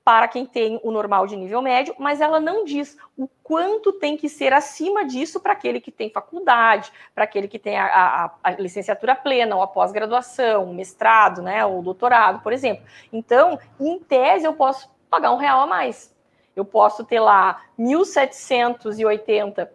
para 0.10 0.28
quem 0.28 0.43
tem 0.43 0.80
o 0.82 0.89
normal 0.89 1.28
de 1.28 1.36
nível 1.36 1.62
médio, 1.62 1.93
mas 1.99 2.20
ela 2.20 2.39
não 2.39 2.66
diz 2.66 2.97
o 3.16 3.30
quanto 3.43 3.93
tem 3.93 4.18
que 4.18 4.28
ser 4.28 4.51
acima 4.51 5.05
disso 5.05 5.39
para 5.39 5.53
aquele 5.53 5.80
que 5.80 5.91
tem 5.91 6.10
faculdade, 6.10 6.91
para 7.14 7.26
aquele 7.26 7.47
que 7.47 7.60
tem 7.60 7.78
a, 7.78 7.86
a, 7.93 8.32
a 8.43 8.51
licenciatura 8.53 9.16
plena, 9.16 9.55
ou 9.55 9.62
a 9.62 9.68
pós-graduação, 9.68 10.74
mestrado, 10.74 11.43
né, 11.43 11.64
ou 11.64 11.84
doutorado, 11.84 12.41
por 12.41 12.51
exemplo. 12.51 12.84
Então, 13.14 13.60
em 13.80 13.99
tese, 13.99 14.45
eu 14.45 14.53
posso 14.53 14.89
pagar 15.12 15.32
um 15.32 15.38
real 15.38 15.62
a 15.62 15.68
mais. 15.68 16.12
Eu 16.55 16.66
posso 16.66 17.03
ter 17.03 17.20
lá 17.20 17.62
1.780 17.80 19.70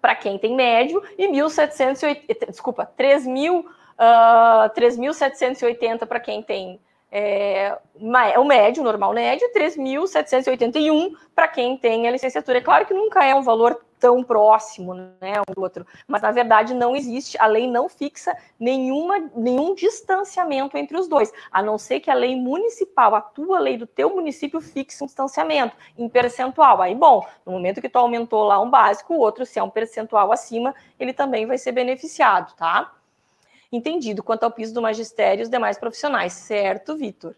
para 0.00 0.16
quem 0.16 0.40
tem 0.40 0.56
médio 0.56 1.00
e 1.16 1.28
1.780, 1.28 2.50
desculpa, 2.50 2.90
3.000, 2.98 3.60
uh, 3.60 3.64
3.780 4.74 6.04
para 6.04 6.18
quem 6.18 6.42
tem 6.42 6.80
é, 7.14 7.78
o 7.94 8.44
médio, 8.44 8.80
o 8.82 8.84
normal 8.84 9.12
médio, 9.12 9.52
3.781 9.52 11.12
para 11.34 11.46
quem 11.46 11.76
tem 11.76 12.08
a 12.08 12.10
licenciatura. 12.10 12.56
É 12.56 12.62
claro 12.62 12.86
que 12.86 12.94
nunca 12.94 13.22
é 13.22 13.34
um 13.34 13.42
valor 13.42 13.78
tão 14.00 14.24
próximo, 14.24 14.94
né, 14.94 15.34
um 15.48 15.54
do 15.54 15.60
outro, 15.60 15.86
mas 16.08 16.22
na 16.22 16.32
verdade 16.32 16.74
não 16.74 16.96
existe, 16.96 17.38
a 17.38 17.46
lei 17.46 17.70
não 17.70 17.88
fixa 17.88 18.36
nenhuma, 18.58 19.30
nenhum 19.36 19.76
distanciamento 19.76 20.76
entre 20.76 20.98
os 20.98 21.06
dois, 21.06 21.32
a 21.52 21.62
não 21.62 21.78
ser 21.78 22.00
que 22.00 22.10
a 22.10 22.14
lei 22.14 22.34
municipal, 22.34 23.14
a 23.14 23.20
tua 23.20 23.60
lei 23.60 23.76
do 23.76 23.86
teu 23.86 24.10
município 24.10 24.60
fixe 24.60 25.04
um 25.04 25.06
distanciamento 25.06 25.76
em 25.96 26.08
percentual. 26.08 26.82
Aí, 26.82 26.96
bom, 26.96 27.24
no 27.46 27.52
momento 27.52 27.80
que 27.80 27.88
tu 27.88 27.98
aumentou 27.98 28.42
lá 28.42 28.60
um 28.60 28.68
básico, 28.68 29.14
o 29.14 29.18
outro, 29.18 29.46
se 29.46 29.60
é 29.60 29.62
um 29.62 29.70
percentual 29.70 30.32
acima, 30.32 30.74
ele 30.98 31.12
também 31.12 31.46
vai 31.46 31.58
ser 31.58 31.70
beneficiado, 31.70 32.56
tá? 32.56 32.90
Entendido 33.72 34.22
quanto 34.22 34.44
ao 34.44 34.50
piso 34.50 34.74
do 34.74 34.82
magistério 34.82 35.40
e 35.40 35.44
os 35.44 35.48
demais 35.48 35.78
profissionais, 35.78 36.34
certo, 36.34 36.96
Vitor? 36.96 37.34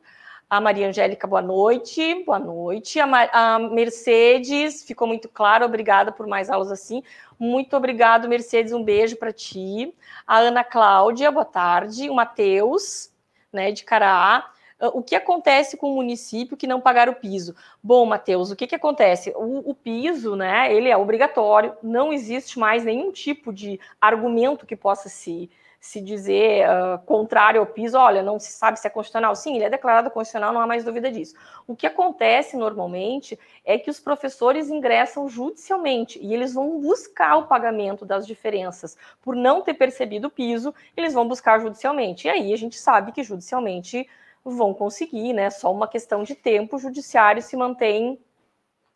A 0.51 0.61
Maria 0.61 0.89
Angélica, 0.89 1.27
boa 1.27 1.41
noite. 1.41 2.23
Boa 2.25 2.39
noite. 2.39 3.01
A, 3.01 3.07
a, 3.33 3.59
Mercedes, 3.59 4.85
ficou 4.85 5.09
muito 5.09 5.29
claro, 5.29 5.65
obrigada 5.65 6.13
por 6.13 6.27
mais 6.27 6.51
aulas 6.51 6.71
assim. 6.71 7.03
Muito 7.39 7.77
obrigado, 7.77 8.29
Mercedes, 8.29 8.73
um 8.73 8.83
beijo 8.83 9.17
para 9.17 9.33
ti. 9.33 9.95
A 10.27 10.39
Ana 10.39 10.63
Cláudia, 10.63 11.31
boa 11.31 11.45
tarde. 11.45 12.11
O 12.11 12.15
Matheus, 12.15 13.11
né, 13.53 13.73
de 13.73 13.85
Caraá. 13.85 14.51
Ah, 14.79 14.89
o 14.89 15.03
que 15.03 15.17
acontece 15.17 15.77
com 15.77 15.93
o 15.93 15.97
município 15.97 16.57
que 16.57 16.67
não 16.67 16.81
pagar 16.81 17.09
o 17.09 17.15
piso? 17.15 17.55
Bom, 17.83 18.05
Matheus, 18.05 18.51
o 18.51 18.57
que, 18.57 18.67
que 18.67 18.75
acontece? 18.75 19.33
O, 19.37 19.71
o, 19.71 19.75
piso, 19.75 20.37
né, 20.37 20.73
ele 20.73 20.89
é 20.89 20.97
obrigatório, 20.97 21.75
não 21.83 22.13
existe 22.13 22.59
mais 22.59 22.85
nenhum 22.85 23.11
tipo 23.11 23.53
de 23.53 23.81
argumento 24.01 24.67
que 24.67 24.77
possa 24.77 25.09
se 25.09 25.51
se 25.85 26.01
dizer 26.01 26.67
uh, 26.67 26.99
contrário 27.05 27.61
ao 27.61 27.67
piso, 27.67 27.99
olha, 27.99 28.23
não 28.23 28.39
se 28.39 28.51
sabe 28.53 28.81
se 28.81 28.87
é 28.87 28.91
constitucional. 28.91 29.37
Sim, 29.37 29.55
ele 29.55 29.67
é 29.67 29.71
declarado 29.71 30.11
constitucional, 30.11 30.51
não 30.51 30.63
há 30.63 30.67
mais 30.67 30.83
dúvida 30.83 31.13
disso. 31.13 31.35
O 31.67 31.77
que 31.77 31.87
acontece 31.87 32.57
normalmente 32.57 33.39
é 33.63 33.79
que 33.79 33.91
os 33.91 34.01
professores 34.01 34.71
ingressam 34.71 35.29
judicialmente 35.29 36.19
e 36.23 36.33
eles 36.33 36.55
vão 36.55 36.81
buscar 36.81 37.37
o 37.37 37.47
pagamento 37.47 38.07
das 38.07 38.27
diferenças. 38.27 38.97
Por 39.21 39.37
não 39.37 39.61
ter 39.61 39.75
percebido 39.75 40.29
o 40.29 40.31
piso, 40.31 40.75
eles 40.97 41.13
vão 41.13 41.29
buscar 41.29 41.61
judicialmente. 41.61 42.29
E 42.29 42.31
aí 42.31 42.55
a 42.55 42.57
gente 42.57 42.79
sabe 42.79 43.13
que 43.13 43.23
judicialmente 43.23 44.09
vão 44.43 44.73
conseguir, 44.73 45.35
né? 45.35 45.51
Só 45.51 45.71
uma 45.71 45.87
questão 45.87 46.23
de 46.23 46.35
tempo, 46.35 46.77
o 46.77 46.79
judiciário 46.79 47.43
se 47.43 47.59
mantém 47.59 48.19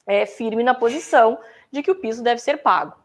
é, 0.06 0.24
firme 0.24 0.62
na 0.62 0.72
posição 0.72 1.38
de 1.70 1.82
que 1.82 1.90
o 1.90 1.96
piso 1.96 2.22
deve 2.22 2.40
ser 2.40 2.62
pago. 2.62 2.96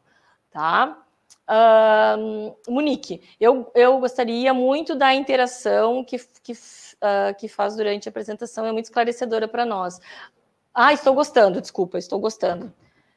Tá? 0.52 1.03
Uh, 1.50 2.56
Monique, 2.72 3.22
eu, 3.40 3.70
eu 3.76 4.00
gostaria 4.00 4.54
muito 4.54 4.96
da 4.96 5.14
interação 5.14 6.04
que, 6.04 6.18
que, 6.42 6.54
uh, 6.54 7.36
que 7.38 7.48
faz 7.48 7.76
durante 7.76 8.08
a 8.08 8.12
apresentação, 8.12 8.66
é 8.66 8.72
muito 8.72 8.86
esclarecedora 8.86 9.48
para 9.48 9.66
nós. 9.66 10.00
Ah, 10.74 10.94
estou 10.94 11.14
gostando, 11.14 11.62
desculpa, 11.62 11.98
estou 11.98 12.20
gostando. 12.20 12.74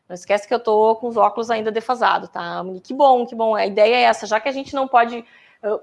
Não 0.09 0.15
esquece 0.15 0.47
que 0.47 0.55
eu 0.55 0.59
estou 0.59 0.97
com 0.97 1.09
os 1.09 1.17
óculos 1.17 1.51
ainda 1.51 1.71
defasados, 1.73 2.29
tá? 2.29 2.63
Que 2.83 2.95
bom, 2.95 3.27
que 3.27 3.35
bom. 3.35 3.55
A 3.55 3.67
ideia 3.67 3.97
é 3.97 4.03
essa, 4.03 4.27
já 4.27 4.39
que 4.39 4.49
a 4.49 4.53
gente 4.53 4.75
não 4.75 4.87
pode 4.87 5.25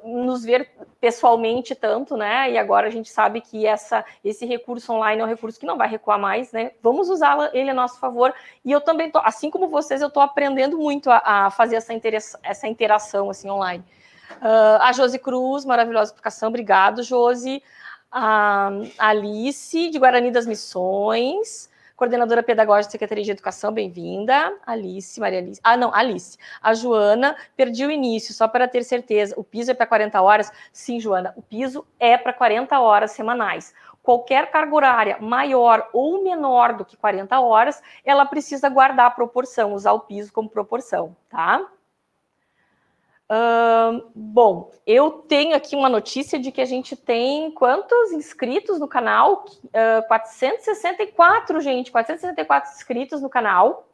nos 0.03 0.43
ver 0.43 0.69
pessoalmente 0.99 1.75
tanto, 1.75 2.15
né? 2.15 2.51
E 2.51 2.57
agora 2.57 2.87
a 2.87 2.89
gente 2.89 3.09
sabe 3.09 3.41
que 3.41 3.65
essa, 3.65 4.05
esse 4.23 4.45
recurso 4.45 4.93
online 4.93 5.21
é 5.21 5.25
um 5.25 5.27
recurso 5.27 5.59
que 5.59 5.65
não 5.65 5.77
vai 5.77 5.87
recuar 5.87 6.19
mais, 6.19 6.51
né? 6.51 6.71
Vamos 6.81 7.09
usá-lo 7.09 7.49
ele 7.53 7.69
a 7.69 7.73
nosso 7.73 7.99
favor. 7.99 8.33
E 8.63 8.71
eu 8.71 8.81
também 8.81 9.11
tô, 9.11 9.19
assim 9.19 9.49
como 9.49 9.67
vocês, 9.67 10.01
eu 10.01 10.07
estou 10.07 10.23
aprendendo 10.23 10.77
muito 10.77 11.09
a, 11.09 11.21
a 11.23 11.49
fazer 11.51 11.75
essa, 11.75 11.93
essa 12.43 12.67
interação 12.67 13.29
assim 13.29 13.49
online. 13.49 13.83
Uh, 14.41 14.81
a 14.81 14.91
Josi 14.93 15.19
Cruz, 15.19 15.65
maravilhosa 15.65 16.11
explicação, 16.11 16.49
obrigado, 16.49 17.03
Josi. 17.03 17.61
A 18.11 18.69
Alice, 18.99 19.89
de 19.89 19.97
Guarani 19.97 20.31
das 20.31 20.45
Missões 20.45 21.72
coordenadora 21.95 22.41
pedagógica 22.41 22.87
da 22.87 22.91
Secretaria 22.91 23.23
de 23.23 23.31
Educação, 23.31 23.71
bem-vinda. 23.71 24.57
Alice, 24.65 25.19
Maria 25.19 25.39
Alice. 25.39 25.61
Ah, 25.63 25.77
não, 25.77 25.93
Alice. 25.93 26.37
A 26.61 26.73
Joana, 26.73 27.35
perdi 27.55 27.85
o 27.85 27.91
início, 27.91 28.33
só 28.33 28.47
para 28.47 28.67
ter 28.67 28.83
certeza. 28.83 29.35
O 29.37 29.43
piso 29.43 29.71
é 29.71 29.73
para 29.73 29.85
40 29.85 30.21
horas? 30.21 30.51
Sim, 30.71 30.99
Joana, 30.99 31.33
o 31.35 31.41
piso 31.41 31.85
é 31.99 32.17
para 32.17 32.33
40 32.33 32.79
horas 32.79 33.11
semanais. 33.11 33.73
Qualquer 34.01 34.51
carga 34.51 34.75
horária 34.75 35.17
maior 35.21 35.89
ou 35.93 36.23
menor 36.23 36.73
do 36.73 36.83
que 36.83 36.97
40 36.97 37.39
horas, 37.39 37.81
ela 38.03 38.25
precisa 38.25 38.67
guardar 38.67 39.05
a 39.05 39.11
proporção, 39.11 39.73
usar 39.73 39.93
o 39.93 40.01
piso 40.01 40.33
como 40.33 40.49
proporção, 40.49 41.15
tá? 41.29 41.65
Bom, 44.13 44.71
eu 44.85 45.11
tenho 45.11 45.55
aqui 45.55 45.75
uma 45.75 45.89
notícia 45.89 46.37
de 46.37 46.51
que 46.51 46.61
a 46.61 46.65
gente 46.65 46.95
tem 46.95 47.51
quantos 47.51 48.11
inscritos 48.11 48.79
no 48.79 48.87
canal? 48.87 49.45
Uh, 49.65 50.07
464, 50.07 51.61
gente, 51.61 51.91
464 51.91 52.71
inscritos 52.71 53.21
no 53.21 53.29
canal, 53.29 53.87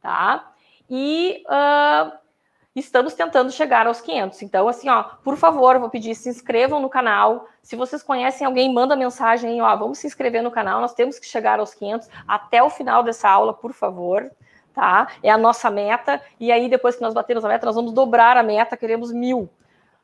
tá? 0.00 0.52
E 0.88 1.44
uh, 1.46 2.12
estamos 2.74 3.14
tentando 3.14 3.50
chegar 3.50 3.86
aos 3.86 4.00
500. 4.00 4.42
Então, 4.42 4.68
assim, 4.68 4.88
ó, 4.88 5.02
por 5.02 5.36
favor, 5.36 5.78
vou 5.78 5.90
pedir, 5.90 6.14
se 6.14 6.28
inscrevam 6.28 6.80
no 6.80 6.88
canal. 6.88 7.46
Se 7.62 7.76
vocês 7.76 8.02
conhecem 8.02 8.46
alguém, 8.46 8.72
manda 8.72 8.96
mensagem, 8.96 9.60
ó, 9.60 9.76
vamos 9.76 9.98
se 9.98 10.06
inscrever 10.06 10.42
no 10.42 10.50
canal, 10.50 10.80
nós 10.80 10.94
temos 10.94 11.18
que 11.18 11.26
chegar 11.26 11.58
aos 11.60 11.74
500 11.74 12.08
até 12.26 12.62
o 12.62 12.70
final 12.70 13.02
dessa 13.02 13.28
aula, 13.28 13.52
por 13.52 13.72
favor 13.72 14.30
tá? 14.78 15.08
É 15.24 15.28
a 15.28 15.36
nossa 15.36 15.68
meta, 15.68 16.22
e 16.38 16.52
aí 16.52 16.68
depois 16.68 16.94
que 16.94 17.02
nós 17.02 17.12
batermos 17.12 17.44
a 17.44 17.48
meta, 17.48 17.66
nós 17.66 17.74
vamos 17.74 17.92
dobrar 17.92 18.36
a 18.36 18.44
meta, 18.44 18.76
queremos 18.76 19.12
mil. 19.12 19.50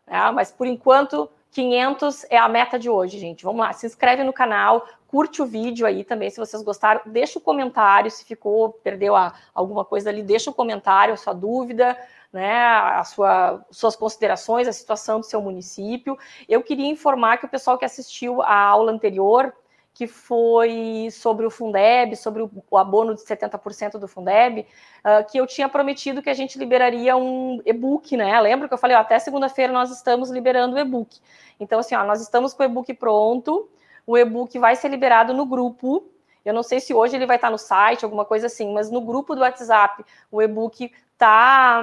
Né? 0.05 0.33
Mas 0.33 0.51
por 0.51 0.67
enquanto, 0.67 1.31
500 1.53 2.27
é 2.29 2.37
a 2.37 2.49
meta 2.49 2.77
de 2.77 2.91
hoje, 2.91 3.17
gente. 3.17 3.45
Vamos 3.45 3.61
lá, 3.61 3.73
se 3.73 3.87
inscreve 3.87 4.25
no 4.25 4.33
canal, 4.33 4.85
curte 5.07 5.41
o 5.41 5.47
vídeo 5.47 5.87
aí 5.87 6.03
também, 6.03 6.29
se 6.29 6.41
vocês 6.41 6.61
gostaram, 6.61 7.03
deixa 7.07 7.39
o 7.39 7.41
um 7.41 7.45
comentário, 7.45 8.11
se 8.11 8.25
ficou, 8.25 8.71
perdeu 8.83 9.15
a, 9.15 9.33
alguma 9.55 9.85
coisa 9.85 10.11
ali, 10.11 10.25
deixa 10.25 10.51
o 10.51 10.53
um 10.53 10.57
comentário, 10.57 11.15
a 11.15 11.17
sua 11.17 11.33
dúvida, 11.33 11.97
né, 12.33 12.67
a 12.67 13.05
sua, 13.05 13.65
suas 13.71 13.95
considerações, 13.95 14.67
a 14.67 14.73
situação 14.73 15.21
do 15.21 15.27
seu 15.27 15.41
município. 15.41 16.19
Eu 16.49 16.65
queria 16.65 16.91
informar 16.91 17.39
que 17.39 17.47
o 17.47 17.49
pessoal 17.49 17.79
que 17.79 17.85
assistiu 17.85 18.43
a 18.43 18.59
aula 18.59 18.91
anterior, 18.91 19.55
que 19.95 20.09
foi 20.09 21.09
sobre 21.13 21.47
o 21.47 21.51
Fundeb, 21.51 22.17
sobre 22.17 22.43
o, 22.43 22.77
abono 22.77 23.15
de 23.15 23.21
70% 23.23 23.93
do 23.93 24.09
Fundeb, 24.09 24.67
uh, 25.05 25.25
que 25.31 25.39
eu 25.39 25.47
tinha 25.47 25.69
prometido 25.69 26.21
que 26.21 26.29
a 26.29 26.35
gente 26.35 26.59
liberaria 26.59 27.17
um 27.17 27.63
e-book, 27.65 28.17
né? 28.17 28.39
Lembra 28.41 28.67
que 28.67 28.75
eu 28.75 28.79
falei, 28.79 28.97
ó, 28.97 29.01
até 29.01 29.17
segunda-feira 29.21 29.73
nós 29.73 29.93
estamos 29.93 30.31
liberando 30.31 30.75
o 30.75 30.79
e-book. 30.81 31.21
Então, 31.61 31.79
assim, 31.79 31.95
ó, 31.95 32.05
nós 32.05 32.21
estamos 32.21 32.53
com 32.53 32.65
o 32.65 32.67
e-book 32.67 32.93
pronto, 32.95 33.71
o 34.05 34.19
e-book 34.19 34.59
vai 34.59 34.75
ser 34.75 34.89
liberado 34.89 35.33
no 35.33 35.47
grupo. 35.47 36.05
Eu 36.45 36.53
não 36.53 36.63
sei 36.63 36.81
se 36.81 36.93
hoje 36.93 37.17
ele 37.17 37.27
vai 37.27 37.37
estar 37.37 37.51
no 37.51 37.59
site, 37.59 38.05
alguma 38.05 38.25
coisa 38.25 38.47
assim, 38.47 38.73
mas 38.73 38.91
no 38.91 39.01
grupo 39.01 39.35
do 39.35 39.41
WhatsApp, 39.41 40.05
o 40.31 40.43
e-book 40.43 40.93
tá, 41.17 41.83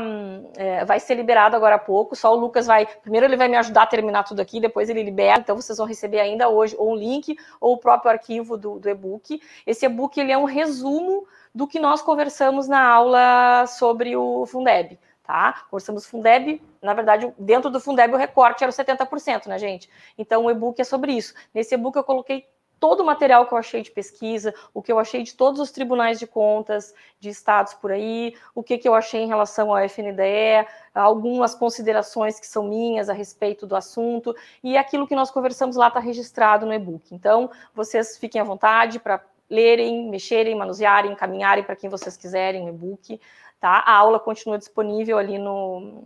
é, 0.56 0.86
vai 0.86 1.00
ser 1.00 1.16
liberado 1.16 1.56
agora 1.56 1.76
há 1.76 1.80
pouco. 1.80 2.16
Só 2.16 2.34
o 2.34 2.40
Lucas 2.40 2.68
vai. 2.68 2.86
Primeiro 2.86 3.26
ele 3.26 3.38
vai 3.38 3.48
me 3.48 3.58
ajudar 3.58 3.84
a 3.84 3.88
terminar 3.88 4.24
tudo 4.24 4.40
aqui, 4.40 4.60
depois 4.60 4.90
ele 4.90 5.04
libera. 5.04 5.40
Então 5.40 5.56
vocês 5.56 5.78
vão 5.78 5.88
receber 5.88 6.20
ainda 6.20 6.50
hoje 6.50 6.76
ou 6.78 6.92
um 6.92 6.96
link 6.96 7.36
ou 7.60 7.74
o 7.74 7.78
próprio 7.78 8.12
arquivo 8.12 8.58
do, 8.58 8.80
do 8.80 8.90
e-book. 8.90 9.42
Esse 9.66 9.86
e-book 9.86 10.20
ele 10.20 10.32
é 10.32 10.38
um 10.38 10.46
resumo 10.46 11.26
do 11.54 11.68
que 11.68 11.80
nós 11.80 12.02
conversamos 12.02 12.68
na 12.68 12.86
aula 12.86 13.66
sobre 13.68 14.16
o 14.16 14.46
Fundeb. 14.46 15.00
Tá? 15.24 15.66
Conversamos 15.70 16.06
Fundeb, 16.06 16.62
na 16.82 16.94
verdade, 16.94 17.32
dentro 17.38 17.70
do 17.70 17.80
Fundeb 17.80 18.14
o 18.14 18.18
recorte 18.18 18.64
era 18.64 18.72
70%, 18.72 19.48
né, 19.48 19.58
gente? 19.58 19.90
Então 20.18 20.46
o 20.46 20.52
e-book 20.52 20.80
é 20.82 20.84
sobre 20.84 21.14
isso. 21.14 21.34
Nesse 21.54 21.76
e-book 21.76 21.96
eu 21.96 22.04
coloquei 22.04 22.46
todo 22.82 23.02
o 23.02 23.06
material 23.06 23.46
que 23.46 23.54
eu 23.54 23.60
achei 23.60 23.84
de 23.84 23.92
pesquisa, 23.92 24.56
o 24.74 24.82
que 24.82 24.92
eu 24.92 24.98
achei 24.98 25.22
de 25.22 25.36
todos 25.36 25.62
os 25.62 25.70
tribunais 25.70 26.18
de 26.18 26.26
contas 26.26 26.96
de 27.20 27.30
estados 27.30 27.76
por 27.76 27.92
aí, 27.92 28.36
o 28.56 28.64
que, 28.64 28.76
que 28.76 28.90
eu 28.90 28.96
achei 28.96 29.22
em 29.22 29.28
relação 29.28 29.70
ao 29.70 29.78
FNDE, 29.88 30.68
algumas 30.94 31.54
considerações 31.54 32.40
que 32.40 32.48
são 32.48 32.64
minhas 32.64 33.08
a 33.08 33.14
respeito 33.14 33.68
do 33.68 33.76
assunto, 33.76 34.36
e 34.64 34.76
aquilo 34.76 35.06
que 35.06 35.14
nós 35.14 35.30
conversamos 35.30 35.76
lá 35.76 35.90
está 35.90 36.00
registrado 36.00 36.66
no 36.66 36.74
e-book. 36.74 37.14
Então, 37.14 37.52
vocês 37.72 38.18
fiquem 38.18 38.42
à 38.42 38.44
vontade 38.44 39.00
para 39.00 39.24
lerem, 39.48 40.10
mexerem, 40.10 40.56
manusearem, 40.56 41.12
encaminharem 41.12 41.64
para 41.64 41.76
quem 41.76 41.88
vocês 41.88 42.18
quiserem 42.18 42.66
o 42.66 42.70
e-book. 42.70 43.22
Tá? 43.60 43.84
A 43.86 43.94
aula 43.94 44.20
continua 44.20 44.58
disponível 44.58 45.20
ali 45.20 45.38
no, 45.38 46.04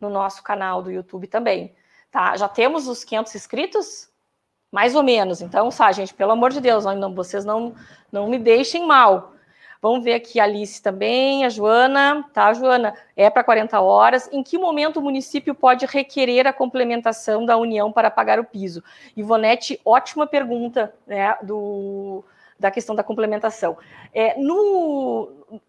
no 0.00 0.10
nosso 0.10 0.42
canal 0.42 0.82
do 0.82 0.90
YouTube 0.90 1.28
também. 1.28 1.72
Tá? 2.10 2.36
Já 2.36 2.48
temos 2.48 2.88
os 2.88 3.04
500 3.04 3.34
inscritos? 3.36 4.12
Mais 4.74 4.96
ou 4.96 5.04
menos. 5.04 5.40
Então, 5.40 5.70
sabe, 5.70 5.94
gente, 5.94 6.12
pelo 6.12 6.32
amor 6.32 6.50
de 6.50 6.60
Deus, 6.60 6.84
não, 6.84 7.14
vocês 7.14 7.44
não, 7.44 7.76
não 8.10 8.26
me 8.28 8.40
deixem 8.40 8.84
mal. 8.84 9.32
Vamos 9.80 10.02
ver 10.02 10.14
aqui 10.14 10.40
a 10.40 10.44
Alice 10.44 10.82
também, 10.82 11.44
a 11.44 11.48
Joana, 11.48 12.28
tá, 12.32 12.52
Joana? 12.52 12.92
É 13.16 13.30
para 13.30 13.44
40 13.44 13.80
horas. 13.80 14.28
Em 14.32 14.42
que 14.42 14.58
momento 14.58 14.96
o 14.96 15.00
município 15.00 15.54
pode 15.54 15.86
requerer 15.86 16.48
a 16.48 16.52
complementação 16.52 17.46
da 17.46 17.56
União 17.56 17.92
para 17.92 18.10
pagar 18.10 18.40
o 18.40 18.44
piso? 18.44 18.82
Ivonete, 19.16 19.80
ótima 19.84 20.26
pergunta, 20.26 20.92
né, 21.06 21.36
do, 21.40 22.24
da 22.58 22.68
questão 22.68 22.96
da 22.96 23.04
complementação. 23.04 23.78
É, 24.12 24.36
no, 24.40 25.60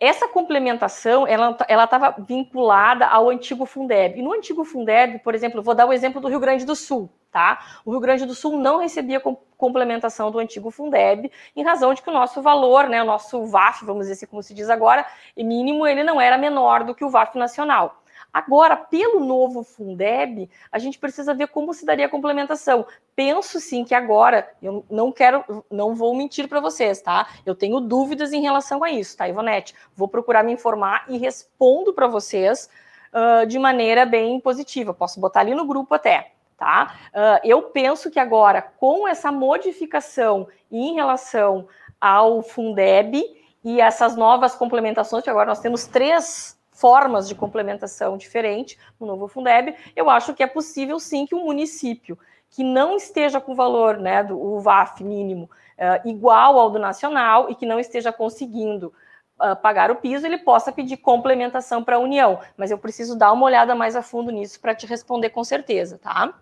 essa 0.00 0.28
complementação 0.28 1.26
ela 1.26 1.84
estava 1.84 2.14
vinculada 2.18 3.06
ao 3.06 3.28
antigo 3.30 3.64
Fundeb. 3.66 4.18
E 4.18 4.22
no 4.22 4.32
antigo 4.32 4.64
Fundeb, 4.64 5.18
por 5.20 5.34
exemplo, 5.34 5.62
vou 5.62 5.74
dar 5.74 5.86
o 5.86 5.92
exemplo 5.92 6.20
do 6.20 6.28
Rio 6.28 6.40
Grande 6.40 6.64
do 6.64 6.74
Sul, 6.74 7.10
tá? 7.30 7.60
O 7.84 7.90
Rio 7.90 8.00
Grande 8.00 8.26
do 8.26 8.34
Sul 8.34 8.58
não 8.58 8.78
recebia 8.78 9.22
complementação 9.56 10.30
do 10.30 10.38
antigo 10.38 10.70
Fundeb, 10.70 11.30
em 11.54 11.62
razão 11.62 11.94
de 11.94 12.02
que 12.02 12.10
o 12.10 12.12
nosso 12.12 12.42
valor, 12.42 12.88
né, 12.88 13.02
o 13.02 13.06
nosso 13.06 13.46
VAF, 13.46 13.84
vamos 13.84 14.02
dizer 14.02 14.12
assim, 14.12 14.26
como 14.26 14.42
se 14.42 14.52
diz 14.52 14.68
agora, 14.68 15.06
mínimo, 15.36 15.86
ele 15.86 16.04
não 16.04 16.20
era 16.20 16.36
menor 16.36 16.84
do 16.84 16.94
que 16.94 17.04
o 17.04 17.10
VAF 17.10 17.38
nacional. 17.38 18.02
Agora, 18.36 18.76
pelo 18.76 19.24
novo 19.24 19.62
Fundeb, 19.62 20.50
a 20.70 20.78
gente 20.78 20.98
precisa 20.98 21.32
ver 21.32 21.48
como 21.48 21.72
se 21.72 21.86
daria 21.86 22.04
a 22.04 22.08
complementação. 22.10 22.84
Penso 23.14 23.58
sim 23.58 23.82
que 23.82 23.94
agora, 23.94 24.46
eu 24.62 24.84
não 24.90 25.10
quero, 25.10 25.64
não 25.70 25.94
vou 25.94 26.14
mentir 26.14 26.46
para 26.46 26.60
vocês, 26.60 27.00
tá? 27.00 27.26
Eu 27.46 27.54
tenho 27.54 27.80
dúvidas 27.80 28.34
em 28.34 28.42
relação 28.42 28.84
a 28.84 28.90
isso, 28.90 29.16
tá, 29.16 29.26
Ivonete? 29.26 29.74
Vou 29.94 30.06
procurar 30.06 30.42
me 30.42 30.52
informar 30.52 31.06
e 31.08 31.16
respondo 31.16 31.94
para 31.94 32.06
vocês 32.08 32.68
uh, 33.10 33.46
de 33.46 33.58
maneira 33.58 34.04
bem 34.04 34.38
positiva. 34.38 34.92
Posso 34.92 35.18
botar 35.18 35.40
ali 35.40 35.54
no 35.54 35.66
grupo 35.66 35.94
até, 35.94 36.32
tá? 36.58 36.94
Uh, 37.14 37.40
eu 37.42 37.62
penso 37.62 38.10
que 38.10 38.20
agora, 38.20 38.60
com 38.60 39.08
essa 39.08 39.32
modificação 39.32 40.46
em 40.70 40.92
relação 40.92 41.66
ao 41.98 42.42
Fundeb 42.42 43.18
e 43.64 43.80
essas 43.80 44.14
novas 44.14 44.54
complementações, 44.54 45.24
que 45.24 45.30
agora 45.30 45.48
nós 45.48 45.60
temos 45.60 45.86
três 45.86 46.55
formas 46.76 47.26
de 47.26 47.34
complementação 47.34 48.16
diferente 48.16 48.78
no 49.00 49.06
novo 49.06 49.26
Fundeb, 49.26 49.74
eu 49.94 50.10
acho 50.10 50.34
que 50.34 50.42
é 50.42 50.46
possível 50.46 51.00
sim 51.00 51.26
que 51.26 51.34
um 51.34 51.44
município 51.44 52.18
que 52.50 52.62
não 52.62 52.96
esteja 52.96 53.40
com 53.40 53.52
o 53.52 53.56
valor 53.56 53.98
né, 53.98 54.22
do 54.22 54.60
VAF 54.60 55.02
mínimo 55.02 55.50
uh, 55.78 56.08
igual 56.08 56.58
ao 56.58 56.70
do 56.70 56.78
nacional 56.78 57.50
e 57.50 57.54
que 57.54 57.66
não 57.66 57.80
esteja 57.80 58.12
conseguindo 58.12 58.92
uh, 59.40 59.56
pagar 59.56 59.90
o 59.90 59.96
piso, 59.96 60.26
ele 60.26 60.38
possa 60.38 60.70
pedir 60.70 60.98
complementação 60.98 61.82
para 61.82 61.96
a 61.96 62.00
União. 62.00 62.40
Mas 62.56 62.70
eu 62.70 62.78
preciso 62.78 63.16
dar 63.16 63.32
uma 63.32 63.46
olhada 63.46 63.74
mais 63.74 63.96
a 63.96 64.02
fundo 64.02 64.30
nisso 64.30 64.60
para 64.60 64.74
te 64.74 64.86
responder 64.86 65.30
com 65.30 65.42
certeza, 65.42 65.98
tá? 65.98 66.32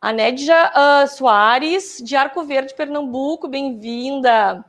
A 0.00 0.12
Nédia 0.12 0.72
uh, 0.72 1.06
Soares, 1.06 1.98
de 2.02 2.16
Arco 2.16 2.42
Verde, 2.44 2.74
Pernambuco, 2.74 3.48
bem-vinda 3.48 4.64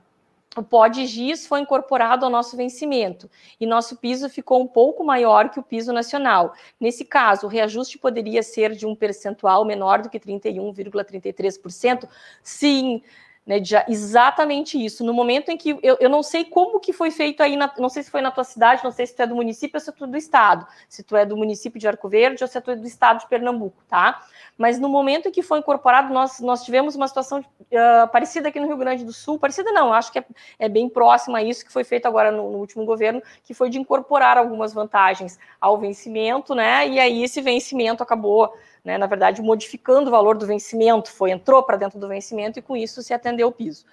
o 0.55 0.63
pó 0.63 0.87
de 0.87 1.05
foi 1.47 1.59
incorporado 1.59 2.25
ao 2.25 2.31
nosso 2.31 2.57
vencimento 2.57 3.29
e 3.59 3.65
nosso 3.65 3.97
piso 3.97 4.29
ficou 4.29 4.61
um 4.61 4.67
pouco 4.67 5.03
maior 5.03 5.49
que 5.49 5.59
o 5.59 5.63
piso 5.63 5.93
nacional. 5.93 6.53
Nesse 6.79 7.05
caso, 7.05 7.45
o 7.45 7.49
reajuste 7.49 7.97
poderia 7.97 8.41
ser 8.41 8.75
de 8.75 8.85
um 8.85 8.95
percentual 8.95 9.65
menor 9.65 10.01
do 10.01 10.09
que 10.09 10.19
31,33%? 10.19 12.07
Sim, 12.41 13.03
né, 13.47 13.61
de 13.61 13.75
exatamente 13.87 14.83
isso. 14.83 15.05
No 15.05 15.13
momento 15.13 15.49
em 15.49 15.57
que 15.57 15.79
eu, 15.81 15.97
eu 16.01 16.09
não 16.09 16.21
sei 16.21 16.43
como 16.43 16.81
que 16.81 16.91
foi 16.91 17.09
feito 17.09 17.41
aí, 17.41 17.55
na, 17.55 17.73
não 17.79 17.87
sei 17.87 18.03
se 18.03 18.11
foi 18.11 18.21
na 18.21 18.29
tua 18.29 18.43
cidade, 18.43 18.83
não 18.83 18.91
sei 18.91 19.07
se 19.07 19.15
tu 19.15 19.21
é 19.21 19.27
do 19.27 19.35
município 19.35 19.77
ou 19.77 19.79
se 19.79 19.89
tu 19.93 20.03
é 20.03 20.07
do 20.07 20.17
estado, 20.17 20.67
se 20.89 21.01
tu 21.01 21.15
é 21.15 21.25
do 21.25 21.37
município 21.37 21.79
de 21.79 21.87
Arco 21.87 22.09
Verde 22.09 22.43
ou 22.43 22.47
se 22.47 22.59
tu 22.59 22.71
é 22.71 22.75
do 22.75 22.85
estado 22.85 23.21
de 23.21 23.27
Pernambuco, 23.27 23.81
tá? 23.87 24.21
Mas 24.57 24.77
no 24.77 24.89
momento 24.89 25.29
em 25.29 25.31
que 25.31 25.41
foi 25.41 25.59
incorporado, 25.59 26.13
nós, 26.13 26.41
nós 26.41 26.63
tivemos 26.63 26.95
uma 26.95 27.07
situação 27.07 27.39
uh, 27.39 28.07
parecida 28.11 28.49
aqui 28.49 28.59
no 28.59 28.67
Rio 28.67 28.75
Grande 28.75 29.05
do 29.05 29.13
Sul, 29.13 29.39
parecida 29.39 29.71
não, 29.71 29.93
acho 29.93 30.11
que 30.11 30.19
é, 30.19 30.25
é 30.59 30.67
bem 30.67 30.89
próxima 30.89 31.37
a 31.37 31.43
isso 31.43 31.63
que 31.63 31.71
foi 31.71 31.85
feito 31.85 32.05
agora 32.05 32.31
no, 32.31 32.51
no, 32.51 32.57
último 32.57 32.83
governo, 32.83 33.21
que 33.43 33.53
foi 33.53 33.69
de 33.69 33.79
incorporar 33.79 34.37
algumas 34.37 34.73
vantagens 34.73 35.39
ao 35.61 35.77
vencimento, 35.77 36.53
né? 36.53 36.87
E 36.87 36.99
aí 36.99 37.23
esse 37.23 37.39
vencimento 37.39 38.03
acabou 38.03 38.51
né, 38.87 38.97
na 38.97 39.05
verdade, 39.05 39.41
modificando 39.41 40.07
o 40.07 40.11
valor 40.11 40.37
do 40.37 40.47
vencimento, 40.47 41.11
foi 41.11 41.31
entrou 41.31 41.61
para 41.61 41.75
dentro 41.75 41.99
do 41.99 42.07
vencimento 42.07 42.57
e 42.57 42.61
com 42.61 42.77
isso 42.77 43.03
se 43.03 43.13
atendeu 43.13 43.49
o 43.49 43.51
piso. 43.51 43.85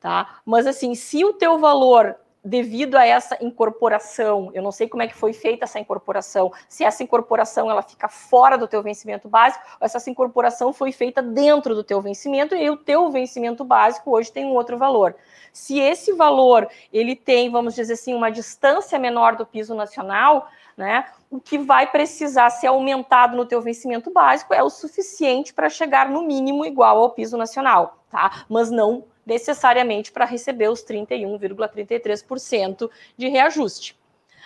Tá? 0.00 0.40
Mas 0.42 0.66
assim, 0.66 0.94
se 0.94 1.22
o 1.22 1.34
teu 1.34 1.58
valor 1.58 2.16
devido 2.42 2.96
a 2.96 3.06
essa 3.06 3.36
incorporação, 3.44 4.50
eu 4.54 4.62
não 4.62 4.72
sei 4.72 4.88
como 4.88 5.02
é 5.02 5.06
que 5.06 5.14
foi 5.14 5.34
feita 5.34 5.64
essa 5.64 5.78
incorporação, 5.78 6.50
se 6.66 6.82
essa 6.82 7.02
incorporação 7.02 7.70
ela 7.70 7.82
fica 7.82 8.08
fora 8.08 8.56
do 8.56 8.66
teu 8.66 8.82
vencimento 8.82 9.28
básico, 9.28 9.62
ou 9.78 9.86
se 9.86 9.96
essa 9.98 10.10
incorporação 10.10 10.72
foi 10.72 10.92
feita 10.92 11.20
dentro 11.20 11.74
do 11.74 11.84
teu 11.84 12.00
vencimento 12.00 12.56
e 12.56 12.70
o 12.70 12.76
teu 12.76 13.10
vencimento 13.10 13.64
básico 13.64 14.10
hoje 14.10 14.32
tem 14.32 14.46
um 14.46 14.54
outro 14.54 14.78
valor. 14.78 15.14
Se 15.52 15.78
esse 15.78 16.14
valor 16.14 16.66
ele 16.90 17.14
tem, 17.14 17.50
vamos 17.50 17.74
dizer 17.74 17.92
assim, 17.92 18.14
uma 18.14 18.30
distância 18.30 18.98
menor 18.98 19.36
do 19.36 19.44
piso 19.44 19.74
nacional, 19.74 20.48
né? 20.82 21.06
O 21.30 21.40
que 21.40 21.56
vai 21.56 21.88
precisar 21.88 22.50
ser 22.50 22.66
aumentado 22.66 23.36
no 23.36 23.46
teu 23.46 23.62
vencimento 23.62 24.10
básico 24.10 24.52
é 24.52 24.60
o 24.60 24.68
suficiente 24.68 25.54
para 25.54 25.70
chegar 25.70 26.10
no 26.10 26.22
mínimo 26.22 26.66
igual 26.66 26.98
ao 26.98 27.10
piso 27.10 27.36
nacional, 27.36 28.02
tá? 28.10 28.44
Mas 28.48 28.68
não 28.68 29.04
necessariamente 29.24 30.10
para 30.10 30.24
receber 30.24 30.68
os 30.68 30.84
31,33% 30.84 32.90
de 33.16 33.28
reajuste. 33.28 33.96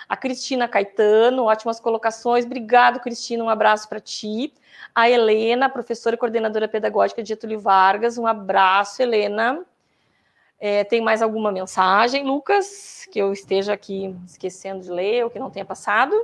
A 0.06 0.14
Cristina 0.14 0.68
Caetano, 0.68 1.44
ótimas 1.44 1.80
colocações. 1.80 2.44
Obrigado, 2.44 3.00
Cristina. 3.00 3.42
Um 3.42 3.48
abraço 3.48 3.88
para 3.88 3.98
ti. 3.98 4.52
A 4.94 5.08
Helena, 5.08 5.70
professora 5.70 6.16
e 6.16 6.18
coordenadora 6.18 6.68
pedagógica 6.68 7.22
de 7.22 7.30
Getúlio 7.30 7.58
Vargas. 7.58 8.18
Um 8.18 8.26
abraço, 8.26 9.02
Helena. 9.02 9.64
É, 10.58 10.84
tem 10.84 11.02
mais 11.02 11.20
alguma 11.20 11.52
mensagem, 11.52 12.24
Lucas, 12.24 13.06
que 13.12 13.18
eu 13.18 13.32
esteja 13.32 13.74
aqui 13.74 14.16
esquecendo 14.26 14.82
de 14.82 14.90
ler 14.90 15.24
ou 15.24 15.30
que 15.30 15.38
não 15.38 15.50
tenha 15.50 15.64
passado? 15.64 16.14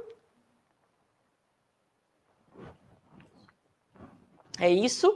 É 4.59 4.70
isso. 4.70 5.12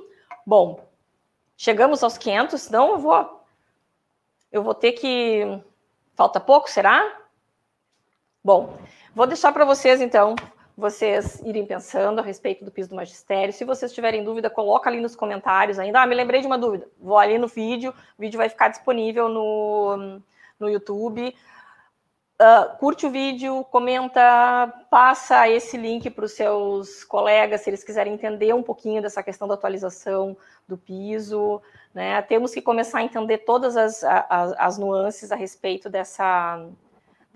Bom, 0.47 0.87
chegamos 1.57 2.03
aos 2.03 2.19
500, 2.19 2.71
não 2.71 2.91
eu 2.91 2.99
vou 2.99 3.37
eu 4.53 4.63
vou 4.63 4.75
ter 4.75 4.93
que 4.93 5.61
falta 6.15 6.41
pouco, 6.41 6.71
será? 6.71 7.21
Bom, 8.43 8.79
vou 9.15 9.27
deixar 9.27 9.53
para 9.53 9.65
vocês 9.65 10.01
então 10.01 10.35
vocês 10.77 11.41
irem 11.43 11.65
pensando 11.65 12.21
a 12.21 12.23
respeito 12.23 12.65
do 12.65 12.71
piso 12.71 12.91
do 12.91 12.97
magistério. 12.97 13.53
Se 13.53 13.65
vocês 13.65 13.93
tiverem 13.93 14.23
dúvida, 14.23 14.51
coloca 14.51 14.91
ali 14.91 15.01
nos 15.01 15.17
comentários 15.17 15.79
ainda. 15.79 16.03
Ah, 16.03 16.07
me 16.07 16.15
lembrei 16.15 16.41
de 16.41 16.47
uma 16.47 16.59
dúvida. 16.59 16.87
Vou 17.01 17.17
ali 17.17 17.39
no 17.39 17.49
vídeo, 17.49 17.95
o 18.19 18.21
vídeo 18.21 18.37
vai 18.37 18.49
ficar 18.49 18.69
disponível 18.69 19.29
no, 19.29 20.21
no 20.61 20.69
YouTube. 20.69 21.35
Uh, 22.39 22.77
curte 22.77 23.07
o 23.07 23.11
vídeo, 23.11 23.65
comenta, 23.71 24.71
passa 24.91 25.49
esse 25.49 25.79
link 25.79 26.11
para 26.11 26.27
os 26.27 26.33
seus 26.33 27.03
colegas, 27.03 27.63
se 27.63 27.71
eles 27.71 27.83
quiserem 27.83 28.13
entender 28.13 28.53
um 28.53 28.63
pouquinho 28.63 29.01
dessa 29.01 29.23
questão 29.23 29.49
da 29.49 29.55
atualização 29.55 30.37
do 30.69 30.77
piso. 30.77 31.63
Né? 31.95 32.21
Temos 32.21 32.53
que 32.53 32.61
começar 32.61 32.99
a 32.99 33.03
entender 33.03 33.39
todas 33.39 33.75
as, 33.75 34.05
as, 34.05 34.55
as 34.59 34.77
nuances 34.77 35.33
a 35.33 35.37
respeito 35.37 35.89
dessa, 35.89 36.63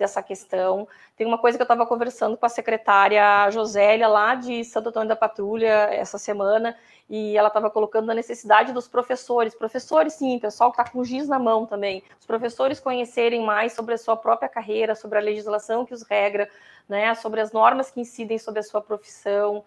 dessa 0.00 0.22
questão. 0.22 0.88
Tem 1.16 1.26
uma 1.26 1.38
coisa 1.38 1.56
que 1.56 1.62
eu 1.62 1.64
estava 1.64 1.86
conversando 1.86 2.36
com 2.36 2.46
a 2.46 2.48
secretária 2.48 3.48
Josélia, 3.50 4.08
lá 4.08 4.34
de 4.34 4.64
Santo 4.64 4.88
Antônio 4.88 5.10
da 5.10 5.14
Patrulha, 5.14 5.88
essa 5.92 6.18
semana, 6.18 6.74
e 7.08 7.36
ela 7.36 7.48
estava 7.48 7.70
colocando 7.70 8.10
a 8.10 8.14
necessidade 8.14 8.72
dos 8.72 8.88
professores, 8.88 9.54
professores 9.54 10.14
sim, 10.14 10.38
pessoal 10.38 10.72
que 10.72 10.80
está 10.80 10.90
com 10.90 11.04
giz 11.04 11.28
na 11.28 11.38
mão 11.38 11.66
também, 11.66 12.02
os 12.18 12.26
professores 12.26 12.80
conhecerem 12.80 13.44
mais 13.44 13.74
sobre 13.74 13.94
a 13.94 13.98
sua 13.98 14.16
própria 14.16 14.48
carreira, 14.48 14.94
sobre 14.94 15.18
a 15.18 15.20
legislação 15.20 15.84
que 15.84 15.92
os 15.92 16.02
regra, 16.02 16.48
né, 16.88 17.14
sobre 17.14 17.40
as 17.40 17.52
normas 17.52 17.90
que 17.90 18.00
incidem 18.00 18.38
sobre 18.38 18.60
a 18.60 18.62
sua 18.62 18.80
profissão, 18.80 19.62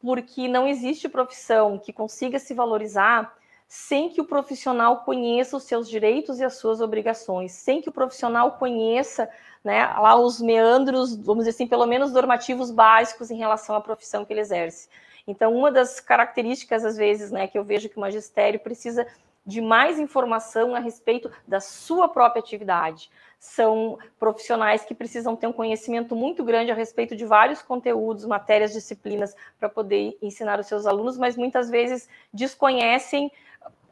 porque 0.00 0.48
não 0.48 0.66
existe 0.66 1.08
profissão 1.08 1.78
que 1.78 1.92
consiga 1.92 2.38
se 2.38 2.54
valorizar 2.54 3.34
sem 3.66 4.08
que 4.08 4.20
o 4.20 4.24
profissional 4.24 4.98
conheça 4.98 5.56
os 5.56 5.64
seus 5.64 5.88
direitos 5.88 6.38
e 6.38 6.44
as 6.44 6.56
suas 6.56 6.80
obrigações, 6.80 7.52
sem 7.52 7.80
que 7.80 7.88
o 7.88 7.92
profissional 7.92 8.52
conheça 8.52 9.28
né, 9.62 9.86
lá 9.86 10.14
os 10.16 10.40
meandros, 10.40 11.16
vamos 11.16 11.44
dizer 11.44 11.50
assim, 11.50 11.66
pelo 11.66 11.86
menos 11.86 12.12
normativos 12.12 12.70
básicos 12.70 13.30
em 13.30 13.36
relação 13.36 13.74
à 13.74 13.80
profissão 13.80 14.24
que 14.24 14.32
ele 14.32 14.40
exerce. 14.40 14.88
Então, 15.26 15.54
uma 15.54 15.72
das 15.72 16.00
características, 16.00 16.84
às 16.84 16.96
vezes, 16.96 17.30
né, 17.30 17.46
que 17.46 17.58
eu 17.58 17.64
vejo 17.64 17.88
que 17.88 17.96
o 17.96 18.00
magistério 18.00 18.60
precisa 18.60 19.06
de 19.46 19.60
mais 19.60 19.98
informação 19.98 20.74
a 20.74 20.78
respeito 20.78 21.30
da 21.46 21.60
sua 21.60 22.08
própria 22.08 22.40
atividade. 22.40 23.10
São 23.38 23.98
profissionais 24.18 24.84
que 24.84 24.94
precisam 24.94 25.36
ter 25.36 25.46
um 25.46 25.52
conhecimento 25.52 26.16
muito 26.16 26.42
grande 26.42 26.70
a 26.70 26.74
respeito 26.74 27.14
de 27.14 27.26
vários 27.26 27.60
conteúdos, 27.60 28.24
matérias, 28.24 28.72
disciplinas, 28.72 29.36
para 29.58 29.68
poder 29.68 30.16
ensinar 30.22 30.58
os 30.58 30.66
seus 30.66 30.86
alunos, 30.86 31.18
mas 31.18 31.36
muitas 31.36 31.68
vezes 31.68 32.08
desconhecem 32.32 33.30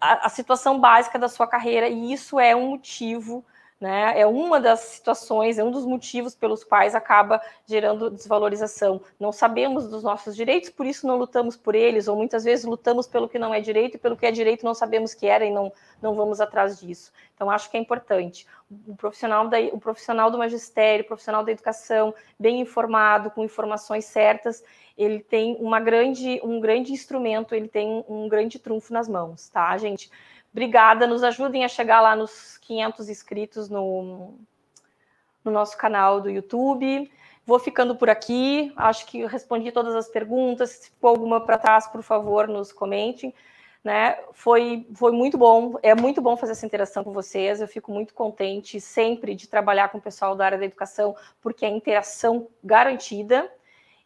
a, 0.02 0.26
a 0.26 0.28
situação 0.28 0.80
básica 0.80 1.18
da 1.18 1.28
sua 1.28 1.46
carreira, 1.46 1.88
e 1.88 2.12
isso 2.12 2.40
é 2.40 2.56
um 2.56 2.70
motivo 2.70 3.44
né? 3.82 4.12
É 4.16 4.24
uma 4.24 4.60
das 4.60 4.78
situações, 4.78 5.58
é 5.58 5.64
um 5.64 5.72
dos 5.72 5.84
motivos 5.84 6.36
pelos 6.36 6.62
quais 6.62 6.94
acaba 6.94 7.42
gerando 7.66 8.10
desvalorização. 8.10 9.00
Não 9.18 9.32
sabemos 9.32 9.88
dos 9.88 10.04
nossos 10.04 10.36
direitos, 10.36 10.70
por 10.70 10.86
isso 10.86 11.04
não 11.04 11.16
lutamos 11.16 11.56
por 11.56 11.74
eles, 11.74 12.06
ou 12.06 12.16
muitas 12.16 12.44
vezes 12.44 12.64
lutamos 12.64 13.08
pelo 13.08 13.28
que 13.28 13.40
não 13.40 13.52
é 13.52 13.60
direito 13.60 13.96
e 13.96 13.98
pelo 13.98 14.16
que 14.16 14.24
é 14.24 14.30
direito 14.30 14.64
não 14.64 14.72
sabemos 14.72 15.14
que 15.14 15.26
era 15.26 15.44
e 15.44 15.50
não, 15.50 15.72
não 16.00 16.14
vamos 16.14 16.40
atrás 16.40 16.78
disso. 16.78 17.12
Então, 17.34 17.50
acho 17.50 17.68
que 17.68 17.76
é 17.76 17.80
importante. 17.80 18.46
O 18.86 18.94
profissional, 18.94 19.48
da, 19.48 19.58
o 19.58 19.80
profissional 19.80 20.30
do 20.30 20.38
magistério, 20.38 21.04
o 21.04 21.08
profissional 21.08 21.44
da 21.44 21.50
educação, 21.50 22.14
bem 22.38 22.60
informado, 22.60 23.32
com 23.32 23.42
informações 23.42 24.04
certas, 24.04 24.62
ele 24.96 25.20
tem 25.20 25.56
uma 25.58 25.80
grande, 25.80 26.40
um 26.42 26.60
grande 26.60 26.92
instrumento, 26.92 27.54
ele 27.54 27.68
tem 27.68 28.04
um 28.08 28.28
grande 28.28 28.58
trunfo 28.58 28.92
nas 28.92 29.08
mãos, 29.08 29.48
tá, 29.48 29.76
gente? 29.78 30.10
Obrigada, 30.52 31.06
nos 31.06 31.22
ajudem 31.22 31.64
a 31.64 31.68
chegar 31.68 32.00
lá 32.00 32.14
nos 32.14 32.58
500 32.58 33.08
inscritos 33.08 33.68
no, 33.70 34.34
no 35.42 35.50
nosso 35.50 35.76
canal 35.78 36.20
do 36.20 36.28
YouTube. 36.28 37.10
Vou 37.46 37.58
ficando 37.58 37.96
por 37.96 38.08
aqui. 38.10 38.72
Acho 38.76 39.06
que 39.06 39.24
respondi 39.26 39.72
todas 39.72 39.94
as 39.94 40.08
perguntas. 40.08 40.70
Se 40.70 40.90
ficou 40.90 41.10
alguma 41.10 41.40
para 41.40 41.58
trás, 41.58 41.86
por 41.86 42.02
favor, 42.02 42.46
nos 42.46 42.70
comentem. 42.70 43.34
Né? 43.82 44.16
Foi, 44.32 44.86
foi 44.94 45.10
muito 45.10 45.36
bom. 45.36 45.78
É 45.82 45.94
muito 45.94 46.20
bom 46.20 46.36
fazer 46.36 46.52
essa 46.52 46.66
interação 46.66 47.02
com 47.02 47.12
vocês. 47.12 47.60
Eu 47.60 47.66
fico 47.66 47.90
muito 47.90 48.14
contente 48.14 48.80
sempre 48.80 49.34
de 49.34 49.48
trabalhar 49.48 49.88
com 49.88 49.98
o 49.98 50.02
pessoal 50.02 50.36
da 50.36 50.44
área 50.44 50.58
da 50.58 50.66
educação, 50.66 51.16
porque 51.40 51.64
é 51.64 51.68
interação 51.68 52.46
garantida. 52.62 53.50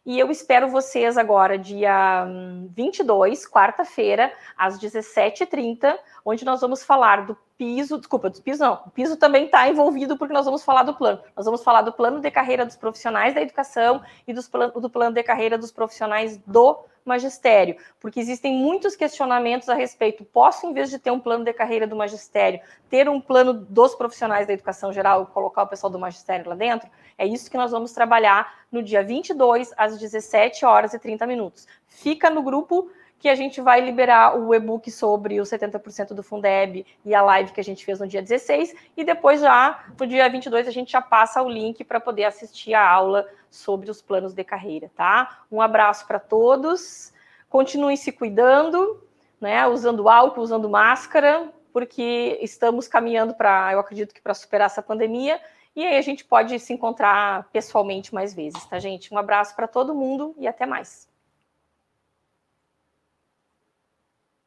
E 0.07 0.17
eu 0.17 0.31
espero 0.31 0.69
vocês 0.69 1.17
agora, 1.17 1.59
dia 1.59 2.25
22, 2.69 3.43
hum, 3.43 3.51
quarta-feira, 3.51 4.31
às 4.57 4.79
17h30, 4.79 5.99
onde 6.23 6.45
nós 6.45 6.61
vamos 6.61 6.81
falar 6.81 7.25
do 7.25 7.37
piso, 7.57 7.97
desculpa, 7.97 8.29
do 8.29 8.41
piso 8.41 8.63
não, 8.63 8.83
o 8.85 8.89
piso 8.89 9.17
também 9.17 9.47
está 9.47 9.67
envolvido 9.67 10.17
porque 10.17 10.33
nós 10.33 10.45
vamos 10.45 10.63
falar 10.63 10.83
do 10.83 10.93
plano. 10.93 11.19
Nós 11.35 11.45
vamos 11.45 11.61
falar 11.61 11.81
do 11.81 11.91
plano 11.91 12.21
de 12.21 12.31
carreira 12.31 12.65
dos 12.65 12.77
profissionais 12.77 13.35
da 13.35 13.41
educação 13.41 14.01
e 14.25 14.31
dos 14.31 14.47
plan 14.47 14.69
do 14.69 14.89
plano 14.89 15.13
de 15.13 15.21
carreira 15.23 15.57
dos 15.57 15.73
profissionais 15.73 16.37
do 16.37 16.79
magistério, 17.07 17.77
porque 17.99 18.19
existem 18.19 18.53
muitos 18.55 18.95
questionamentos 18.95 19.69
a 19.69 19.73
respeito. 19.73 20.23
Posso, 20.25 20.65
em 20.65 20.73
vez 20.73 20.89
de 20.89 20.99
ter 20.99 21.11
um 21.11 21.19
plano 21.19 21.43
de 21.43 21.53
carreira 21.53 21.87
do 21.87 21.95
magistério, 21.95 22.59
ter 22.89 23.07
um 23.09 23.19
plano 23.19 23.53
dos 23.53 23.95
profissionais 23.95 24.47
da 24.47 24.53
educação 24.53 24.91
geral 24.91 25.23
e 25.23 25.33
colocar 25.33 25.63
o 25.63 25.67
pessoal 25.67 25.91
do 25.91 25.99
magistério 25.99 26.49
lá 26.49 26.55
dentro? 26.55 26.89
É 27.17 27.25
isso 27.25 27.49
que 27.49 27.57
nós 27.57 27.71
vamos 27.71 27.91
trabalhar 27.91 28.65
no 28.71 28.83
dia 28.83 29.03
22, 29.03 29.73
às 29.77 29.97
17 29.97 30.65
horas 30.65 30.93
e 30.93 30.99
30 30.99 31.25
minutos. 31.25 31.67
Fica 31.87 32.29
no 32.29 32.43
grupo 32.43 32.89
que 33.19 33.27
a 33.27 33.35
gente 33.35 33.59
vai 33.61 33.81
liberar 33.81 34.37
o 34.37 34.53
e-book 34.53 34.89
sobre 34.91 35.41
os 35.41 35.49
70% 35.49 36.13
do 36.13 36.21
Fundeb 36.21 36.85
e 37.03 37.15
a 37.15 37.21
live 37.21 37.51
que 37.51 37.59
a 37.59 37.63
gente 37.63 37.83
fez 37.83 37.99
no 37.99 38.07
dia 38.07 38.21
16, 38.21 38.75
e 38.95 39.03
depois 39.03 39.41
já, 39.41 39.85
no 39.99 40.05
dia 40.05 40.29
22, 40.29 40.67
a 40.67 40.71
gente 40.71 40.91
já 40.91 41.01
passa 41.01 41.41
o 41.41 41.49
link 41.49 41.83
para 41.83 41.99
poder 41.99 42.25
assistir 42.25 42.73
a 42.73 42.87
aula 42.87 43.27
sobre 43.49 43.89
os 43.89 44.01
planos 44.01 44.33
de 44.33 44.43
carreira, 44.43 44.91
tá? 44.95 45.41
Um 45.51 45.61
abraço 45.61 46.05
para 46.05 46.19
todos, 46.19 47.11
continuem 47.49 47.95
se 47.95 48.11
cuidando, 48.11 49.01
né, 49.41 49.65
usando 49.67 50.09
álcool, 50.09 50.41
usando 50.41 50.69
máscara, 50.69 51.51
porque 51.73 52.37
estamos 52.41 52.87
caminhando 52.87 53.33
para, 53.33 53.73
eu 53.73 53.79
acredito 53.79 54.13
que 54.13 54.21
para 54.21 54.33
superar 54.33 54.67
essa 54.67 54.81
pandemia, 54.81 55.39
e 55.75 55.85
aí 55.85 55.97
a 55.97 56.01
gente 56.01 56.25
pode 56.25 56.59
se 56.59 56.73
encontrar 56.73 57.47
pessoalmente 57.51 58.13
mais 58.13 58.33
vezes, 58.33 58.65
tá, 58.65 58.79
gente? 58.79 59.13
Um 59.13 59.17
abraço 59.17 59.55
para 59.55 59.67
todo 59.67 59.93
mundo 59.93 60.35
e 60.39 60.47
até 60.47 60.65
mais. 60.65 61.06